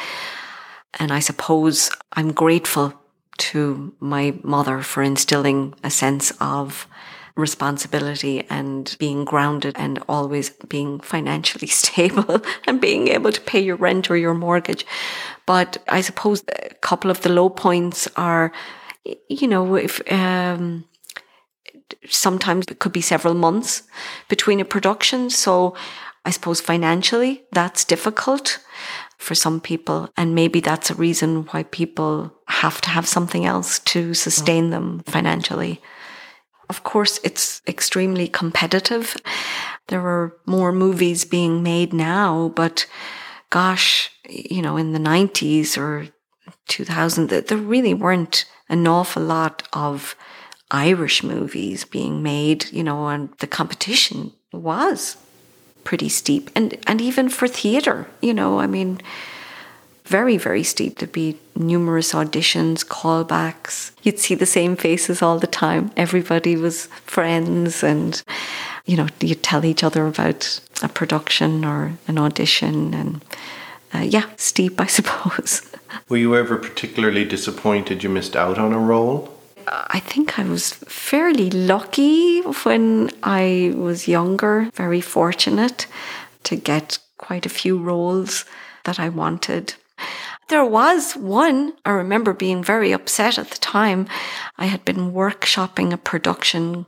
and 0.99 1.11
I 1.11 1.20
suppose 1.22 1.91
I'm 2.18 2.32
grateful 2.32 2.93
to 3.38 3.93
my 3.99 4.34
mother 4.43 4.82
for 4.82 5.03
instilling 5.03 5.74
a 5.84 5.89
sense 5.89 6.32
of 6.39 6.88
responsibility 7.38 8.45
and 8.49 8.95
being 8.97 9.26
grounded 9.26 9.76
and 9.78 9.99
always 10.07 10.51
being 10.70 11.01
financially 11.01 11.68
stable 11.84 12.41
and 12.68 12.80
being 12.80 13.07
able 13.09 13.32
to 13.32 13.41
pay 13.41 13.59
your 13.59 13.76
rent 13.78 14.09
or 14.09 14.16
your 14.18 14.34
mortgage. 14.34 14.86
But 15.45 15.78
I 15.89 16.01
suppose 16.01 16.43
a 16.47 16.74
couple 16.82 17.11
of 17.11 17.20
the 17.22 17.30
low 17.30 17.49
points 17.49 18.07
are, 18.16 18.51
you 19.30 19.47
know, 19.47 19.76
if, 19.76 20.01
um, 20.12 20.86
sometimes 22.10 22.66
it 22.68 22.80
could 22.80 22.91
be 22.91 23.01
several 23.01 23.34
months 23.34 23.84
between 24.30 24.60
a 24.60 24.66
production. 24.66 25.30
So 25.30 25.76
I 26.26 26.32
suppose 26.32 26.62
financially 26.62 27.43
that's 27.51 27.86
difficult 27.86 28.60
for 29.18 29.36
some 29.36 29.62
people. 29.62 30.10
And 30.18 30.36
maybe 30.36 30.60
that's 30.60 30.89
a 30.89 30.95
reason 30.95 31.43
why 31.51 31.64
people 31.64 32.34
have 32.47 32.82
to 32.82 32.89
have 32.89 33.08
something 33.08 33.45
else 33.45 33.80
to 33.80 34.14
sustain 34.14 34.70
them 34.70 35.03
financially. 35.06 35.82
Of 36.70 36.84
course, 36.84 37.20
it's 37.24 37.62
extremely 37.68 38.28
competitive. 38.28 39.16
There 39.88 40.01
are 40.01 40.36
more 40.45 40.72
movies 40.72 41.24
being 41.24 41.62
made 41.62 41.93
now, 41.93 42.51
but 42.56 42.88
gosh, 43.51 44.12
you 44.28 44.62
know, 44.62 44.76
in 44.78 44.91
the 44.91 44.99
90s 44.99 45.78
or 45.78 46.08
2000, 46.68 47.30
th- 47.30 47.47
there 47.47 47.58
really 47.58 47.93
weren't 47.93 48.45
an 48.70 48.88
awful 48.88 49.24
lot 49.24 49.68
of 49.74 50.16
Irish 50.72 51.24
movies 51.24 51.86
being 51.86 52.24
made, 52.24 52.72
you 52.72 52.84
know, 52.84 53.07
and 53.07 53.30
the 53.39 53.47
competition 53.47 54.34
was 54.51 55.18
pretty 55.84 56.09
steep. 56.09 56.49
And, 56.55 56.78
and 56.88 56.99
even 56.99 57.30
for 57.30 57.47
theatre, 57.47 58.07
you 58.22 58.34
know, 58.34 58.59
I 58.59 58.68
mean, 58.68 58.99
very, 60.05 60.38
very 60.38 60.63
steep. 60.63 60.99
There'd 60.99 61.11
be 61.11 61.38
numerous 61.55 62.13
auditions, 62.13 62.86
callbacks. 62.86 63.91
You'd 64.03 64.20
see 64.20 64.36
the 64.36 64.45
same 64.45 64.76
faces 64.76 65.22
all 65.22 65.39
the 65.39 65.47
time. 65.47 65.91
Everybody 65.97 66.55
was 66.55 66.88
friends 67.05 67.84
and, 67.84 68.22
you 68.86 68.97
know, 68.97 69.07
you'd 69.20 69.43
tell 69.43 69.66
each 69.66 69.84
other 69.84 70.05
about 70.05 70.59
a 70.84 70.89
production 70.89 71.66
or 71.66 71.93
an 72.07 72.20
audition. 72.20 72.93
And 72.93 73.26
uh, 73.93 73.99
yeah, 73.99 74.29
steep, 74.38 74.79
I 74.79 74.86
suppose. 74.99 75.61
Were 76.09 76.17
you 76.17 76.36
ever 76.36 76.57
particularly 76.57 77.25
disappointed 77.25 78.03
you 78.03 78.09
missed 78.09 78.36
out 78.36 78.57
on 78.57 78.73
a 78.73 78.79
role? 78.79 79.31
I 79.67 79.99
think 79.99 80.38
I 80.38 80.43
was 80.43 80.73
fairly 80.73 81.49
lucky 81.49 82.41
when 82.41 83.09
I 83.23 83.73
was 83.75 84.07
younger, 84.07 84.69
very 84.75 85.01
fortunate 85.01 85.88
to 86.43 86.55
get 86.55 86.99
quite 87.17 87.45
a 87.45 87.49
few 87.49 87.77
roles 87.77 88.45
that 88.83 88.99
I 88.99 89.09
wanted. 89.09 89.73
There 90.49 90.65
was 90.65 91.13
one, 91.13 91.73
I 91.86 91.89
remember 91.91 92.33
being 92.33 92.63
very 92.63 92.91
upset 92.91 93.39
at 93.39 93.49
the 93.49 93.57
time. 93.57 94.07
I 94.57 94.65
had 94.65 94.86
been 94.86 95.11
workshopping 95.11 95.91
a 95.91 95.97
production. 95.97 96.86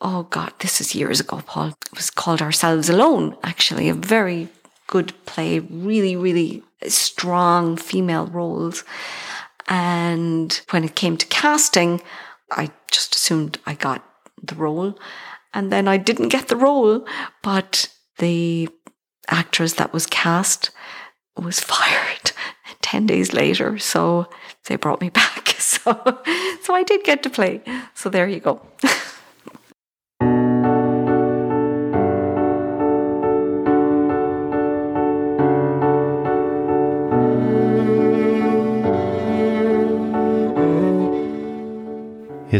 Oh 0.00 0.24
God, 0.24 0.52
this 0.58 0.80
is 0.80 0.94
years 0.94 1.20
ago, 1.20 1.42
Paul. 1.46 1.68
It 1.68 1.94
was 1.94 2.10
called 2.10 2.42
Ourselves 2.42 2.88
Alone, 2.88 3.36
actually, 3.44 3.88
a 3.88 3.94
very 3.94 4.48
good 4.90 5.14
play, 5.24 5.60
really, 5.60 6.16
really 6.16 6.62
strong 6.88 7.76
female 7.76 8.26
roles. 8.26 8.84
And 9.68 10.60
when 10.70 10.84
it 10.84 10.96
came 10.96 11.16
to 11.16 11.26
casting, 11.26 12.02
I 12.50 12.70
just 12.90 13.14
assumed 13.14 13.58
I 13.64 13.74
got 13.74 14.04
the 14.42 14.56
role. 14.56 14.98
And 15.54 15.72
then 15.72 15.86
I 15.86 15.96
didn't 15.96 16.28
get 16.28 16.48
the 16.48 16.56
role, 16.56 17.06
but 17.42 17.88
the 18.18 18.68
actress 19.28 19.74
that 19.74 19.92
was 19.92 20.06
cast 20.06 20.70
was 21.36 21.60
fired 21.72 22.32
10 22.82 23.06
days 23.06 23.32
later. 23.32 23.78
So 23.78 24.28
they 24.66 24.76
brought 24.76 25.00
me 25.00 25.08
back. 25.08 25.46
So, 25.60 25.92
so 26.62 26.74
I 26.74 26.82
did 26.82 27.04
get 27.04 27.22
to 27.22 27.30
play. 27.30 27.62
So 27.94 28.10
there 28.10 28.28
you 28.28 28.40
go. 28.40 28.60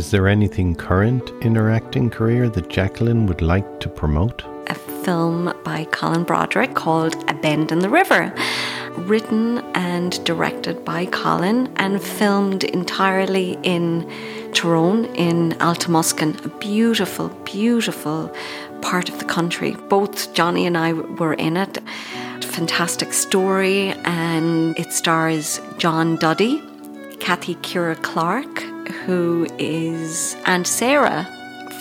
Is 0.01 0.11
there 0.13 0.29
anything 0.29 0.75
current 0.75 1.29
in 1.43 1.55
her 1.57 1.69
acting 1.69 2.09
career 2.09 2.49
that 2.49 2.71
Jacqueline 2.71 3.27
would 3.27 3.43
like 3.43 3.81
to 3.81 3.89
promote? 3.91 4.43
a 4.67 4.75
film 5.05 5.53
by 5.63 5.85
Colin 5.93 6.25
Broderick 6.25 6.75
called 6.75 7.15
A 7.29 7.35
Bend 7.35 7.71
in 7.71 7.81
the 7.81 7.91
River, 7.91 8.33
written 8.97 9.59
and 9.75 10.25
directed 10.25 10.87
by 10.87 11.05
Colin 11.05 11.71
and 11.77 12.03
filmed 12.03 12.65
entirely 12.65 13.59
in 13.63 14.11
Tyrone 14.55 15.05
in 15.17 15.53
Altamuskin, 15.61 16.43
a 16.47 16.49
beautiful, 16.61 17.29
beautiful 17.45 18.35
part 18.81 19.11
of 19.11 19.19
the 19.19 19.27
country. 19.27 19.73
Both 19.91 20.33
Johnny 20.33 20.67
and 20.67 20.79
I 20.79 20.95
were 20.95 21.35
in 21.35 21.59
it. 21.59 21.77
Fantastic 22.43 23.13
story, 23.13 23.91
and 24.05 24.79
it 24.79 24.93
stars 24.93 25.61
John 25.77 26.17
Duddy, 26.17 26.63
Kathy 27.19 27.57
Kiera 27.57 28.01
Clarke, 28.03 28.65
who 29.05 29.47
is 29.59 30.37
Aunt 30.47 30.67
Sarah 30.67 31.27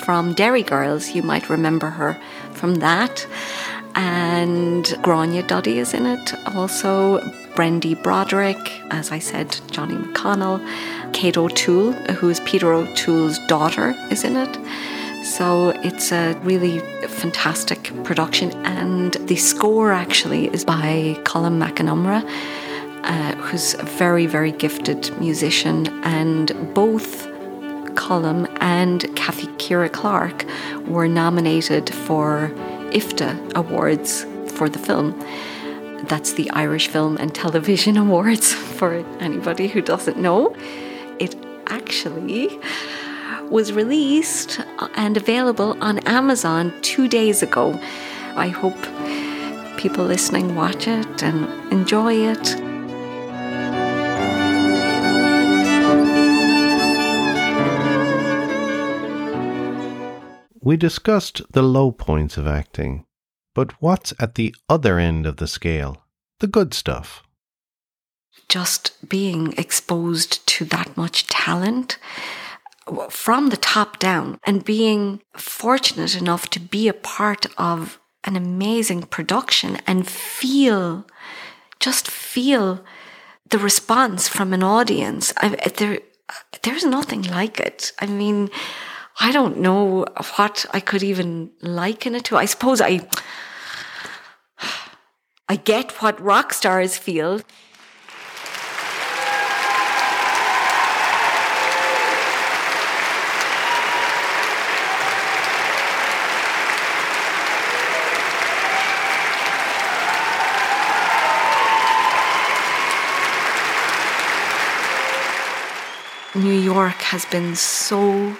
from 0.04 0.34
Derry 0.34 0.64
Girls. 0.64 1.10
You 1.12 1.24
might 1.24 1.50
remember 1.50 1.90
her 1.90 2.20
from 2.54 2.76
that. 2.76 3.28
And 3.96 4.98
Grania 5.02 5.44
Duddy 5.44 5.80
is 5.80 5.94
in 5.94 6.06
it. 6.06 6.34
Also, 6.56 7.20
Brendy 7.56 8.02
Broderick, 8.02 8.58
as 8.92 9.12
I 9.12 9.20
said, 9.20 9.60
Johnny 9.72 9.96
McConnell, 9.96 10.66
Kate 11.14 11.38
O'Toole, 11.38 11.94
who 11.94 12.30
is 12.30 12.40
Peter 12.42 12.72
O'Toole's 12.72 13.40
daughter, 13.48 13.96
is 14.12 14.24
in 14.24 14.38
it. 14.38 15.26
So 15.26 15.70
it's 15.84 16.12
a 16.12 16.34
really 16.44 16.80
fantastic 17.08 17.92
production. 18.04 18.52
And 18.66 19.14
the 19.28 19.36
score 19.36 19.92
actually 19.92 20.48
is 20.48 20.64
by 20.64 21.18
Colm 21.24 21.58
Mac 21.58 21.76
Con 21.76 21.88
Iomaire, 21.88 22.24
uh, 23.04 23.36
who's 23.36 23.74
a 23.76 23.84
very, 23.84 24.26
very 24.26 24.52
gifted 24.52 25.18
musician. 25.20 25.88
And 26.04 26.74
both 26.74 27.28
Colm 27.96 28.48
and 28.62 29.14
Kathy 29.16 29.48
Kiera 29.58 29.92
Clarke 29.92 30.46
were 30.88 31.08
nominated 31.08 31.94
for 31.94 32.52
IFTA 32.92 33.54
Awards 33.56 34.26
for 34.54 34.70
the 34.70 34.80
film. 34.80 35.20
That's 36.08 36.34
the 36.34 36.50
Irish 36.52 36.88
Film 36.88 37.18
and 37.18 37.34
Television 37.36 37.98
Awards 38.06 38.54
for 38.54 38.94
anybody 39.20 39.68
who 39.68 39.82
doesn't 39.82 40.18
know. 40.18 40.56
It 41.20 41.36
actually 41.68 42.60
was 43.50 43.74
released 43.74 44.60
and 44.96 45.18
available 45.18 45.78
on 45.82 46.00
Amazon 46.00 46.74
two 46.82 47.08
days 47.08 47.42
ago. 47.44 47.80
I 48.36 48.48
hope 48.48 48.78
people 49.78 50.06
listening 50.06 50.56
watch 50.56 50.88
it 50.88 51.24
and 51.24 51.48
enjoy 51.72 52.14
it. 52.14 52.69
We 60.70 60.78
discussed 60.78 61.42
the 61.52 61.64
low 61.64 61.92
points 61.92 62.38
of 62.38 62.46
acting, 62.46 63.06
but 63.56 63.82
what's 63.82 64.14
at 64.20 64.36
the 64.36 64.54
other 64.70 65.00
end 65.00 65.26
of 65.26 65.38
the 65.38 65.48
scale? 65.48 66.06
The 66.42 66.46
good 66.46 66.76
stuff. 66.76 67.24
Just 68.48 69.10
being 69.10 69.54
exposed 69.54 70.46
to 70.46 70.66
that 70.66 70.96
much 70.96 71.26
talent 71.26 71.98
from 73.10 73.50
the 73.50 73.58
top 73.58 73.98
down 73.98 74.38
and 74.44 74.64
being 74.64 75.24
fortunate 75.36 76.16
enough 76.16 76.52
to 76.52 76.60
be 76.60 76.88
a 76.88 76.94
part 76.94 77.48
of 77.58 78.00
an 78.24 78.36
amazing 78.36 79.02
production 79.02 79.80
and 79.88 80.08
feel, 80.08 81.08
just 81.80 82.08
feel 82.08 82.86
the 83.50 83.58
response 83.58 84.28
from 84.28 84.54
an 84.54 84.62
audience. 84.62 85.34
I, 85.38 85.50
there, 85.78 85.98
there's 86.62 86.86
nothing 86.86 87.24
like 87.24 87.60
it. 87.60 87.92
I 87.98 88.06
mean, 88.06 88.52
I 89.18 89.32
don't 89.32 89.58
know 89.58 90.06
what 90.36 90.66
I 90.72 90.80
could 90.80 91.04
even 91.04 91.52
liken 91.62 92.16
it 92.16 92.26
to. 92.26 92.38
I 92.38 92.46
suppose 92.46 92.82
I, 92.82 93.08
I 95.50 95.56
get 95.56 95.92
what 96.02 96.20
rock 96.22 96.54
stars 96.54 96.98
feel. 96.98 97.42
New 116.36 116.54
York 116.54 117.02
has 117.02 117.26
been 117.26 117.56
so 117.56 118.38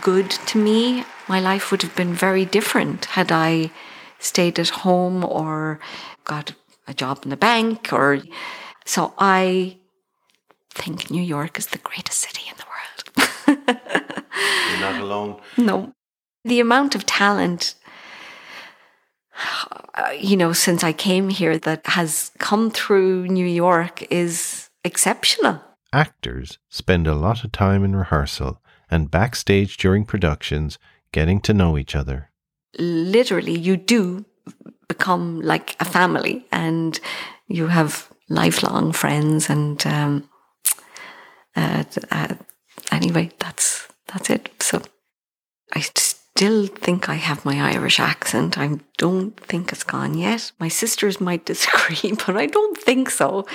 good 0.00 0.30
to 0.30 0.58
me. 0.58 1.04
My 1.28 1.40
life 1.40 1.70
would 1.70 1.82
have 1.82 1.94
been 1.96 2.14
very 2.14 2.44
different 2.44 3.06
had 3.06 3.32
I 3.32 3.70
stayed 4.18 4.58
at 4.58 4.68
home 4.68 5.24
or 5.24 5.80
got 6.24 6.52
a 6.86 6.94
job 6.94 7.20
in 7.24 7.30
the 7.30 7.36
bank 7.36 7.92
or 7.92 8.22
so 8.84 9.14
I 9.18 9.78
think 10.70 11.10
New 11.10 11.22
York 11.22 11.58
is 11.58 11.68
the 11.68 11.78
greatest 11.78 12.18
city 12.18 12.42
in 12.48 12.56
the 12.56 12.66
world. 12.72 13.66
You're 14.70 14.80
not 14.80 15.00
alone. 15.00 15.40
No. 15.56 15.92
The 16.44 16.60
amount 16.60 16.94
of 16.94 17.06
talent 17.06 17.74
uh, 19.94 20.10
you 20.18 20.36
know 20.36 20.52
since 20.52 20.84
I 20.84 20.92
came 20.92 21.28
here 21.28 21.58
that 21.58 21.86
has 21.86 22.30
come 22.38 22.70
through 22.70 23.26
New 23.28 23.46
York 23.46 24.06
is 24.10 24.70
exceptional. 24.84 25.60
Actors 25.92 26.58
spend 26.68 27.06
a 27.06 27.14
lot 27.14 27.42
of 27.44 27.50
time 27.50 27.84
in 27.84 27.96
rehearsal 27.96 28.60
and 28.90 29.10
backstage 29.10 29.76
during 29.76 30.04
productions 30.04 30.78
getting 31.12 31.40
to 31.40 31.54
know 31.54 31.78
each 31.78 31.94
other. 31.94 32.30
Literally, 32.78 33.58
you 33.58 33.76
do 33.76 34.24
become 34.88 35.40
like 35.40 35.76
a 35.80 35.84
family 35.84 36.46
and 36.52 37.00
you 37.48 37.68
have 37.68 38.08
lifelong 38.28 38.92
friends 38.92 39.50
and 39.50 39.86
um, 39.86 40.28
uh, 41.56 41.84
uh, 42.10 42.34
anyway 42.90 43.30
that's 43.38 43.88
that's 44.06 44.30
it. 44.30 44.50
So 44.60 44.82
i 45.72 45.80
still 45.80 46.66
think 46.66 47.08
i 47.08 47.14
have 47.14 47.44
my 47.44 47.60
irish 47.72 48.00
accent. 48.00 48.58
I 48.58 48.78
don't 48.98 49.38
think 49.38 49.72
it's 49.72 49.84
gone 49.84 50.14
yet. 50.18 50.52
My 50.58 50.68
sisters 50.68 51.20
might 51.20 51.44
disagree 51.52 52.12
but 52.12 52.36
i 52.36 52.46
don't 52.46 52.78
think 52.78 53.10
so 53.10 53.46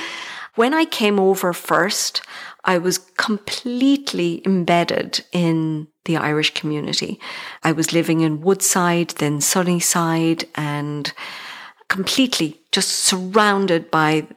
when 0.55 0.73
I 0.73 0.85
came 0.85 1.19
over 1.19 1.53
first, 1.53 2.21
I 2.63 2.77
was 2.77 2.97
completely 2.97 4.41
embedded 4.45 5.23
in 5.31 5.87
the 6.05 6.17
Irish 6.17 6.53
community. 6.53 7.19
I 7.63 7.71
was 7.71 7.93
living 7.93 8.21
in 8.21 8.41
Woodside, 8.41 9.09
then 9.09 9.41
Sunnyside, 9.41 10.45
and 10.55 11.13
completely 11.87 12.59
just 12.71 12.89
surrounded 12.89 13.91
by 13.91 14.27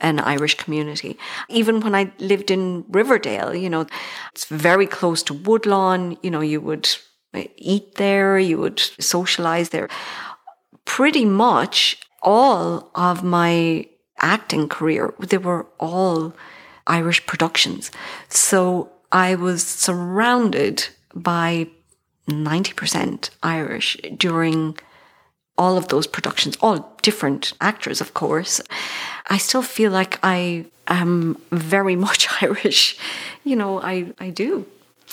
an 0.00 0.20
Irish 0.20 0.54
community. 0.56 1.18
Even 1.48 1.80
when 1.80 1.94
I 1.94 2.12
lived 2.18 2.50
in 2.50 2.84
Riverdale, 2.88 3.54
you 3.54 3.68
know, 3.68 3.86
it's 4.32 4.46
very 4.46 4.86
close 4.86 5.22
to 5.24 5.34
Woodlawn, 5.34 6.16
you 6.22 6.30
know, 6.30 6.40
you 6.40 6.60
would 6.60 6.88
eat 7.56 7.96
there, 7.96 8.38
you 8.38 8.58
would 8.58 8.80
socialize 8.98 9.68
there. 9.68 9.88
Pretty 10.84 11.24
much 11.24 12.00
all 12.22 12.90
of 12.94 13.22
my 13.22 13.86
acting 14.20 14.68
career, 14.68 15.14
they 15.18 15.38
were 15.38 15.66
all 15.78 16.34
Irish 16.86 17.24
productions. 17.26 17.90
So 18.28 18.90
I 19.12 19.34
was 19.34 19.64
surrounded 19.64 20.88
by 21.14 21.68
90% 22.28 23.30
Irish 23.42 23.96
during 24.16 24.78
all 25.56 25.76
of 25.76 25.88
those 25.88 26.06
productions, 26.06 26.56
all 26.60 26.96
different 27.02 27.52
actors, 27.60 28.00
of 28.00 28.14
course. 28.14 28.60
I 29.26 29.38
still 29.38 29.62
feel 29.62 29.90
like 29.90 30.18
I 30.22 30.66
am 30.86 31.36
very 31.50 31.96
much 32.06 32.28
Irish. 32.42 32.96
You 33.44 33.56
know, 33.56 33.80
I, 33.80 34.12
I 34.18 34.30
do. 34.30 34.66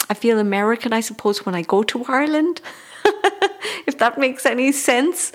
I 0.10 0.14
feel 0.14 0.40
American, 0.40 0.94
I 0.94 1.00
suppose, 1.00 1.46
when 1.46 1.56
I 1.56 1.64
go 1.64 1.84
to 1.84 2.06
Ireland, 2.06 2.62
if 3.88 3.98
that 4.00 4.18
makes 4.18 4.46
any 4.46 4.72
sense. 4.72 5.32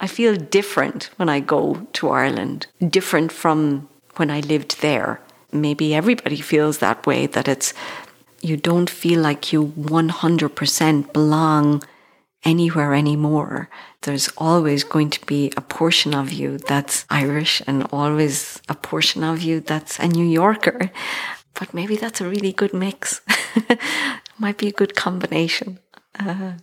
I 0.00 0.06
feel 0.06 0.34
different 0.34 1.10
when 1.16 1.28
I 1.28 1.40
go 1.40 1.86
to 1.92 2.08
Ireland, 2.08 2.66
different 2.88 3.30
from 3.30 3.88
when 4.16 4.30
I 4.30 4.40
lived 4.40 4.80
there. 4.80 5.20
Maybe 5.52 5.94
everybody 5.94 6.40
feels 6.40 6.78
that 6.78 7.06
way, 7.06 7.26
that 7.28 7.46
it's, 7.46 7.74
you 8.40 8.56
don't 8.56 8.90
feel 8.90 9.20
like 9.20 9.52
you 9.52 9.66
100% 9.78 11.12
belong 11.12 11.82
anywhere 12.44 12.94
anymore. 12.94 13.68
There's 14.02 14.28
always 14.36 14.82
going 14.82 15.10
to 15.10 15.26
be 15.26 15.52
a 15.56 15.60
portion 15.60 16.14
of 16.14 16.32
you 16.32 16.58
that's 16.58 17.06
Irish 17.08 17.62
and 17.66 17.86
always 17.92 18.60
a 18.68 18.74
portion 18.74 19.22
of 19.22 19.42
you 19.42 19.60
that's 19.60 19.98
a 19.98 20.08
New 20.08 20.26
Yorker. 20.26 20.90
But 21.54 21.74
maybe 21.74 21.96
that's 21.96 22.20
a 22.20 22.28
really 22.28 22.52
good 22.52 22.74
mix. 22.74 23.20
Might 24.38 24.58
be 24.58 24.68
a 24.68 24.72
good 24.72 24.96
combination. 24.96 25.78
Uh, 26.18 26.54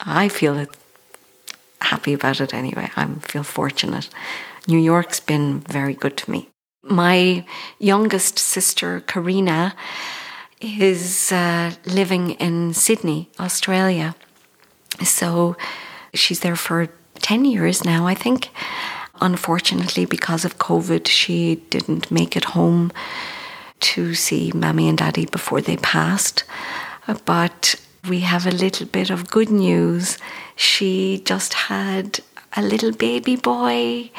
I 0.00 0.28
feel 0.28 0.56
it 0.58 0.70
happy 1.80 2.12
about 2.12 2.40
it 2.40 2.54
anyway. 2.54 2.90
I 2.96 3.06
feel 3.20 3.42
fortunate. 3.42 4.08
New 4.66 4.78
York's 4.78 5.20
been 5.20 5.60
very 5.60 5.94
good 5.94 6.16
to 6.18 6.30
me. 6.30 6.48
My 6.82 7.44
youngest 7.78 8.38
sister, 8.38 9.00
Karina, 9.00 9.74
is 10.60 11.32
uh, 11.32 11.72
living 11.86 12.32
in 12.32 12.74
Sydney, 12.74 13.30
Australia. 13.38 14.14
So 15.02 15.56
she's 16.14 16.40
there 16.40 16.56
for 16.56 16.88
10 17.20 17.44
years 17.44 17.84
now, 17.84 18.06
I 18.06 18.14
think. 18.14 18.50
Unfortunately, 19.20 20.04
because 20.04 20.44
of 20.44 20.58
COVID, 20.58 21.08
she 21.08 21.56
didn't 21.70 22.10
make 22.10 22.36
it 22.36 22.44
home 22.44 22.92
to 23.80 24.14
see 24.14 24.52
Mammy 24.54 24.88
and 24.88 24.98
Daddy 24.98 25.26
before 25.26 25.60
they 25.60 25.76
passed. 25.76 26.44
But 27.24 27.74
we 28.06 28.20
have 28.20 28.46
a 28.46 28.50
little 28.50 28.86
bit 28.86 29.10
of 29.10 29.30
good 29.30 29.50
news. 29.50 30.18
She 30.56 31.22
just 31.24 31.54
had 31.54 32.20
a 32.56 32.62
little 32.62 32.92
baby 32.92 33.36
boy 33.36 34.10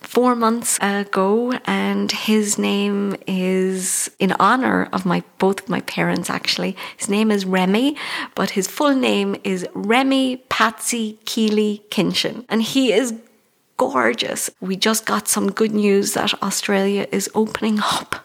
four 0.00 0.34
months 0.34 0.78
ago, 0.82 1.52
and 1.64 2.12
his 2.12 2.58
name 2.58 3.16
is 3.26 4.10
in 4.18 4.32
honor 4.38 4.88
of 4.92 5.06
my 5.06 5.22
both 5.38 5.68
my 5.68 5.80
parents. 5.82 6.28
Actually, 6.28 6.76
his 6.96 7.08
name 7.08 7.30
is 7.30 7.46
Remy, 7.46 7.96
but 8.34 8.50
his 8.50 8.68
full 8.68 8.94
name 8.94 9.36
is 9.44 9.66
Remy 9.74 10.38
Patsy 10.48 11.18
Keeley 11.24 11.82
Kinchin, 11.90 12.44
and 12.48 12.62
he 12.62 12.92
is 12.92 13.14
gorgeous. 13.76 14.50
We 14.60 14.76
just 14.76 15.06
got 15.06 15.28
some 15.28 15.50
good 15.50 15.72
news 15.72 16.12
that 16.12 16.40
Australia 16.42 17.06
is 17.10 17.30
opening 17.34 17.80
up 17.80 18.16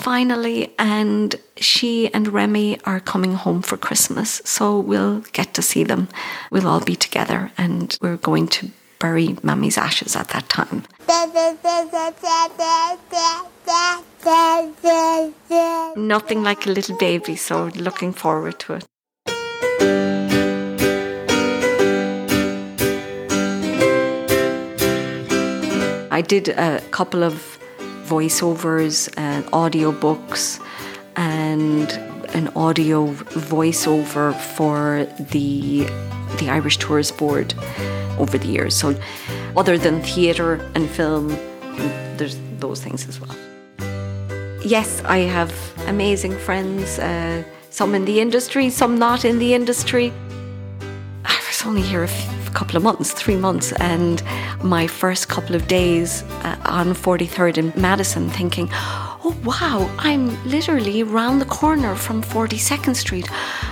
finally, 0.00 0.72
and 0.78 1.36
she 1.56 2.12
and 2.14 2.28
Remy 2.28 2.80
are 2.84 3.00
coming 3.00 3.34
home 3.34 3.62
for 3.62 3.76
Christmas. 3.76 4.40
So 4.44 4.78
we'll 4.78 5.20
get 5.32 5.54
to 5.54 5.62
see 5.62 5.84
them. 5.84 6.08
We'll 6.50 6.66
all 6.66 6.80
be 6.80 6.96
together, 6.96 7.52
and 7.56 7.96
we're 8.00 8.16
going 8.16 8.48
to 8.48 8.70
bury 8.98 9.36
Mummy's 9.42 9.78
ashes 9.78 10.16
at 10.16 10.28
that 10.28 10.48
time. 10.48 10.84
Nothing 15.96 16.42
like 16.42 16.66
a 16.66 16.70
little 16.70 16.96
baby, 16.96 17.36
so 17.36 17.70
looking 17.76 18.12
forward 18.12 18.58
to 18.60 18.74
it. 18.74 18.86
I 26.12 26.22
did 26.22 26.48
a 26.48 26.80
couple 26.90 27.24
of 27.24 27.59
voiceovers 28.14 28.94
and 29.16 29.44
audiobooks 29.62 30.60
and 31.16 31.88
an 32.38 32.46
audio 32.66 32.98
voiceover 33.56 34.34
for 34.56 35.06
the 35.32 35.86
the 36.40 36.48
Irish 36.48 36.76
Tourist 36.78 37.12
Board 37.18 37.54
over 38.18 38.36
the 38.38 38.50
years. 38.56 38.74
So 38.82 38.94
other 39.56 39.76
than 39.78 40.02
theatre 40.02 40.54
and 40.74 40.88
film, 40.88 41.28
there's 42.16 42.36
those 42.58 42.80
things 42.84 43.08
as 43.10 43.16
well. 43.20 43.36
Yes, 44.64 45.02
I 45.04 45.18
have 45.36 45.52
amazing 45.86 46.36
friends, 46.46 46.98
uh, 46.98 47.42
some 47.70 47.94
in 47.94 48.04
the 48.04 48.20
industry, 48.20 48.70
some 48.70 48.98
not 48.98 49.24
in 49.24 49.38
the 49.38 49.54
industry. 49.54 50.12
Only 51.66 51.82
here 51.82 52.04
a 52.04 52.50
couple 52.52 52.76
of 52.76 52.82
months, 52.82 53.12
three 53.12 53.36
months, 53.36 53.72
and 53.72 54.22
my 54.62 54.86
first 54.86 55.28
couple 55.28 55.54
of 55.54 55.66
days 55.68 56.22
uh, 56.44 56.56
on 56.64 56.88
43rd 56.88 57.58
in 57.58 57.72
Madison, 57.80 58.28
thinking, 58.30 58.68
oh 58.72 59.36
wow, 59.44 59.90
I'm 59.98 60.42
literally 60.48 61.02
round 61.02 61.40
the 61.40 61.46
corner 61.46 61.94
from 61.94 62.22
42nd 62.22 62.94
Street. 62.96 63.28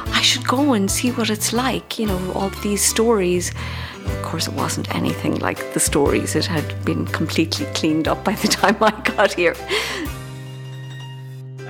I 0.08 0.22
should 0.22 0.46
go 0.46 0.72
and 0.72 0.90
see 0.90 1.10
what 1.12 1.30
it's 1.30 1.52
like, 1.52 1.98
you 1.98 2.06
know, 2.06 2.32
all 2.32 2.50
these 2.62 2.82
stories. 2.82 3.52
Of 4.04 4.22
course, 4.22 4.48
it 4.48 4.54
wasn't 4.54 4.94
anything 4.94 5.36
like 5.36 5.72
the 5.74 5.80
stories. 5.80 6.34
It 6.34 6.46
had 6.46 6.84
been 6.84 7.06
completely 7.06 7.66
cleaned 7.74 8.08
up 8.08 8.24
by 8.24 8.34
the 8.34 8.48
time 8.60 8.76
I 8.80 8.90
got 9.02 9.34
here. 9.34 9.54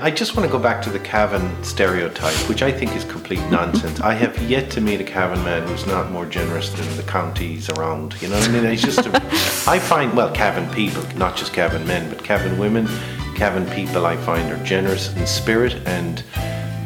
I 0.01 0.13
just 0.13 0.37
want 0.37 0.49
to 0.49 0.53
go 0.53 0.63
back 0.63 0.81
to 0.83 0.91
the 0.91 1.01
Cavan 1.01 1.65
stereotype, 1.65 2.37
which 2.49 2.63
I 2.63 2.71
think 2.71 2.95
is 2.95 3.05
complete 3.05 3.41
nonsense. 3.51 4.01
I 4.01 4.15
have 4.15 4.41
yet 4.49 4.71
to 4.73 4.81
meet 4.81 5.01
a 5.01 5.05
Cavan 5.05 5.43
man 5.43 5.67
who's 5.67 5.87
not 5.87 6.13
more 6.13 6.25
generous 6.25 6.71
than 6.71 6.97
the 6.97 7.03
counties 7.03 7.69
around. 7.71 8.21
You 8.23 8.29
know 8.29 8.39
what 8.39 8.49
I 8.49 8.53
mean? 8.53 8.65
It's 8.67 8.83
just, 8.83 9.07
a, 9.07 9.11
I 9.69 9.81
find, 9.81 10.17
well, 10.17 10.33
Cavan 10.33 10.73
people, 10.73 11.03
not 11.17 11.37
just 11.37 11.53
Cavan 11.53 11.85
men, 11.87 12.09
but 12.09 12.23
Cavan 12.23 12.59
women, 12.59 12.87
Cavan 13.35 13.69
people, 13.71 14.07
I 14.07 14.17
find 14.17 14.53
are 14.53 14.65
generous 14.65 15.13
in 15.17 15.27
spirit 15.27 15.75
and, 15.85 16.23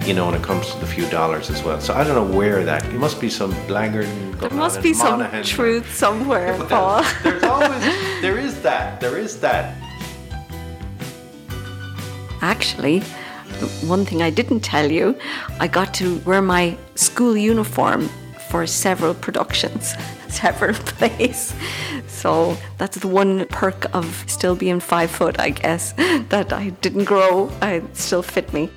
you 0.06 0.14
know, 0.14 0.26
when 0.26 0.34
it 0.34 0.42
comes 0.42 0.70
to 0.72 0.78
the 0.78 0.86
few 0.86 1.06
dollars 1.10 1.50
as 1.50 1.62
well. 1.62 1.80
So 1.80 1.92
I 1.92 2.04
don't 2.04 2.14
know 2.14 2.36
where 2.36 2.64
that, 2.64 2.82
it 2.86 2.94
must 2.94 3.20
be 3.20 3.28
some 3.28 3.50
blackguard. 3.66 4.06
There 4.40 4.50
must 4.50 4.82
be 4.82 4.94
some 4.94 5.28
truth 5.42 5.94
somewhere, 5.94 6.56
Paul. 6.64 7.04
There's 7.22 7.42
always, 7.42 7.80
there 8.22 8.38
is 8.38 8.62
that, 8.62 9.00
there 9.00 9.18
is 9.18 9.38
that. 9.40 9.81
Actually, 12.42 13.00
one 13.86 14.04
thing 14.04 14.20
I 14.20 14.30
didn't 14.30 14.60
tell 14.60 14.90
you, 14.90 15.16
I 15.60 15.68
got 15.68 15.94
to 15.94 16.18
wear 16.26 16.42
my 16.42 16.76
school 16.96 17.36
uniform 17.36 18.08
for 18.50 18.66
several 18.66 19.14
productions, 19.14 19.94
several 20.28 20.74
plays. 20.98 21.54
So 22.08 22.56
that's 22.78 22.98
the 22.98 23.08
one 23.08 23.46
perk 23.46 23.86
of 23.94 24.24
still 24.26 24.56
being 24.56 24.80
five 24.80 25.10
foot, 25.10 25.38
I 25.38 25.50
guess, 25.50 25.92
that 26.28 26.52
I 26.52 26.70
didn't 26.80 27.04
grow. 27.04 27.50
I 27.62 27.82
still 27.92 28.22
fit 28.22 28.52
me. 28.52 28.68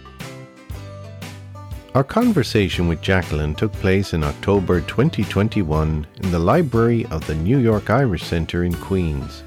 Our 1.96 2.04
conversation 2.04 2.90
with 2.90 3.02
Jacqueline 3.02 3.56
took 3.56 3.72
place 3.72 4.14
in 4.14 4.24
October 4.24 4.82
2021 4.82 6.06
in 6.24 6.32
the 6.32 6.40
library 6.40 7.06
of 7.06 7.26
the 7.26 7.36
New 7.36 7.58
York 7.58 7.90
Irish 7.90 8.24
Centre 8.24 8.66
in 8.66 8.74
Queens. 8.74 9.45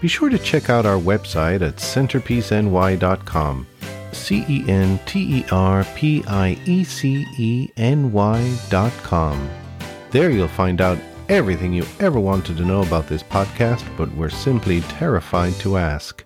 Be 0.00 0.08
sure 0.08 0.28
to 0.28 0.38
check 0.38 0.68
out 0.68 0.86
our 0.86 0.98
website 0.98 1.62
at 1.62 1.76
centerpieceny.com. 1.76 3.66
C 4.12 4.44
E 4.48 4.64
N 4.68 4.98
T 5.06 5.38
E 5.38 5.44
R 5.50 5.84
P 5.94 6.22
I 6.26 6.58
E 6.66 6.84
C 6.84 7.26
E 7.38 7.68
N 7.76 8.12
Y.com. 8.12 9.50
There 10.10 10.30
you'll 10.30 10.48
find 10.48 10.80
out 10.80 10.98
everything 11.28 11.72
you 11.72 11.84
ever 12.00 12.20
wanted 12.20 12.56
to 12.56 12.64
know 12.64 12.82
about 12.82 13.08
this 13.08 13.22
podcast, 13.22 13.84
but 13.96 14.14
were 14.14 14.30
simply 14.30 14.82
terrified 14.82 15.54
to 15.54 15.76
ask. 15.76 16.24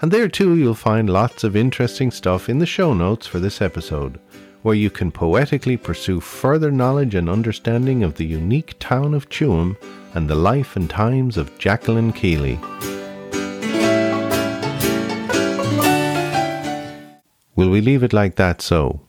And 0.00 0.10
there 0.10 0.28
too 0.28 0.56
you'll 0.56 0.74
find 0.74 1.10
lots 1.10 1.44
of 1.44 1.56
interesting 1.56 2.10
stuff 2.10 2.48
in 2.48 2.58
the 2.58 2.66
show 2.66 2.94
notes 2.94 3.26
for 3.26 3.40
this 3.40 3.60
episode, 3.60 4.18
where 4.62 4.74
you 4.74 4.90
can 4.90 5.10
poetically 5.10 5.76
pursue 5.76 6.20
further 6.20 6.70
knowledge 6.70 7.14
and 7.14 7.28
understanding 7.28 8.02
of 8.02 8.14
the 8.14 8.26
unique 8.26 8.74
town 8.78 9.14
of 9.14 9.28
Tuam 9.28 9.76
and 10.14 10.28
the 10.28 10.34
life 10.34 10.76
and 10.76 10.88
times 10.88 11.36
of 11.36 11.56
Jacqueline 11.58 12.12
Keeley. 12.12 12.58
Will 17.58 17.70
we 17.70 17.80
leave 17.80 18.04
it 18.04 18.12
like 18.12 18.36
that 18.36 18.62
so? 18.62 19.00